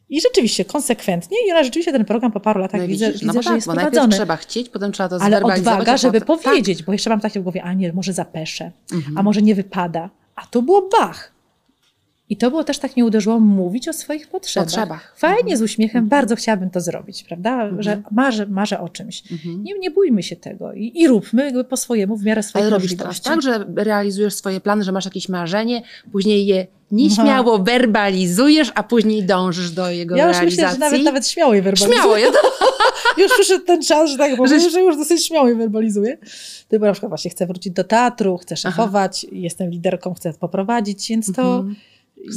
I 0.09 0.21
rzeczywiście, 0.21 0.65
konsekwentnie. 0.65 1.37
I 1.47 1.51
ona 1.51 1.63
rzeczywiście 1.63 1.91
ten 1.91 2.05
program 2.05 2.31
po 2.31 2.39
paru 2.39 2.59
latach 2.59 2.81
No 2.81 2.87
widzę, 2.87 3.07
widzisz, 3.07 3.21
no 3.21 3.33
widzę 3.33 3.39
bo 3.39 3.43
że 3.43 3.49
tak, 3.49 3.55
jest 3.55 3.67
bo 3.67 3.73
najpierw 3.73 3.93
prowadzony. 3.93 4.15
trzeba 4.15 4.37
chcieć, 4.37 4.69
potem 4.69 4.91
trzeba 4.91 5.09
to 5.09 5.17
Ale 5.21 5.43
odwaga, 5.43 5.97
żeby 5.97 6.21
potem- 6.21 6.43
powiedzieć, 6.43 6.83
bo 6.83 6.91
jeszcze 6.93 7.09
mam 7.09 7.19
takie 7.19 7.39
w 7.39 7.43
głowie, 7.43 7.63
a 7.63 7.73
nie, 7.73 7.93
może 7.93 8.13
zapeszę, 8.13 8.71
Mhm. 8.93 9.17
a 9.17 9.23
może 9.23 9.41
nie 9.41 9.55
wypada. 9.55 10.09
A 10.35 10.45
tu 10.45 10.61
było 10.61 10.89
bach. 10.99 11.31
I 12.29 12.37
to 12.37 12.49
było 12.49 12.63
też 12.63 12.79
tak 12.79 12.95
mnie 12.95 13.05
uderzyło 13.05 13.39
mówić 13.39 13.87
o 13.87 13.93
swoich 13.93 14.27
potrzebach. 14.27 14.67
Potrzebach. 14.69 15.13
Fajnie, 15.17 15.39
Mhm. 15.39 15.57
z 15.57 15.61
uśmiechem, 15.61 15.97
Mhm. 16.03 16.09
bardzo 16.09 16.35
chciałabym 16.35 16.69
to 16.69 16.81
zrobić, 16.81 17.23
prawda? 17.23 17.53
Mhm. 17.63 17.83
Że 17.83 18.01
marzę, 18.11 18.45
marzę 18.45 18.79
o 18.79 18.89
czymś. 18.89 19.31
Mhm. 19.31 19.63
Nie, 19.63 19.79
nie 19.79 19.91
bójmy 19.91 20.23
się 20.23 20.35
tego 20.35 20.73
i, 20.73 20.91
i 20.95 21.07
róbmy 21.07 21.43
jakby 21.45 21.63
po 21.63 21.77
swojemu 21.77 22.17
w 22.17 22.23
miarę 22.23 22.43
swoich 22.43 22.61
Ale 22.65 22.69
robisz 22.69 22.91
teraz 22.97 23.05
możliwości. 23.23 23.29
tak, 23.29 23.41
że 23.41 23.83
realizujesz 23.83 24.33
swoje 24.33 24.61
plany, 24.61 24.83
że 24.83 24.91
masz 24.91 25.05
jakieś 25.05 25.29
marzenie, 25.29 25.81
później 26.11 26.45
je 26.45 26.67
nieśmiało 26.91 27.59
werbalizujesz, 27.59 28.71
a 28.75 28.83
później 28.83 29.23
dążysz 29.23 29.71
do 29.71 29.89
jego 29.91 30.15
Ja 30.15 30.27
już 30.27 30.37
realizacji. 30.37 30.65
myślę, 30.65 30.73
że 30.73 30.79
nawet, 30.91 31.03
nawet 31.03 31.27
śmiało 31.27 31.53
je 31.53 31.61
werbalizuję. 31.61 31.97
Śmiało 31.97 32.17
je. 32.17 32.27
już 33.23 33.31
przyszedł 33.33 33.65
ten 33.65 33.81
czas, 33.81 34.09
że 34.09 34.17
tak 34.17 34.35
powiem, 34.37 34.59
Że- 34.59 34.69
że 34.69 34.81
już 34.81 34.97
dosyć 34.97 35.25
śmiało 35.27 35.47
je 35.47 35.55
werbalizuję. 35.55 36.17
Tylko 36.67 36.85
na 36.85 36.91
przykład 36.91 37.09
właśnie 37.09 37.31
chcę 37.31 37.45
wrócić 37.47 37.73
do 37.73 37.83
teatru, 37.83 38.37
chcę 38.37 38.57
szefować, 38.57 39.25
jestem 39.31 39.69
liderką, 39.69 40.13
chcę 40.13 40.33
poprowadzić, 40.33 41.09
więc 41.09 41.33
to 41.33 41.41
Mhm. 41.55 41.75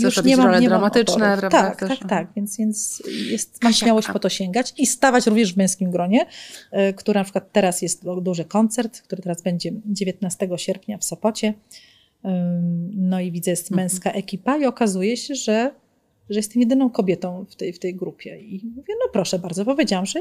już 0.04 0.24
nie 0.24 0.36
mam, 0.36 0.60
nie 0.60 0.68
dramatyczne, 0.68 1.28
mam 1.28 1.38
prawda? 1.38 1.62
Tak, 1.62 1.78
też. 1.88 1.98
tak, 1.98 2.08
tak, 2.08 2.28
więc, 2.36 2.56
więc 2.56 3.02
jest, 3.30 3.62
mam 3.62 3.72
śmiałość 3.72 4.08
po 4.08 4.18
to 4.18 4.28
sięgać 4.28 4.74
i 4.78 4.86
stawać 4.86 5.26
również 5.26 5.54
w 5.54 5.56
męskim 5.56 5.90
gronie, 5.90 6.26
y, 6.90 6.94
który 6.94 7.18
na 7.20 7.24
przykład 7.24 7.52
teraz 7.52 7.82
jest 7.82 8.04
duży 8.22 8.44
koncert, 8.44 9.00
który 9.00 9.22
teraz 9.22 9.42
będzie 9.42 9.72
19 9.86 10.48
sierpnia 10.56 10.98
w 10.98 11.04
Sopocie. 11.04 11.54
No 12.94 13.20
i 13.20 13.32
widzę, 13.32 13.50
jest 13.50 13.70
mhm. 13.70 13.84
męska 13.84 14.10
ekipa 14.10 14.56
i 14.56 14.66
okazuje 14.66 15.16
się, 15.16 15.34
że 15.34 15.74
że 16.30 16.38
jestem 16.38 16.60
jedyną 16.62 16.90
kobietą 16.90 17.44
w 17.50 17.56
tej, 17.56 17.72
w 17.72 17.78
tej 17.78 17.94
grupie. 17.94 18.40
I 18.40 18.62
mówię, 18.76 18.94
no 19.00 19.08
proszę 19.12 19.38
bardzo, 19.38 19.64
powiedziałam, 19.64 20.06
że 20.06 20.20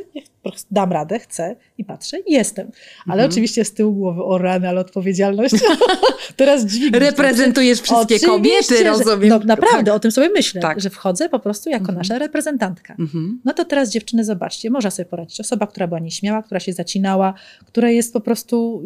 dam 0.72 0.92
radę, 0.92 1.20
chcę 1.20 1.56
i 1.78 1.86
patrzę 1.86 2.20
i 2.20 2.34
jestem. 2.34 2.72
Ale 3.06 3.14
mhm. 3.14 3.30
oczywiście 3.30 3.66
z 3.66 3.74
tyłu 3.74 3.94
głowy, 3.94 4.24
o 4.24 4.38
rany, 4.38 4.70
ale 4.70 4.82
odpowiedzialność 4.82 5.56
teraz 6.36 6.66
dźwignię. 6.66 7.00
Reprezentujesz 7.00 7.82
wszystkie 7.82 8.16
oczywiście, 8.16 8.28
kobiety, 8.28 8.84
rozumiem. 8.84 9.30
No, 9.30 9.40
naprawdę, 9.40 9.86
tak. 9.86 9.96
o 9.96 10.00
tym 10.00 10.12
sobie 10.12 10.30
myślę, 10.30 10.62
tak. 10.62 10.82
że 10.82 10.90
wchodzę 10.90 11.30
po 11.30 11.40
prostu 11.40 11.70
jako 11.70 11.82
mhm. 11.82 11.98
nasza 11.98 12.20
reprezentantka. 12.20 12.96
Mhm. 13.00 13.42
No 13.46 13.54
to 13.54 13.66
teraz 13.66 13.90
dziewczyny, 13.90 14.24
zobaczcie, 14.24 14.70
można 14.70 14.92
sobie 14.92 15.06
poradzić. 15.06 15.40
Osoba, 15.40 15.68
która 15.68 15.88
była 15.88 16.00
nieśmiała, 16.00 16.44
która 16.44 16.60
się 16.60 16.74
zacinała, 16.74 17.34
która 17.66 17.90
jest 17.90 18.14
po 18.14 18.22
prostu 18.22 18.84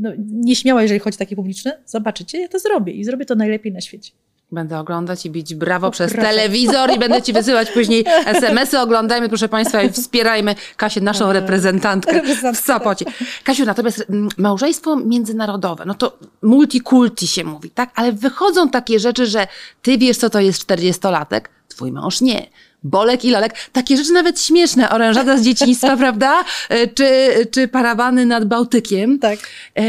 no, 0.00 0.12
nieśmiała, 0.18 0.82
jeżeli 0.82 1.00
chodzi 1.00 1.16
o 1.16 1.18
takie 1.18 1.36
publiczne, 1.36 1.78
zobaczycie, 1.86 2.40
ja 2.40 2.48
to 2.48 2.58
zrobię 2.58 2.92
i 2.92 3.04
zrobię 3.04 3.24
to 3.24 3.34
najlepiej 3.34 3.72
na 3.72 3.80
świecie. 3.80 4.12
Będę 4.52 4.78
oglądać 4.78 5.26
i 5.26 5.30
bić 5.30 5.54
brawo 5.54 5.86
o, 5.86 5.90
przez 5.90 6.12
telewizor 6.12 6.90
i 6.96 6.98
będę 6.98 7.22
ci 7.22 7.32
wysyłać 7.32 7.70
później 7.70 8.04
SMS-y. 8.26 8.80
Oglądajmy, 8.80 9.28
proszę 9.28 9.48
Państwa, 9.48 9.82
i 9.82 9.92
wspierajmy 9.92 10.54
Kasię, 10.76 11.00
naszą 11.00 11.32
reprezentantkę 11.32 12.22
w 12.54 12.56
Sopocie. 12.56 13.04
Kasiu, 13.44 13.64
natomiast 13.64 14.04
mm, 14.10 14.28
małżeństwo 14.38 14.96
międzynarodowe, 14.96 15.84
no 15.86 15.94
to 15.94 16.18
multikulti 16.42 17.26
się 17.26 17.44
mówi, 17.44 17.70
tak? 17.70 17.90
Ale 17.94 18.12
wychodzą 18.12 18.68
takie 18.68 19.00
rzeczy, 19.00 19.26
że 19.26 19.46
ty 19.82 19.98
wiesz, 19.98 20.16
co 20.16 20.30
to 20.30 20.40
jest 20.40 20.60
czterdziestolatek, 20.60 21.50
twój 21.68 21.92
mąż 21.92 22.20
nie. 22.20 22.46
Bolek 22.82 23.24
i 23.24 23.30
Lolek. 23.30 23.54
Takie 23.72 23.96
rzeczy 23.96 24.12
nawet 24.12 24.40
śmieszne. 24.40 24.90
Orężada 24.90 25.36
z 25.36 25.42
dzieciństwa, 25.42 25.96
prawda? 26.06 26.44
E, 26.68 26.86
czy, 26.86 27.06
czy 27.50 27.68
parawany 27.68 28.26
nad 28.26 28.44
Bałtykiem. 28.44 29.18
Tak. 29.18 29.38
E, 29.76 29.82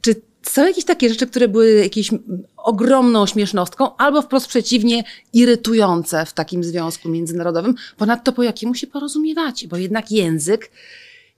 czy 0.00 0.14
są 0.48 0.66
jakieś 0.66 0.84
takie 0.84 1.08
rzeczy, 1.08 1.26
które 1.26 1.48
były 1.48 1.70
jakieś 1.70 2.10
ogromną 2.56 3.26
śmiesznostką, 3.26 3.96
albo 3.96 4.22
wprost 4.22 4.48
przeciwnie, 4.48 5.04
irytujące 5.32 6.26
w 6.26 6.32
takim 6.32 6.64
związku 6.64 7.08
międzynarodowym. 7.08 7.74
Ponadto 7.96 8.32
po 8.32 8.42
jakiemu 8.42 8.74
się 8.74 8.86
porozumiewacie, 8.86 9.68
bo 9.68 9.76
jednak 9.76 10.10
język 10.12 10.70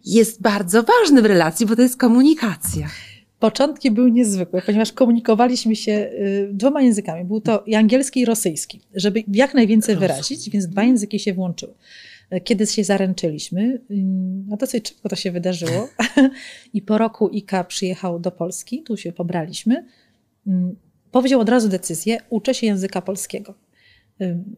jest 0.05 0.43
bardzo 0.43 0.83
ważny 0.83 1.23
w 1.23 1.27
relacji, 1.27 1.67
bo 1.67 1.77
to 1.77 1.83
jest 1.83 1.97
komunikacja. 1.97 2.89
Początki 3.39 3.91
były 3.91 4.11
niezwykłe, 4.11 4.63
ponieważ 4.63 4.93
komunikowaliśmy 4.93 5.77
się 5.77 5.93
y, 5.93 6.49
dwoma 6.53 6.83
językami. 6.83 7.25
Był 7.25 7.41
to 7.41 7.63
i 7.67 7.75
angielski, 7.75 8.21
i 8.21 8.25
rosyjski, 8.25 8.81
żeby 8.95 9.25
jak 9.29 9.55
najwięcej 9.55 9.97
wyrazić, 9.97 10.51
więc 10.51 10.67
dwa 10.67 10.83
języki 10.83 11.19
się 11.19 11.35
włączyły. 11.35 11.75
Kiedy 12.45 12.67
się 12.67 12.85
zaręczyliśmy, 12.85 13.81
no 14.47 14.57
dosyć 14.57 14.89
szybko 14.89 15.09
to 15.09 15.17
się 15.17 15.31
wydarzyło 15.31 15.89
i 16.75 16.83
po 16.83 16.99
roku 16.99 17.29
Ika 17.29 17.65
przyjechał 17.65 18.21
do 18.21 18.31
Polski, 18.31 18.83
tu 18.83 18.97
się 18.97 19.13
pobraliśmy, 19.13 19.85
powiedział 21.11 21.41
od 21.41 21.49
razu 21.49 21.69
decyzję, 21.69 22.19
uczę 22.31 22.55
się 22.55 22.67
języka 22.67 23.03
polskiego. 23.03 23.55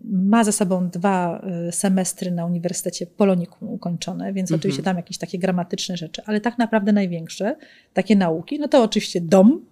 Ma 0.04 0.44
za 0.44 0.52
sobą 0.52 0.88
dwa 0.88 1.44
y, 1.68 1.72
semestry 1.72 2.30
na 2.30 2.46
Uniwersytecie 2.46 3.06
Polonikum 3.06 3.68
ukończone, 3.68 4.32
więc 4.32 4.50
mhm. 4.50 4.60
oczywiście 4.60 4.82
tam 4.82 4.96
jakieś 4.96 5.18
takie 5.18 5.38
gramatyczne 5.38 5.96
rzeczy, 5.96 6.22
ale 6.26 6.40
tak 6.40 6.58
naprawdę 6.58 6.92
największe 6.92 7.56
takie 7.92 8.16
nauki, 8.16 8.58
no 8.58 8.68
to 8.68 8.82
oczywiście 8.82 9.20
dom, 9.20 9.66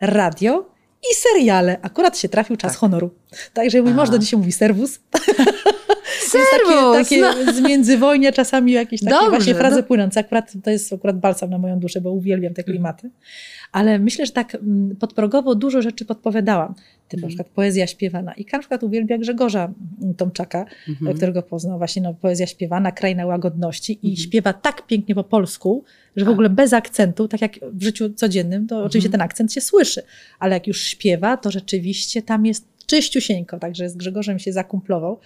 radio 0.00 0.73
i 1.10 1.14
seriale. 1.14 1.78
Akurat 1.82 2.18
się 2.18 2.28
trafił 2.28 2.56
czas 2.56 2.72
tak. 2.72 2.80
honoru. 2.80 3.10
Także 3.52 3.82
mój 3.82 3.94
mąż 3.94 4.10
do 4.10 4.18
dzisiaj 4.18 4.38
mówi 4.38 4.52
serwus. 4.52 4.98
Serwus! 6.32 6.96
takie, 6.96 7.20
takie 7.20 7.44
no. 7.44 7.52
z 7.52 7.60
międzywojnia 7.60 8.32
czasami 8.32 8.72
jakieś 8.72 9.00
takie 9.00 9.14
Dobrze, 9.14 9.30
właśnie 9.30 9.54
frazy 9.54 9.76
no. 9.76 9.82
płynące. 9.82 10.20
Akurat 10.20 10.52
to 10.64 10.70
jest 10.70 10.92
akurat 10.92 11.18
balsam 11.18 11.50
na 11.50 11.58
moją 11.58 11.78
duszę, 11.78 12.00
bo 12.00 12.10
uwielbiam 12.10 12.54
te 12.54 12.64
klimaty. 12.64 13.10
Ale 13.74 13.98
myślę, 13.98 14.26
że 14.26 14.32
tak 14.32 14.54
mm, 14.54 14.96
podprogowo 14.96 15.54
dużo 15.54 15.82
rzeczy 15.82 16.04
podpowiadałam. 16.04 16.74
Typu 17.08 17.18
mm. 17.18 17.22
na 17.22 17.28
przykład 17.28 17.48
poezja 17.48 17.86
śpiewana. 17.86 18.34
I 18.34 18.46
na 18.52 18.58
przykład 18.58 18.82
uwielbia 18.82 19.18
Grzegorza 19.18 19.72
Tomczaka, 20.16 20.64
mm. 21.02 21.16
którego 21.16 21.42
poznał 21.42 21.78
właśnie 21.78 22.02
no, 22.02 22.14
poezja 22.14 22.46
śpiewana, 22.46 22.92
Kraina 22.92 23.26
Łagodności 23.26 23.98
i 24.02 24.06
mm. 24.06 24.16
śpiewa 24.16 24.52
tak 24.52 24.86
pięknie 24.86 25.14
po 25.14 25.24
polsku, 25.24 25.84
że 26.16 26.24
w 26.24 26.28
ogóle 26.28 26.50
bez 26.50 26.72
akcentu, 26.72 27.28
tak 27.28 27.40
jak 27.40 27.52
w 27.72 27.82
życiu 27.82 28.12
codziennym, 28.12 28.66
to 28.66 28.84
oczywiście 28.84 29.10
ten 29.10 29.20
akcent 29.20 29.52
się 29.52 29.60
słyszy, 29.60 30.02
ale 30.38 30.54
jak 30.54 30.66
już 30.66 30.82
śpiewa, 30.86 31.36
to 31.36 31.50
rzeczywiście 31.50 32.22
tam 32.22 32.46
jest 32.46 32.66
czyściusieńko, 32.86 33.58
także 33.58 33.88
z 33.88 33.96
Grzegorzem 33.96 34.38
się 34.38 34.52
zakumplował 34.52 35.18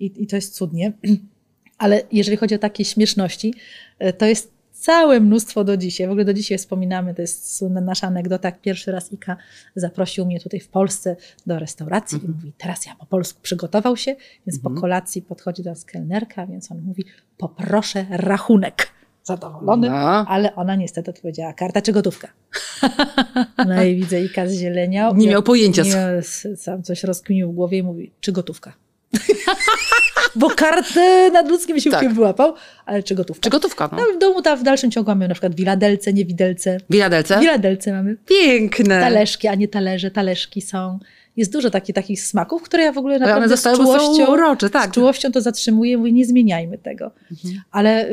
i, 0.00 0.12
i 0.16 0.26
to 0.26 0.36
jest 0.36 0.54
cudnie. 0.54 0.92
Ale 1.78 2.02
jeżeli 2.12 2.36
chodzi 2.36 2.54
o 2.54 2.58
takie 2.58 2.84
śmieszności, 2.84 3.54
e, 3.98 4.12
to 4.12 4.26
jest 4.26 4.55
całe 4.86 5.20
mnóstwo 5.20 5.64
do 5.64 5.76
dzisiaj. 5.76 6.06
W 6.06 6.10
ogóle 6.10 6.24
do 6.24 6.34
dzisiaj 6.34 6.58
wspominamy, 6.58 7.14
to 7.14 7.22
jest 7.22 7.64
nasza 7.70 8.06
anegdota, 8.06 8.48
jak 8.48 8.60
pierwszy 8.60 8.92
raz 8.92 9.12
Ika 9.12 9.36
zaprosił 9.76 10.26
mnie 10.26 10.40
tutaj 10.40 10.60
w 10.60 10.68
Polsce 10.68 11.16
do 11.46 11.58
restauracji 11.58 12.18
-hmm. 12.18 12.24
i 12.24 12.28
mówi, 12.28 12.52
teraz 12.58 12.86
ja 12.86 12.94
po 12.94 13.06
polsku 13.06 13.40
przygotował 13.42 13.96
się, 13.96 14.16
więc 14.46 14.58
-hmm. 14.58 14.62
po 14.62 14.68
mhm. 14.68 14.80
kolacji 14.80 15.22
podchodzi 15.22 15.62
do 15.62 15.70
nas 15.70 15.84
kelnerka, 15.84 16.46
więc 16.46 16.72
on 16.72 16.82
mówi, 16.82 17.04
poproszę 17.38 18.06
rachunek 18.10 18.88
zadowolony, 19.22 19.90
no. 19.90 20.26
ale 20.28 20.54
ona 20.54 20.76
niestety 20.76 21.10
odpowiedziała 21.10 21.52
karta 21.52 21.82
czy 21.82 21.92
gotówka. 21.92 22.28
No 23.66 23.82
i 23.84 23.96
widzę 23.96 24.24
Ika 24.24 24.46
zzieleniał. 24.46 25.16
Nie 25.16 25.28
miał 25.28 25.42
pojęcia. 25.42 25.82
Nie, 25.82 26.22
sam 26.56 26.82
coś 26.82 27.04
rozkminił 27.04 27.52
w 27.52 27.54
głowie 27.54 27.78
i 27.78 27.82
mówi, 27.82 28.12
czy 28.20 28.32
gotówka. 28.32 28.72
Bo 30.36 30.50
kartę 30.50 31.30
nad 31.30 31.48
ludzkim 31.48 31.80
siłkiem 31.80 32.00
tak. 32.00 32.14
wyłapał, 32.14 32.54
ale 32.86 33.02
czy 33.02 33.14
gotówka? 33.14 33.42
Czy 33.42 33.50
gotówka, 33.50 33.88
no. 33.92 33.98
no 33.98 34.16
w 34.16 34.18
domu 34.18 34.42
ta 34.42 34.56
w 34.56 34.62
dalszym 34.62 34.90
ciągu 34.90 35.10
mamy 35.10 35.28
na 35.28 35.34
przykład 35.34 35.54
wiladelce, 35.54 36.12
nie 36.12 36.24
widelce. 36.24 36.78
Wiladelce? 36.90 37.40
Wiladelce 37.40 37.92
mamy. 37.92 38.16
Piękne. 38.26 39.00
Talerzyki, 39.00 39.48
a 39.48 39.54
nie 39.54 39.68
talerze, 39.68 40.10
talerzyki 40.10 40.62
są 40.62 40.98
jest 41.36 41.52
dużo 41.52 41.70
takich, 41.70 41.94
takich 41.94 42.22
smaków, 42.22 42.62
które 42.62 42.82
ja 42.82 42.92
w 42.92 42.98
ogóle 42.98 43.18
naprawdę 43.18 43.46
one 43.46 43.56
z 43.56 43.62
czułością, 43.62 44.32
urocze, 44.32 44.70
tak. 44.70 44.90
z 44.90 44.94
czułością 44.94 45.32
to 45.32 45.40
zatrzymuję, 45.40 45.98
mówię, 45.98 46.12
nie 46.12 46.24
zmieniajmy 46.24 46.78
tego. 46.78 47.10
Mhm. 47.30 47.62
Ale 47.70 48.08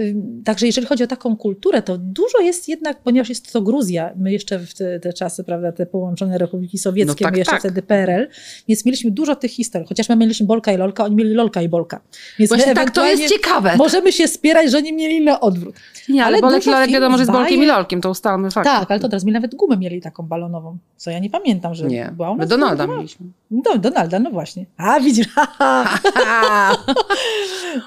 także 0.46 0.66
jeżeli 0.66 0.88
chodzi 0.88 1.04
o 1.04 1.08
taką 1.08 1.38
kulturę, 1.38 1.82
to 1.82 1.98
dużo 1.98 2.40
jest 2.40 2.68
jednak, 2.68 3.00
ponieważ 3.00 3.30
jest 3.30 3.54
to 3.54 3.62
Gruzja, 3.62 4.12
my 4.16 4.32
jeszcze 4.32 4.60
w 4.60 4.74
te, 4.74 5.00
te 5.00 5.14
czasy, 5.14 5.44
prawda, 5.44 5.72
te 5.72 5.86
połączone 5.86 6.38
Republiki 6.38 6.78
Sowieckie, 6.78 7.24
no 7.24 7.26
tak, 7.26 7.34
my 7.34 7.38
jeszcze 7.38 7.52
tak. 7.52 7.60
wtedy 7.60 7.82
PRL, 7.82 8.28
więc 8.68 8.86
mieliśmy 8.86 9.12
dużo 9.12 9.36
tych 9.36 9.52
historii, 9.52 9.88
chociaż 9.88 10.10
my 10.10 10.16
mieliśmy 10.16 10.46
Bolka 10.46 10.74
i 10.74 10.78
Lolka, 10.78 11.06
oni 11.06 11.16
mieli 11.16 11.34
Lolka 11.34 11.62
i 11.62 11.70
Bolka. 11.70 12.02
Więc 12.40 12.50
Właśnie 12.50 12.74
tak, 12.74 12.92
to 12.92 13.06
jest 13.06 13.34
ciekawe. 13.34 13.76
Możemy 13.78 14.12
się 14.12 14.28
spierać, 14.28 14.72
że 14.72 14.78
oni 14.78 14.94
mieli 14.94 15.26
na 15.26 15.40
odwrót. 15.40 15.76
Nie, 16.10 16.26
ale, 16.26 16.38
ale 16.38 16.42
Bolek 16.42 16.68
i 16.68 16.70
Lolek 16.70 16.92
wiadomo, 16.92 17.18
że 17.18 17.26
z 17.26 17.28
Bolkiem 17.28 17.64
i 17.64 17.66
Lolkiem, 17.66 18.02
to 18.02 18.10
ustalmy 18.10 18.52
fakt. 18.52 18.68
Tak, 18.68 18.92
ale 18.92 19.00
to 19.00 19.10
teraz 19.10 19.24
mi 19.24 19.32
nawet 19.32 19.56
gumę 19.56 19.78
mieli 19.78 20.02
taką 20.02 20.24
balonową, 20.24 20.78
co 20.98 21.12
ja 21.12 21.20
nie 21.20 21.30
pamiętam, 21.30 21.76
że 21.76 21.88
nie. 21.88 22.10
była 22.16 22.32
u 22.32 22.36
nas. 22.36 22.46
My 22.46 22.50
Donalda 22.50 22.88
mieliśmy. 22.88 23.13
Do, 23.52 23.78
Donalda, 23.78 24.20
no 24.20 24.32
właśnie. 24.32 24.66
A, 24.78 25.00
widzisz, 25.00 25.28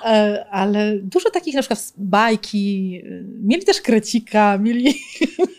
e, 0.05 0.47
Ale 0.51 0.99
dużo 1.03 1.31
takich 1.31 1.55
na 1.55 1.61
przykład 1.61 1.93
bajki, 1.97 3.03
mieli 3.43 3.65
też 3.65 3.81
krecika, 3.81 4.59
mieli... 4.59 4.95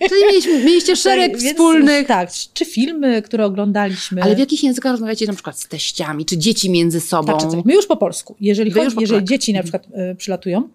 Czyli 0.09 0.21
mieliśmy, 0.27 0.63
mieliście 0.63 0.95
szereg 0.95 1.31
tak, 1.31 1.41
wspólnych... 1.41 1.95
Więc, 1.95 2.07
tak, 2.07 2.29
czy 2.53 2.65
filmy, 2.65 3.21
które 3.21 3.45
oglądaliśmy. 3.45 4.23
Ale 4.23 4.35
w 4.35 4.39
jakich 4.39 4.63
językach 4.63 4.91
rozmawiacie 4.91 5.27
na 5.27 5.33
przykład 5.33 5.59
z 5.59 5.67
teściami, 5.67 6.25
czy 6.25 6.37
dzieci 6.37 6.69
między 6.69 7.01
sobą? 7.01 7.37
Tak, 7.37 7.65
My 7.65 7.73
już 7.73 7.87
po 7.87 7.97
polsku. 7.97 8.35
Jeżeli, 8.39 8.71
chodzi, 8.71 8.95
po 8.95 9.01
jeżeli 9.01 9.25
dzieci 9.25 9.53
na 9.53 9.61
przykład 9.63 9.87
y, 10.11 10.15
przylatują, 10.15 10.69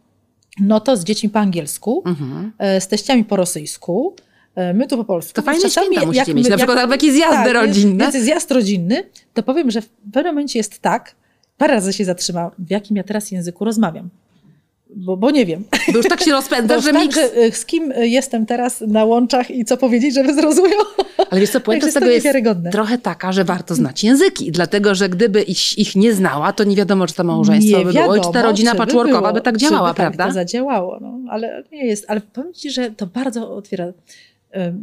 no 0.60 0.80
to 0.80 0.96
z 0.96 1.04
dziećmi 1.04 1.28
po 1.28 1.38
angielsku, 1.38 2.02
mhm. 2.06 2.52
z 2.80 2.88
teściami 2.88 3.24
po 3.24 3.36
rosyjsku, 3.36 4.14
E, 4.16 4.31
my 4.74 4.86
tu 4.86 4.96
po 4.96 5.04
polsku. 5.04 5.32
To 5.32 5.42
fajne 5.42 5.62
Czasami, 5.62 5.86
święta 5.86 6.06
musicie 6.06 6.34
mieć, 6.34 6.48
na 6.48 6.56
przykład 6.56 6.78
jak, 6.78 6.90
takie 6.90 7.12
zjazdy 7.12 7.52
tak, 7.52 7.54
rodzinne. 7.54 8.10
Więc 8.12 8.24
zjazd 8.24 8.50
rodzinny, 8.50 9.04
to 9.34 9.42
powiem, 9.42 9.70
że 9.70 9.82
w 9.82 9.88
pewnym 10.12 10.34
momencie 10.34 10.58
jest 10.58 10.78
tak, 10.78 11.14
parę 11.58 11.74
razy 11.74 11.92
się 11.92 12.04
zatrzyma, 12.04 12.50
w 12.58 12.70
jakim 12.70 12.96
ja 12.96 13.02
teraz 13.04 13.30
języku 13.30 13.64
rozmawiam. 13.64 14.10
Bo, 14.96 15.16
bo 15.16 15.30
nie 15.30 15.46
wiem. 15.46 15.64
Bo 15.92 15.98
już 15.98 16.08
tak 16.08 16.22
się 16.22 16.32
rozpędza, 16.40 16.80
że 16.80 16.92
tak, 16.92 17.12
że 17.12 17.34
e, 17.34 17.52
z 17.52 17.66
kim 17.66 17.92
e, 17.92 18.06
jestem 18.06 18.46
teraz 18.46 18.80
na 18.80 19.04
łączach 19.04 19.50
i 19.50 19.64
co 19.64 19.76
powiedzieć, 19.76 20.14
żeby 20.14 20.34
zrozumiał. 20.34 20.80
Ale 21.30 21.40
wiesz 21.40 21.50
co, 21.50 21.60
puenta 21.70 21.92
tego 21.92 22.06
jest 22.06 22.26
trochę 22.72 22.98
taka, 22.98 23.32
że 23.32 23.44
warto 23.44 23.74
znać 23.74 24.04
języki, 24.04 24.52
dlatego 24.52 24.94
że 24.94 25.08
gdyby 25.08 25.42
ich, 25.42 25.78
ich 25.78 25.96
nie 25.96 26.12
znała, 26.12 26.52
to 26.52 26.64
nie 26.64 26.76
wiadomo, 26.76 27.06
czy 27.06 27.14
to 27.14 27.24
małżeństwo 27.24 27.78
nie 27.78 27.84
by 27.84 27.92
wiadomo, 27.92 28.12
było, 28.12 28.24
czy 28.24 28.32
ta 28.32 28.42
rodzina 28.42 28.74
patchworkowa 28.74 29.32
by, 29.32 29.34
by 29.34 29.40
tak 29.40 29.56
działała, 29.56 29.88
by 29.88 29.94
prawda? 29.94 30.24
Tak 30.24 30.26
to 30.26 30.34
zadziałało, 30.34 30.98
no. 31.00 31.18
ale 31.30 31.64
nie 31.72 31.86
jest. 31.86 32.04
Ale 32.08 32.20
powiem 32.20 32.54
Ci, 32.54 32.70
że 32.70 32.90
to 32.90 33.06
bardzo 33.06 33.54
otwiera 33.54 33.86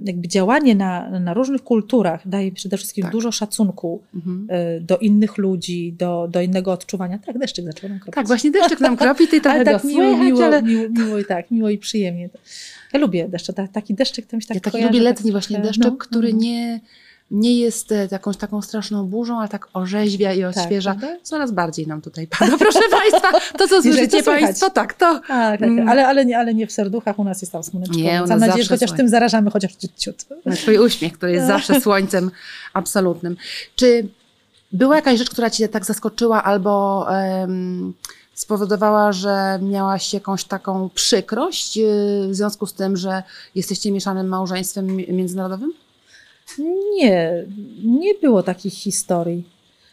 jakby 0.06 0.28
działanie 0.28 0.76
na, 0.76 1.20
na 1.20 1.34
różnych 1.34 1.64
kulturach 1.64 2.28
daje 2.28 2.52
przede 2.52 2.78
wszystkim 2.78 3.04
tak. 3.04 3.12
dużo 3.12 3.32
szacunku 3.32 4.02
mhm. 4.16 4.48
E, 4.50 4.80
do 4.80 4.98
innych 4.98 5.38
ludzi, 5.38 5.94
do, 5.98 6.28
do 6.32 6.42
innego 6.42 6.72
odczuwania. 6.72 7.20
Tak, 7.20 7.38
deszczyk 7.38 7.66
zaczął 7.66 7.90
nam 7.90 8.00
kropić. 8.00 8.16
Tak, 8.16 8.28
właśnie 8.28 8.52
deszczyk 8.52 8.80
nam 8.80 8.98
kropi, 8.98 9.28
ty 9.28 9.42
trochę 9.50 9.64
tak 9.64 9.84
miło, 9.84 10.18
miło, 10.18 10.46
ale... 10.46 10.64
miło, 10.64 10.90
miło, 10.90 11.20
i 11.20 11.26
tak, 11.26 11.52
miło 11.52 11.70
i 11.70 11.78
przyjemnie. 11.78 12.30
Ja 12.94 13.00
lubię 13.00 13.30
deszczyk, 13.30 13.56
taki 13.74 13.94
deszczyk 13.94 14.26
to 14.26 14.36
mi 14.36 14.42
się 14.42 14.48
tak 14.48 14.74
Ja 14.74 14.88
lubię 14.88 15.02
letni 15.02 15.24
tak, 15.24 15.32
właśnie 15.32 15.60
deszczyk, 15.60 15.84
no, 15.84 15.98
który 15.98 16.34
no. 16.34 16.40
nie 16.40 16.80
nie 17.32 17.60
jest 17.60 17.92
e, 17.92 18.08
jakąś 18.12 18.38
taką 18.38 18.62
straszną 18.62 19.06
burzą, 19.06 19.40
ale 19.40 19.50
tak 19.50 19.68
orzeźwia 19.74 20.34
i 20.34 20.44
odświeża. 20.44 20.96
prawda? 20.96 21.18
Coraz 21.24 21.52
bardziej 21.52 21.88
nam 21.88 22.02
tutaj 22.02 22.28
pada. 22.28 22.58
Proszę 22.66 22.80
Państwa, 22.92 23.32
to 23.58 23.68
co 23.68 23.82
słyszycie. 23.82 24.24
Państwo, 24.24 24.70
tak, 24.70 24.94
to 24.94 25.20
Tak, 25.28 25.60
tak, 25.60 25.62
Mm. 25.62 25.90
ale, 25.90 26.08
ale, 26.08 26.26
nie, 26.26 26.38
ale 26.38 26.54
nie 26.54 26.68
w 26.68 26.72
serduchach, 26.72 27.20
u 27.20 27.24
nas 27.24 27.42
jest 27.42 27.52
tam 27.52 27.64
słoneczko. 27.64 27.96
Nie, 27.96 28.04
u 28.04 28.06
więc 28.06 28.20
nas 28.22 28.30
mam 28.30 28.40
nadzieję, 28.40 28.64
że 28.64 28.70
chociaż 28.76 28.90
słońce. 28.90 29.04
tym 29.04 29.10
zarażamy 29.10 29.52
chociaż 29.52 29.76
ciut, 29.76 29.92
ciut. 29.98 30.26
Twój 30.56 30.78
uśmiech, 30.78 31.14
który 31.14 31.32
jest 31.32 31.48
zawsze 31.48 31.82
słońcem 31.82 32.32
absolutnym. 32.74 33.38
Czy 33.76 34.08
była 34.72 34.96
jakaś 34.96 35.18
rzecz, 35.20 35.30
która 35.30 35.50
Cię 35.50 35.70
tak 35.70 35.86
zaskoczyła 35.86 36.44
albo 36.44 37.06
em, 37.18 37.94
spowodowała, 38.34 39.12
że 39.12 39.60
miałaś 39.62 40.14
jakąś 40.14 40.44
taką 40.44 40.90
przykrość 40.90 41.78
y, 41.78 41.82
w 42.30 42.36
związku 42.36 42.66
z 42.66 42.74
tym, 42.74 42.98
że 42.98 43.24
jesteście 43.56 43.92
mieszanym 43.92 44.28
małżeństwem 44.28 44.86
mi- 44.96 45.14
międzynarodowym? 45.14 45.74
Nie, 46.96 47.46
nie 47.84 48.14
było 48.16 48.44
takich 48.44 48.74
historii. 48.74 49.44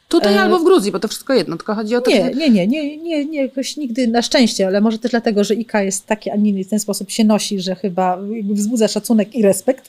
Tutaj 0.08 0.34
E, 0.34 0.40
albo 0.40 0.58
w 0.58 0.64
Gruzji, 0.64 0.92
bo 0.92 0.98
to 0.98 1.08
wszystko 1.08 1.34
jedno, 1.34 1.56
tylko 1.56 1.74
chodzi 1.74 1.96
o 1.96 2.00
to, 2.00 2.10
Nie, 2.10 2.24
że... 2.24 2.30
nie, 2.30 2.50
nie, 2.50 2.66
nie, 2.66 2.96
nie, 2.96 3.24
nie, 3.24 3.42
jakoś 3.42 3.76
nigdy, 3.76 4.06
na 4.08 4.22
szczęście, 4.22 4.66
ale 4.66 4.80
może 4.80 4.98
też 4.98 5.10
dlatego, 5.10 5.44
że 5.44 5.54
Ika 5.54 5.82
jest 5.82 6.06
taki, 6.06 6.30
a 6.30 6.36
nie 6.36 6.50
inny, 6.50 6.64
w 6.64 6.68
ten 6.68 6.80
sposób 6.80 7.10
się 7.10 7.24
nosi, 7.24 7.60
że 7.60 7.74
chyba 7.74 8.18
wzbudza 8.50 8.88
szacunek 8.88 9.34
i 9.34 9.42
respekt. 9.42 9.88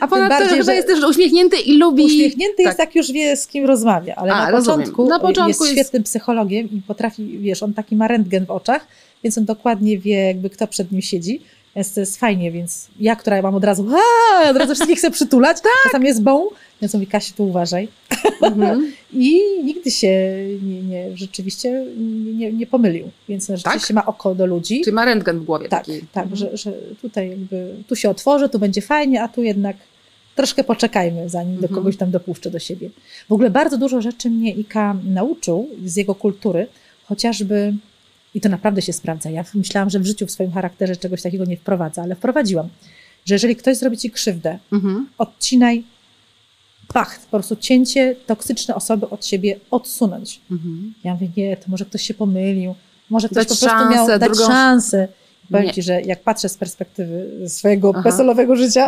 A 0.00 0.08
ponadto 0.08 0.28
bardziej, 0.28 0.48
chyba 0.58 0.64
że- 0.64 0.74
jest 0.74 0.88
też 0.88 1.04
uśmiechnięty 1.04 1.56
i 1.56 1.78
lubi... 1.78 2.04
Uśmiechnięty 2.04 2.62
jest, 2.62 2.76
tak. 2.76 2.86
jak 2.86 2.96
już 2.96 3.12
wie, 3.12 3.36
z 3.36 3.46
kim 3.46 3.64
rozmawia, 3.66 4.14
ale 4.14 4.32
A, 4.32 4.50
na, 4.50 4.58
początku 4.58 5.06
Na 5.08 5.18
początku 5.20 5.48
jest 5.48 5.60
jest- 5.60 5.72
świetnym 5.72 6.02
psychologiem 6.02 6.68
i 6.70 6.82
potrafi, 6.86 7.38
wiesz, 7.38 7.62
on 7.62 7.74
taki 7.74 7.96
ma 7.96 8.08
rentgen 8.08 8.46
w 8.46 8.50
oczach, 8.50 8.86
więc 9.24 9.38
on 9.38 9.44
dokładnie 9.44 9.98
wie, 9.98 10.14
jakby 10.26 10.50
kto 10.50 10.66
przed 10.66 10.92
nim 10.92 11.02
siedzi. 11.02 11.40
To 11.74 12.00
jest 12.00 12.16
fajnie, 12.20 12.52
więc 12.52 12.88
ja, 13.00 13.16
która 13.16 13.42
mam 13.42 13.54
od 13.54 13.64
razu, 13.64 13.86
a, 14.44 14.50
od 14.50 14.56
razu 14.56 14.74
wszystkich 14.74 14.98
chcę 14.98 15.10
przytulać, 15.10 15.56
tak. 15.62 15.72
czasami 15.84 16.06
jest 16.06 16.22
bą, 16.22 16.48
więc 16.82 16.94
mówi, 16.94 17.06
Kasiu, 17.06 17.34
tu 17.36 17.48
uważaj. 17.48 17.88
Mhm. 18.42 18.92
I 19.12 19.40
nigdy 19.64 19.90
się 19.90 20.36
nie, 20.62 20.82
nie, 20.82 21.16
rzeczywiście 21.16 21.84
nie, 22.36 22.52
nie 22.52 22.66
pomylił, 22.66 23.10
więc 23.28 23.46
rzeczywiście 23.48 23.94
ma 23.94 24.06
oko 24.06 24.34
do 24.34 24.46
ludzi. 24.46 24.80
Czyli 24.84 24.94
ma 24.94 25.04
rentgen 25.04 25.38
w 25.40 25.44
głowie 25.44 25.68
Tak, 25.68 25.86
taki. 25.86 26.00
tak, 26.12 26.24
Mhm. 26.24 26.36
że, 26.36 26.56
że 26.56 26.72
tutaj 27.02 27.30
jakby, 27.30 27.74
tu 27.88 27.96
się 27.96 28.10
otworzy, 28.10 28.48
tu 28.48 28.58
będzie 28.58 28.82
fajnie, 28.82 29.22
a 29.22 29.28
tu 29.28 29.42
jednak 29.42 29.76
troszkę 30.36 30.64
poczekajmy, 30.64 31.28
zanim 31.28 31.54
do 31.56 31.62
Mhm. 31.62 31.74
kogoś 31.74 31.96
tam 31.96 32.10
dopuszczę 32.10 32.50
do 32.50 32.58
siebie. 32.58 32.90
W 33.28 33.32
ogóle 33.32 33.50
bardzo 33.50 33.78
dużo 33.78 34.00
rzeczy 34.02 34.30
mnie 34.30 34.52
Ika 34.54 34.96
nauczył 35.04 35.68
z 35.84 35.96
jego 35.96 36.14
kultury, 36.14 36.66
chociażby, 37.04 37.74
i 38.34 38.40
to 38.40 38.48
naprawdę 38.48 38.82
się 38.82 38.92
sprawdza, 38.92 39.30
ja 39.30 39.44
myślałam, 39.54 39.90
że 39.90 40.00
w 40.00 40.06
życiu 40.06 40.26
w 40.26 40.30
swoim 40.30 40.52
charakterze 40.52 40.96
czegoś 40.96 41.22
takiego 41.22 41.44
nie 41.44 41.56
wprowadzę, 41.56 42.02
ale 42.02 42.14
wprowadziłam, 42.14 42.68
że 43.26 43.34
jeżeli 43.34 43.56
ktoś 43.56 43.76
zrobi 43.76 43.96
ci 43.98 44.10
krzywdę, 44.10 44.58
Mhm. 44.72 45.06
odcinaj, 45.18 45.84
pach, 46.88 47.20
po 47.20 47.30
prostu 47.30 47.56
cięcie 47.56 48.16
toksyczne 48.26 48.74
osoby 48.74 49.10
od 49.10 49.26
siebie 49.26 49.60
odsunąć. 49.70 50.40
Mhm. 50.50 50.94
Ja 51.04 51.12
mówię, 51.14 51.28
nie, 51.36 51.56
to 51.56 51.64
może 51.68 51.84
ktoś 51.84 52.02
się 52.02 52.14
pomylił, 52.14 52.74
może 53.10 53.28
ktoś 53.28 53.46
Dać 53.46 53.58
po 53.58 53.66
prostu 53.66 53.84
miał 53.90 53.92
szansę, 54.06 54.18
dać 54.18 54.30
drugą- 54.30 54.46
szansę. 54.46 55.08
Powiem 55.50 55.66
Nie. 55.66 55.72
Ci, 55.72 55.82
że 55.82 56.02
jak 56.02 56.22
patrzę 56.22 56.48
z 56.48 56.56
perspektywy 56.56 57.30
swojego 57.48 57.92
Aha. 57.96 58.56
życia, 58.56 58.86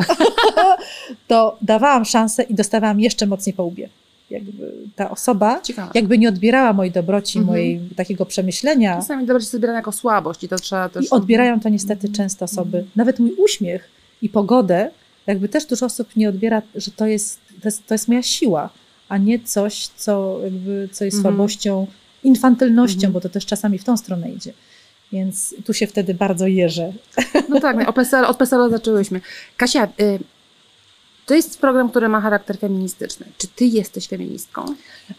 to 1.29 1.57
dawałam 1.63 2.05
szansę 2.05 2.43
i 2.43 2.55
dostawałam 2.55 3.01
jeszcze 3.01 3.27
mocniej 3.27 3.53
po 3.55 3.65
łbie. 3.65 3.89
Jakby 4.31 4.73
ta 4.97 5.11
osoba 5.11 5.61
Ciekawe. 5.61 5.91
jakby 5.95 6.19
nie 6.19 6.29
odbierała 6.29 6.73
mojej 6.73 6.93
dobroci, 6.93 7.39
Mhm. 7.39 7.57
mojej 7.57 7.81
takiego 7.97 8.27
przemyślenia 8.27 8.97
Czasami 8.97 9.27
dobrze 9.27 9.45
jest 9.45 9.55
odbierane 9.55 9.79
jako 9.79 9.93
słabość 9.93 10.45
i 10.45 10.49
to 10.49 10.57
trzeba 10.57 10.89
też... 10.89 11.05
i 11.07 11.11
odbierają 11.11 11.61
to 11.61 11.69
niestety 11.69 12.09
często 12.09 12.45
osoby. 12.45 12.85
Nawet 12.97 13.19
mój 13.19 13.33
uśmiech 13.33 13.89
i 14.23 14.29
pogodę, 14.29 14.91
jakby 15.27 15.49
też 15.49 15.65
dużo 15.65 15.87
osób 15.87 16.17
nie 16.17 16.29
odbiera, 16.29 16.63
że 16.75 16.91
to 16.91 17.07
jest, 17.07 17.39
to 17.63 17.69
jest, 17.69 17.87
to 17.87 17.95
jest 17.95 18.09
moja 18.09 18.23
siła, 18.23 18.71
a 19.09 19.19
nie 19.19 19.39
coś, 19.41 19.87
co, 19.87 20.41
jakby, 20.45 20.89
co 20.93 21.05
jest 21.05 21.17
Mhm. 21.17 21.35
słabością, 21.35 21.87
infantylnością, 22.25 22.97
Mhm. 22.97 23.13
bo 23.13 23.21
to 23.21 23.29
też 23.29 23.47
czasami 23.47 23.79
w 23.79 23.85
tą 23.85 23.97
stronę 23.97 24.31
idzie. 24.31 24.53
Więc 25.13 25.55
tu 25.65 25.73
się 25.75 25.87
wtedy 25.87 26.15
bardzo 26.15 26.47
jeżę. 26.47 26.93
No 27.49 27.61
tak, 27.61 27.89
o 27.89 27.93
PSL, 27.93 28.25
od 28.25 28.37
PSL 28.37 28.71
zaczęłyśmy. 28.71 29.21
Kasia, 29.57 29.85
y, 30.01 30.19
to 31.27 31.35
jest 31.35 31.61
program, 31.61 31.91
który 31.91 32.09
ma 32.09 32.21
charakter 32.21 32.59
feministyczny. 32.59 33.27
Czy 33.39 33.49
ty 33.49 33.65
jesteś 33.65 34.09
feministką? 34.09 34.65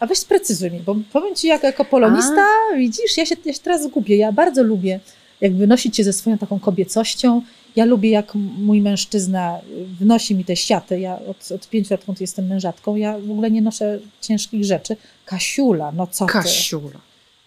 A 0.00 0.06
weź 0.06 0.18
sprecyzuj 0.18 0.70
mi, 0.70 0.80
bo 0.80 0.96
powiem 1.12 1.34
Ci, 1.34 1.46
jako, 1.46 1.66
jako 1.66 1.84
polonista, 1.84 2.46
widzisz, 2.76 3.16
ja 3.16 3.26
się, 3.26 3.36
ja 3.44 3.52
się 3.52 3.60
teraz 3.60 3.86
gubię. 3.86 4.16
Ja 4.16 4.32
bardzo 4.32 4.62
lubię 4.62 5.00
jakby 5.40 5.66
nosić 5.66 5.96
się 5.96 6.04
ze 6.04 6.12
swoją 6.12 6.38
taką 6.38 6.60
kobiecością. 6.60 7.42
Ja 7.76 7.84
lubię, 7.84 8.10
jak 8.10 8.34
mój 8.58 8.80
mężczyzna 8.80 9.60
wnosi 10.00 10.34
mi 10.34 10.44
te 10.44 10.56
siaty. 10.56 11.00
Ja 11.00 11.18
od, 11.18 11.52
od 11.52 11.68
pięciu 11.68 11.94
lat, 11.94 12.00
odkąd 12.00 12.20
jestem 12.20 12.46
mężatką, 12.46 12.96
ja 12.96 13.18
w 13.18 13.30
ogóle 13.30 13.50
nie 13.50 13.62
noszę 13.62 13.98
ciężkich 14.20 14.64
rzeczy. 14.64 14.96
Kasiula, 15.24 15.92
no 15.92 16.06
co 16.06 16.26
ty? 16.26 16.98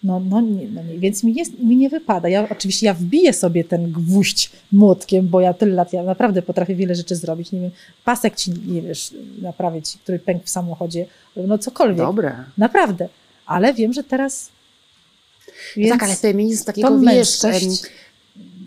No, 0.03 0.19
no, 0.19 0.41
nie, 0.41 0.67
no 0.67 0.83
nie, 0.83 0.99
więc 0.99 1.23
mi, 1.23 1.33
jest, 1.33 1.59
mi 1.59 1.77
nie 1.77 1.89
wypada. 1.89 2.29
Ja 2.29 2.47
oczywiście 2.49 2.85
ja 2.85 2.93
wbiję 2.93 3.33
sobie 3.33 3.63
ten 3.63 3.91
gwóźdź 3.91 4.51
młotkiem, 4.71 5.27
bo 5.27 5.41
ja 5.41 5.53
tyle 5.53 5.73
lat, 5.73 5.93
ja 5.93 6.03
naprawdę 6.03 6.41
potrafię 6.41 6.75
wiele 6.75 6.95
rzeczy 6.95 7.15
zrobić. 7.15 7.51
Nie 7.51 7.59
wiem, 7.59 7.71
pasek 8.05 8.35
ci, 8.35 8.51
nie 8.67 8.81
wiesz, 8.81 9.13
naprawić, 9.41 9.97
który 10.03 10.19
pękł 10.19 10.45
w 10.45 10.49
samochodzie, 10.49 11.05
no 11.35 11.57
cokolwiek. 11.57 11.97
Dobre. 11.97 12.35
Naprawdę. 12.57 13.09
Ale 13.45 13.73
wiem, 13.73 13.93
że 13.93 14.03
teraz. 14.03 14.49
Więc 15.75 15.89
tak, 15.91 16.03
ale 16.03 16.15
feminizm 16.15 16.65
takiego, 16.65 16.99
wiesz, 16.99 17.45
em, 17.45 17.53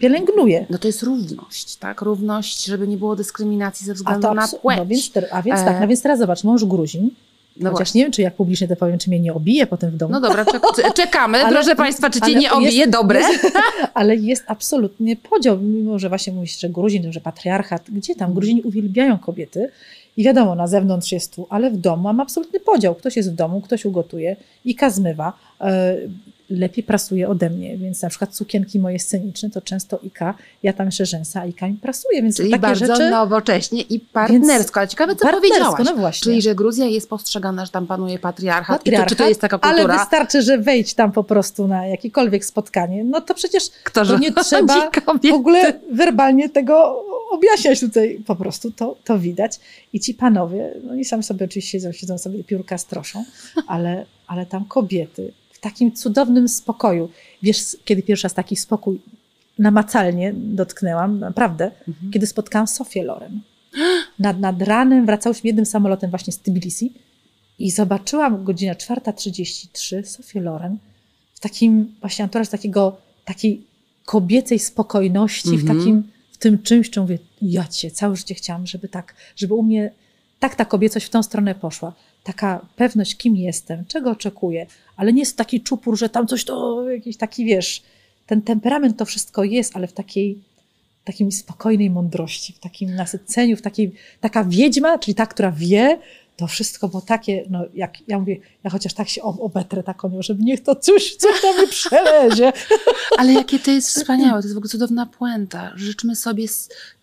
pielęgnuję. 0.01 0.66
no 0.70 0.78
to 0.78 0.89
jest 0.89 1.03
równość, 1.03 1.76
tak? 1.76 2.03
Równość, 2.03 2.64
żeby 2.64 2.89
nie 2.89 2.97
było 2.97 3.16
dyskryminacji 3.16 3.87
ze 3.87 3.95
względu 3.95 4.35
na 4.35 4.49
płeć. 4.49 4.78
no 4.78 4.87
więc, 4.87 5.11
a 5.30 5.43
więc 5.43 5.61
E, 5.61 5.64
tak, 5.64 5.80
no 5.80 5.89
więc 5.89 6.03
teraz 6.03 6.18
zobacz, 6.18 6.45
mąż 6.45 6.64
Gruzin, 6.64 7.11
no 7.57 7.70
chociaż 7.70 7.78
właśnie. 7.78 7.98
nie 7.98 8.05
wiem, 8.05 8.12
czy 8.12 8.22
jak 8.22 8.34
publicznie 8.34 8.68
to 8.68 8.76
powiem, 8.76 8.98
czy 8.98 9.11
mnie 9.11 9.20
nie 9.20 9.34
obije 9.34 9.66
potem 9.66 9.90
w 9.90 9.96
domu, 9.96 10.12
No 10.12 10.20
dobra, 10.20 10.44
czek- 10.44 10.94
czekamy, 11.03 11.38
Ale- 11.38 11.53
proszę 11.57 11.76
Państwa, 11.76 12.11
czy 12.11 12.20
cię 12.20 12.34
nie 12.34 12.53
obije, 12.53 12.70
jest- 12.72 12.90
dobre? 12.90 13.20
Jest, 13.20 13.53
ale 13.94 14.16
jest 14.16 14.44
absolutnie 14.46 15.16
podział, 15.16 15.59
mimo 15.59 15.98
że 15.98 16.09
właśnie 16.09 16.32
mówisz, 16.32 16.61
że 16.61 16.68
Gruzin, 16.68 17.12
że 17.12 17.20
patriarchat, 17.20 17.82
gdzie 17.88 18.14
tam? 18.14 18.34
Gruzini 18.34 18.62
uwielbiają 18.62 19.18
kobiety 19.18 19.68
i 20.16 20.24
wiadomo, 20.24 20.55
na 20.55 20.66
zewnątrz 20.66 21.12
jest 21.12 21.34
tu, 21.34 21.46
ale 21.50 21.70
w 21.70 21.76
domu 21.76 22.03
mam 22.03 22.20
absolutny 22.20 22.61
podział. 22.61 22.94
Ktoś 22.94 23.16
jest 23.16 23.32
w 23.32 23.34
domu, 23.34 23.61
ktoś 23.61 23.84
ugotuje, 23.84 24.36
Ika 24.64 24.90
zmywa, 24.90 25.32
e, 25.61 25.96
lepiej 26.51 26.84
prasuje 26.84 27.28
ode 27.28 27.51
mnie, 27.51 27.76
więc 27.76 28.03
na 28.03 28.09
przykład 28.09 28.36
sukienki 28.36 28.78
moje 28.78 28.99
sceniczne 28.99 29.51
to 29.51 29.61
często 29.61 29.99
Ika, 30.03 30.34
ja 30.62 30.72
tam 30.72 30.86
jeszcze 30.86 31.07
rzęsa, 31.07 31.40
a 31.40 31.47
Ika 31.47 31.68
mi 31.68 31.74
prasuje, 31.74 32.22
więc 32.22 32.36
Czyli 32.36 32.51
takie 32.51 32.61
bardzo 32.61 32.86
rzeczy... 32.86 33.11
nowocześnie 33.11 33.82
i 33.82 34.01
partnersko. 34.01 34.80
Ale 34.80 34.88
ciekawe, 34.88 35.16
co 35.16 35.28
powiedziałaś. 35.28 35.82
no 35.84 35.97
właśnie. 35.97 36.24
Czyli, 36.24 36.43
że 36.43 36.55
Gruzja 36.55 36.86
jest 36.86 37.09
postrzegana, 37.09 37.64
że 37.66 37.72
tam 37.72 37.86
panuje 37.86 38.18
patriarchat. 38.18 38.78
Patriarchat, 38.78 39.07
I 39.07 39.11
to, 39.11 39.16
czy 39.16 39.22
to 39.22 39.28
jest 39.28 39.40
taka 39.40 39.59
ale 39.61 39.76
kultura? 39.78 39.99
wystarczy, 39.99 40.43
że 40.43 40.59
wejdź 40.59 40.95
tam 40.95 41.12
po 41.12 41.24
prostu 41.24 41.68
na 41.68 41.86
jakiekolwiek 41.86 42.45
spotkanie, 42.45 43.05
no 43.05 43.20
to 43.20 43.34
przecież 43.34 43.70
Kto 43.84 44.07
to 44.07 44.18
nie 44.18 44.32
trzeba 44.32 44.90
w 45.30 45.32
ogóle 45.32 45.80
werbalnie 45.93 46.49
tego 46.49 47.05
objaśniać 47.30 47.80
tutaj. 47.80 48.22
Po 48.26 48.36
prostu 48.36 48.70
to, 48.70 48.97
to 49.05 49.18
widać. 49.18 49.61
I 49.93 50.01
ci 50.01 50.14
panowie, 50.14 50.74
no 50.84 50.95
i 50.95 51.05
sami 51.05 51.22
sobie 51.22 51.45
oczywiście 51.45 51.70
siedzą, 51.70 51.93
siedzą 51.93 52.18
sobie 52.18 52.45
piórka 52.45 52.78
stroszą, 52.78 53.24
ale, 53.66 54.07
ale 54.26 54.47
tam 54.47 54.64
kobiety 54.64 55.32
takim 55.62 55.92
cudownym 55.92 56.48
spokoju. 56.48 57.08
Wiesz, 57.42 57.76
kiedy 57.84 58.02
pierwszy 58.02 58.22
raz 58.24 58.34
taki 58.34 58.56
spokój 58.56 59.00
namacalnie 59.58 60.32
dotknęłam, 60.36 61.18
naprawdę, 61.18 61.70
Mhm. 61.88 62.12
kiedy 62.12 62.26
spotkałam 62.26 62.66
Sofię 62.66 63.02
Loren. 63.04 63.40
Nad, 64.18 64.40
nad 64.40 64.62
ranem 64.62 65.06
wracałyśmy 65.06 65.48
jednym 65.48 65.66
samolotem 65.66 66.10
właśnie 66.10 66.32
z 66.32 66.38
Tbilisi 66.38 66.92
i 67.58 67.70
zobaczyłam 67.70 68.44
godzina 68.44 68.74
4.33 68.74 70.04
Sofię 70.04 70.40
Loren 70.40 70.78
w 71.34 71.40
takim 71.40 71.94
właśnie 72.00 72.22
anturaż 72.24 72.48
takiego, 72.48 72.96
takiej 73.24 73.66
kobiecej 74.04 74.58
spokojności, 74.58 75.50
w 75.58 75.60
Mhm. 75.60 75.78
takim, 75.78 76.02
w 76.32 76.36
tym 76.38 76.62
czymś, 76.62 76.90
czym 76.90 77.02
mówię, 77.02 77.18
ja 77.42 77.64
cię 77.64 77.90
całe 77.90 78.16
życie 78.16 78.34
chciałam, 78.34 78.66
żeby 78.66 78.88
tak, 78.88 79.14
żeby 79.36 79.54
u 79.54 79.62
mnie 79.62 79.90
tak 80.43 80.55
ta 80.55 80.64
kobiecość 80.64 81.07
w 81.07 81.11
tą 81.11 81.22
stronę 81.22 81.55
poszła. 81.55 81.93
Taka 82.24 82.66
pewność, 82.76 83.16
kim 83.16 83.36
jestem, 83.36 83.84
czego 83.84 84.11
oczekuję, 84.11 84.66
ale 84.97 85.12
nie 85.12 85.20
jest 85.20 85.36
taki 85.36 85.61
czupur, 85.61 85.99
że 85.99 86.09
tam 86.09 86.26
coś 86.26 86.45
to, 86.45 86.90
jakiś 86.90 87.16
taki, 87.16 87.45
wiesz, 87.45 87.82
ten 88.26 88.43
temperament 88.43 88.99
to 88.99 89.05
wszystko 89.05 89.45
jest, 89.45 89.76
ale 89.76 89.86
w 89.86 89.93
takiej, 89.93 90.38
takiej 91.05 91.32
spokojnej 91.32 91.90
mądrości, 91.90 92.53
w 92.53 92.59
takim 92.59 92.95
nasyceniu, 92.95 93.57
w 93.57 93.62
takiej, 93.62 93.93
taka 94.20 94.45
wiedźma, 94.45 94.99
czyli 94.99 95.14
ta, 95.14 95.26
która 95.26 95.53
wie, 95.53 95.99
to 96.37 96.47
wszystko 96.47 96.89
było 96.89 97.01
takie, 97.03 97.45
no 97.51 97.64
jak 97.74 98.09
ja 98.09 98.18
mówię, 98.18 98.37
ja 98.64 98.70
chociaż 98.70 98.95
tak 98.95 99.09
się 99.09 99.22
ob- 99.22 99.41
obetrę 99.41 99.83
tak 99.83 100.05
o 100.05 100.09
nią, 100.09 100.22
żeby 100.22 100.43
niech 100.43 100.62
to 100.62 100.76
coś, 100.76 101.16
coś 101.16 101.43
tam 101.43 101.61
mi 101.62 101.68
przelezie. 101.68 102.53
Ale 103.18 103.33
jakie 103.33 103.59
to 103.59 103.70
jest 103.70 103.89
wspaniałe, 103.89 104.41
to 104.43 104.47
jest 104.47 104.55
w 104.55 104.59
ogóle 104.59 104.68
cudowna 104.70 105.07
puenta. 105.07 105.72
Życzmy 105.76 106.16
sobie 106.16 106.47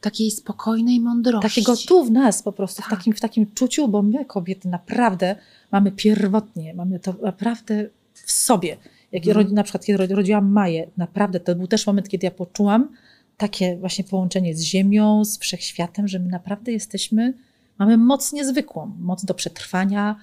takiej 0.02 0.32
spokojnej 0.32 1.00
mądrości. 1.00 1.50
Takiego 1.50 1.78
tu 1.88 2.06
w 2.06 2.12
nas 2.12 2.44
po 2.44 2.52
prostu, 2.52 2.82
w 2.82 2.86
Tak. 2.86 2.98
takim, 2.98 3.14
w 3.14 3.20
takim 3.20 3.52
czuciu, 3.54 3.88
bo 3.88 4.02
my 4.02 4.26
kobiety 4.26 4.68
naprawdę 4.68 5.36
mamy 5.72 5.92
pierwotnie, 5.92 6.74
mamy 6.74 7.00
to 7.00 7.14
naprawdę 7.24 7.90
w 8.14 8.32
sobie. 8.32 8.78
Jak 9.12 9.26
ja 9.26 9.30
Mhm. 9.32 9.46
rodzi, 9.46 9.56
na 9.56 9.64
przykład 9.64 9.86
kiedy 9.86 9.98
rodzi- 10.04 10.16
rodziłam 10.16 10.52
Maję, 10.52 10.90
naprawdę 10.98 11.40
to 11.40 11.56
był 11.56 11.68
też 11.68 11.88
moment, 11.88 12.10
kiedy 12.10 12.26
ja 12.28 12.32
poczułam 12.32 12.90
takie 13.38 13.78
właśnie 13.78 14.04
połączenie 14.04 14.56
z 14.56 14.62
ziemią, 14.62 15.26
z 15.26 15.38
wszechświatem, 15.40 16.08
że 16.08 16.20
my 16.20 16.28
naprawdę 16.30 16.72
jesteśmy 16.72 17.34
Mamy 17.80 17.98
moc 17.98 18.34
niezwykłą, 18.34 18.96
moc 19.00 19.26
do 19.26 19.34
przetrwania, 19.34 20.16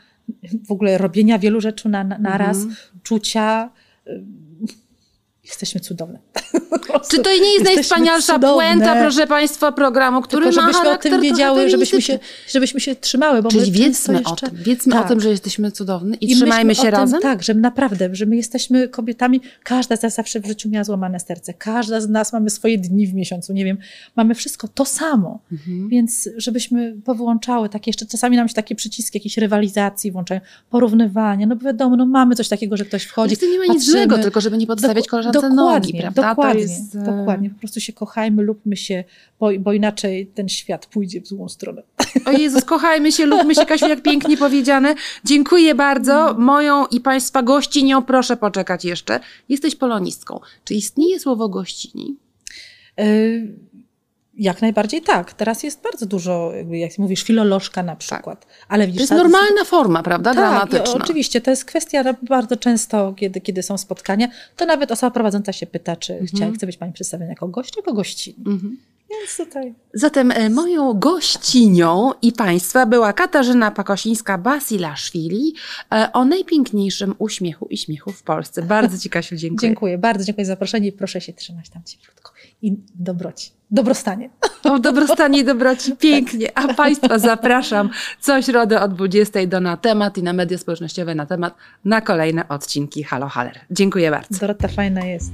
w 0.66 0.72
ogóle 0.72 0.98
robienia 0.98 1.38
wielu 1.38 1.60
rzeczy 1.60 1.88
na, 1.88 2.04
na, 2.04 2.38
raz, 2.38 2.56
Mhm. 2.56 2.76
czucia. 3.02 3.70
Jesteśmy 5.46 5.80
cudowne. 5.80 6.18
Czy 7.10 7.18
to 7.18 7.30
nie 7.30 7.52
jest 7.52 7.64
najwspanialsza 7.64 8.34
cudowne. 8.34 8.54
puenta, 8.64 8.96
proszę 9.00 9.26
Państwa, 9.26 9.72
programu, 9.72 10.22
który 10.22 10.46
Tylko 10.46 10.60
ma 10.62 10.66
żebyśmy 10.72 10.90
o 10.90 10.96
tym 10.98 11.20
wiedziały, 11.20 11.70
żebyśmy 11.70 12.02
się, 12.02 12.18
żebyśmy 12.48 12.80
się 12.80 12.96
trzymały, 12.96 13.42
bo 13.42 13.48
my 13.52 13.58
Czyli 13.58 13.72
wiedzmy 13.72 14.14
o 14.16 14.18
jeszcze... 14.30 14.50
tym, 14.50 14.58
wiedzmy 14.62 14.94
o 14.94 14.98
Tak. 14.98 15.08
tym, 15.08 15.20
że 15.20 15.28
jesteśmy 15.30 15.70
cudowni 15.72 16.16
i, 16.20 16.32
I 16.32 16.36
trzymajmy 16.36 16.74
się 16.74 16.80
o 16.80 16.84
tym, 16.84 16.90
razem. 16.94 17.20
Tak, 17.20 17.42
że 17.42 17.54
naprawdę, 17.54 18.08
że 18.12 18.26
my 18.26 18.36
jesteśmy 18.36 18.88
kobietami, 18.88 19.40
każda 19.64 19.96
z 19.96 20.02
nas 20.02 20.14
zawsze 20.14 20.40
w 20.40 20.46
życiu 20.46 20.68
miała 20.68 20.84
złamane 20.84 21.20
serce, 21.20 21.54
każda 21.54 22.00
z 22.00 22.08
nas 22.08 22.32
mamy 22.32 22.50
swoje 22.50 22.78
dni 22.78 23.06
w 23.06 23.14
miesiącu, 23.14 23.52
nie 23.52 23.64
wiem, 23.64 23.78
mamy 24.16 24.34
wszystko 24.34 24.68
to 24.68 24.84
samo, 24.84 25.38
Mhm. 25.52 25.88
więc 25.88 26.28
żebyśmy 26.36 26.96
powyłączały 27.04 27.68
takie, 27.68 27.88
jeszcze 27.90 28.06
czasami 28.06 28.36
nam 28.36 28.48
się 28.48 28.54
takie 28.54 28.74
przyciski 28.74 29.18
jakiejś 29.18 29.36
rywalizacji 29.36 30.12
włączają, 30.12 30.40
porównywania, 30.70 31.46
no 31.46 31.56
bo 31.56 31.64
wiadomo, 31.64 31.96
no 31.96 32.06
mamy 32.06 32.34
coś 32.34 32.48
takiego, 32.48 32.76
że 32.76 32.84
ktoś 32.84 33.02
wchodzi, 33.04 33.36
tym 33.36 33.50
nie 33.50 33.58
ma 33.58 33.64
nic 33.64 33.74
patrzymy. 33.74 33.92
złego, 33.98 34.18
tylko 34.18 34.40
żeby 34.40 34.58
nie 34.58 34.66
podstawiać 34.66 35.04
Dok- 35.06 35.32
dokładnie, 35.40 36.00
prawda? 36.00 36.28
Dokładnie, 36.28 36.54
to 36.54 36.58
jest, 36.58 36.94
e, 36.94 36.98
dokładnie. 36.98 37.50
Po 37.50 37.58
prostu 37.58 37.80
się 37.80 37.92
kochajmy, 37.92 38.42
lubmy 38.42 38.76
się, 38.76 39.04
bo, 39.40 39.50
bo 39.58 39.72
inaczej 39.72 40.26
ten 40.26 40.48
świat 40.48 40.86
pójdzie 40.86 41.20
w 41.20 41.26
złą 41.26 41.48
stronę. 41.48 41.82
O 42.26 42.30
Jezus, 42.30 42.64
kochajmy 42.64 43.12
się, 43.12 43.26
lubmy 43.26 43.54
się, 43.54 43.66
Kasiu, 43.66 43.88
jak 43.88 44.02
pięknie 44.02 44.36
powiedziane. 44.36 44.94
Dziękuję 45.24 45.74
bardzo. 45.74 46.34
Moją 46.38 46.86
i 46.86 47.00
Państwa 47.00 47.42
gościnią, 47.42 48.02
proszę 48.02 48.36
poczekać 48.36 48.84
jeszcze. 48.84 49.20
Jesteś 49.48 49.76
polonistką. 49.76 50.40
Czy 50.64 50.74
istnieje 50.74 51.20
słowo 51.20 51.48
gościni? 51.48 52.16
Y, 53.00 53.54
Jak 54.38 54.62
najbardziej 54.62 55.02
tak. 55.02 55.32
Teraz 55.32 55.62
jest 55.62 55.82
bardzo 55.82 56.06
dużo, 56.06 56.52
jak 56.70 56.98
mówisz, 56.98 57.22
filolożka 57.22 57.82
na 57.82 57.96
przykład. 57.96 58.46
Ale 58.68 58.84
To 58.84 58.86
widzisz, 58.86 59.00
jest 59.00 59.10
ta- 59.10 59.16
normalna 59.16 59.64
forma, 59.64 60.02
prawda? 60.02 60.34
Tak, 60.34 60.38
Dramatyczna. 60.38 61.04
oczywiście. 61.04 61.40
To 61.40 61.50
jest 61.50 61.64
kwestia 61.64 62.02
no, 62.02 62.14
bardzo 62.22 62.56
często, 62.56 63.12
kiedy, 63.16 63.40
kiedy 63.40 63.62
są 63.62 63.78
spotkania, 63.78 64.28
to 64.56 64.66
nawet 64.66 64.90
osoba 64.92 65.10
prowadząca 65.10 65.52
się 65.52 65.66
pyta, 65.66 65.96
czy 65.96 66.12
Mhm. 66.12 66.28
chcia, 66.28 66.50
chce 66.56 66.66
być 66.66 66.76
Pani 66.76 66.92
przedstawiona 66.92 67.30
jako 67.30 67.48
gość 67.48 67.78
albo 67.78 67.92
gościni. 67.92 68.36
Mhm. 68.46 68.76
Więc 69.10 69.36
tutaj... 69.48 69.74
Zatem 69.94 70.30
e, 70.30 70.50
moją 70.50 70.92
gościnią 70.94 72.12
i 72.22 72.32
Państwa 72.32 72.86
była 72.86 73.12
Katarzyna 73.12 73.70
Pakosińska-Basilaszwili 73.70 75.52
e, 75.92 76.08
o 76.12 76.24
najpiękniejszym 76.24 77.14
uśmiechu 77.18 77.66
i 77.70 77.76
śmiechu 77.78 78.12
w 78.12 78.22
Polsce. 78.22 78.62
Bardzo 78.62 78.98
Ci, 78.98 79.10
Kasiu, 79.10 79.36
dziękuję. 79.36 79.68
Dziękuję. 79.70 79.98
bardzo 79.98 80.24
dziękuję 80.24 80.44
za 80.46 80.52
zaproszenie 80.52 80.88
i 80.88 80.92
proszę 80.92 81.20
się 81.20 81.32
trzymać 81.32 81.68
tam 81.68 81.82
cieplutko. 81.84 82.32
I 82.62 82.76
dobroci, 82.94 83.50
dobrostanie. 83.70 84.30
O 84.64 84.78
dobrostanie 84.78 85.38
i 85.38 85.44
dobroci 85.44 85.96
pięknie. 86.06 86.58
A 86.58 86.74
Państwa 86.74 87.18
zapraszam 87.18 87.90
co 88.20 88.42
środę 88.42 88.80
od 88.80 88.94
20 88.94 89.46
do 89.46 89.60
na 89.60 89.76
temat 89.76 90.18
i 90.18 90.22
na 90.22 90.32
media 90.32 90.58
społecznościowe 90.58 91.14
na 91.14 91.26
temat 91.26 91.54
na 91.84 92.00
kolejne 92.00 92.48
odcinki 92.48 93.02
Halo 93.02 93.28
Haler. 93.28 93.60
Dziękuję 93.70 94.10
bardzo. 94.10 94.40
Dorota 94.40 94.68
fajna 94.68 95.04
jest. 95.04 95.32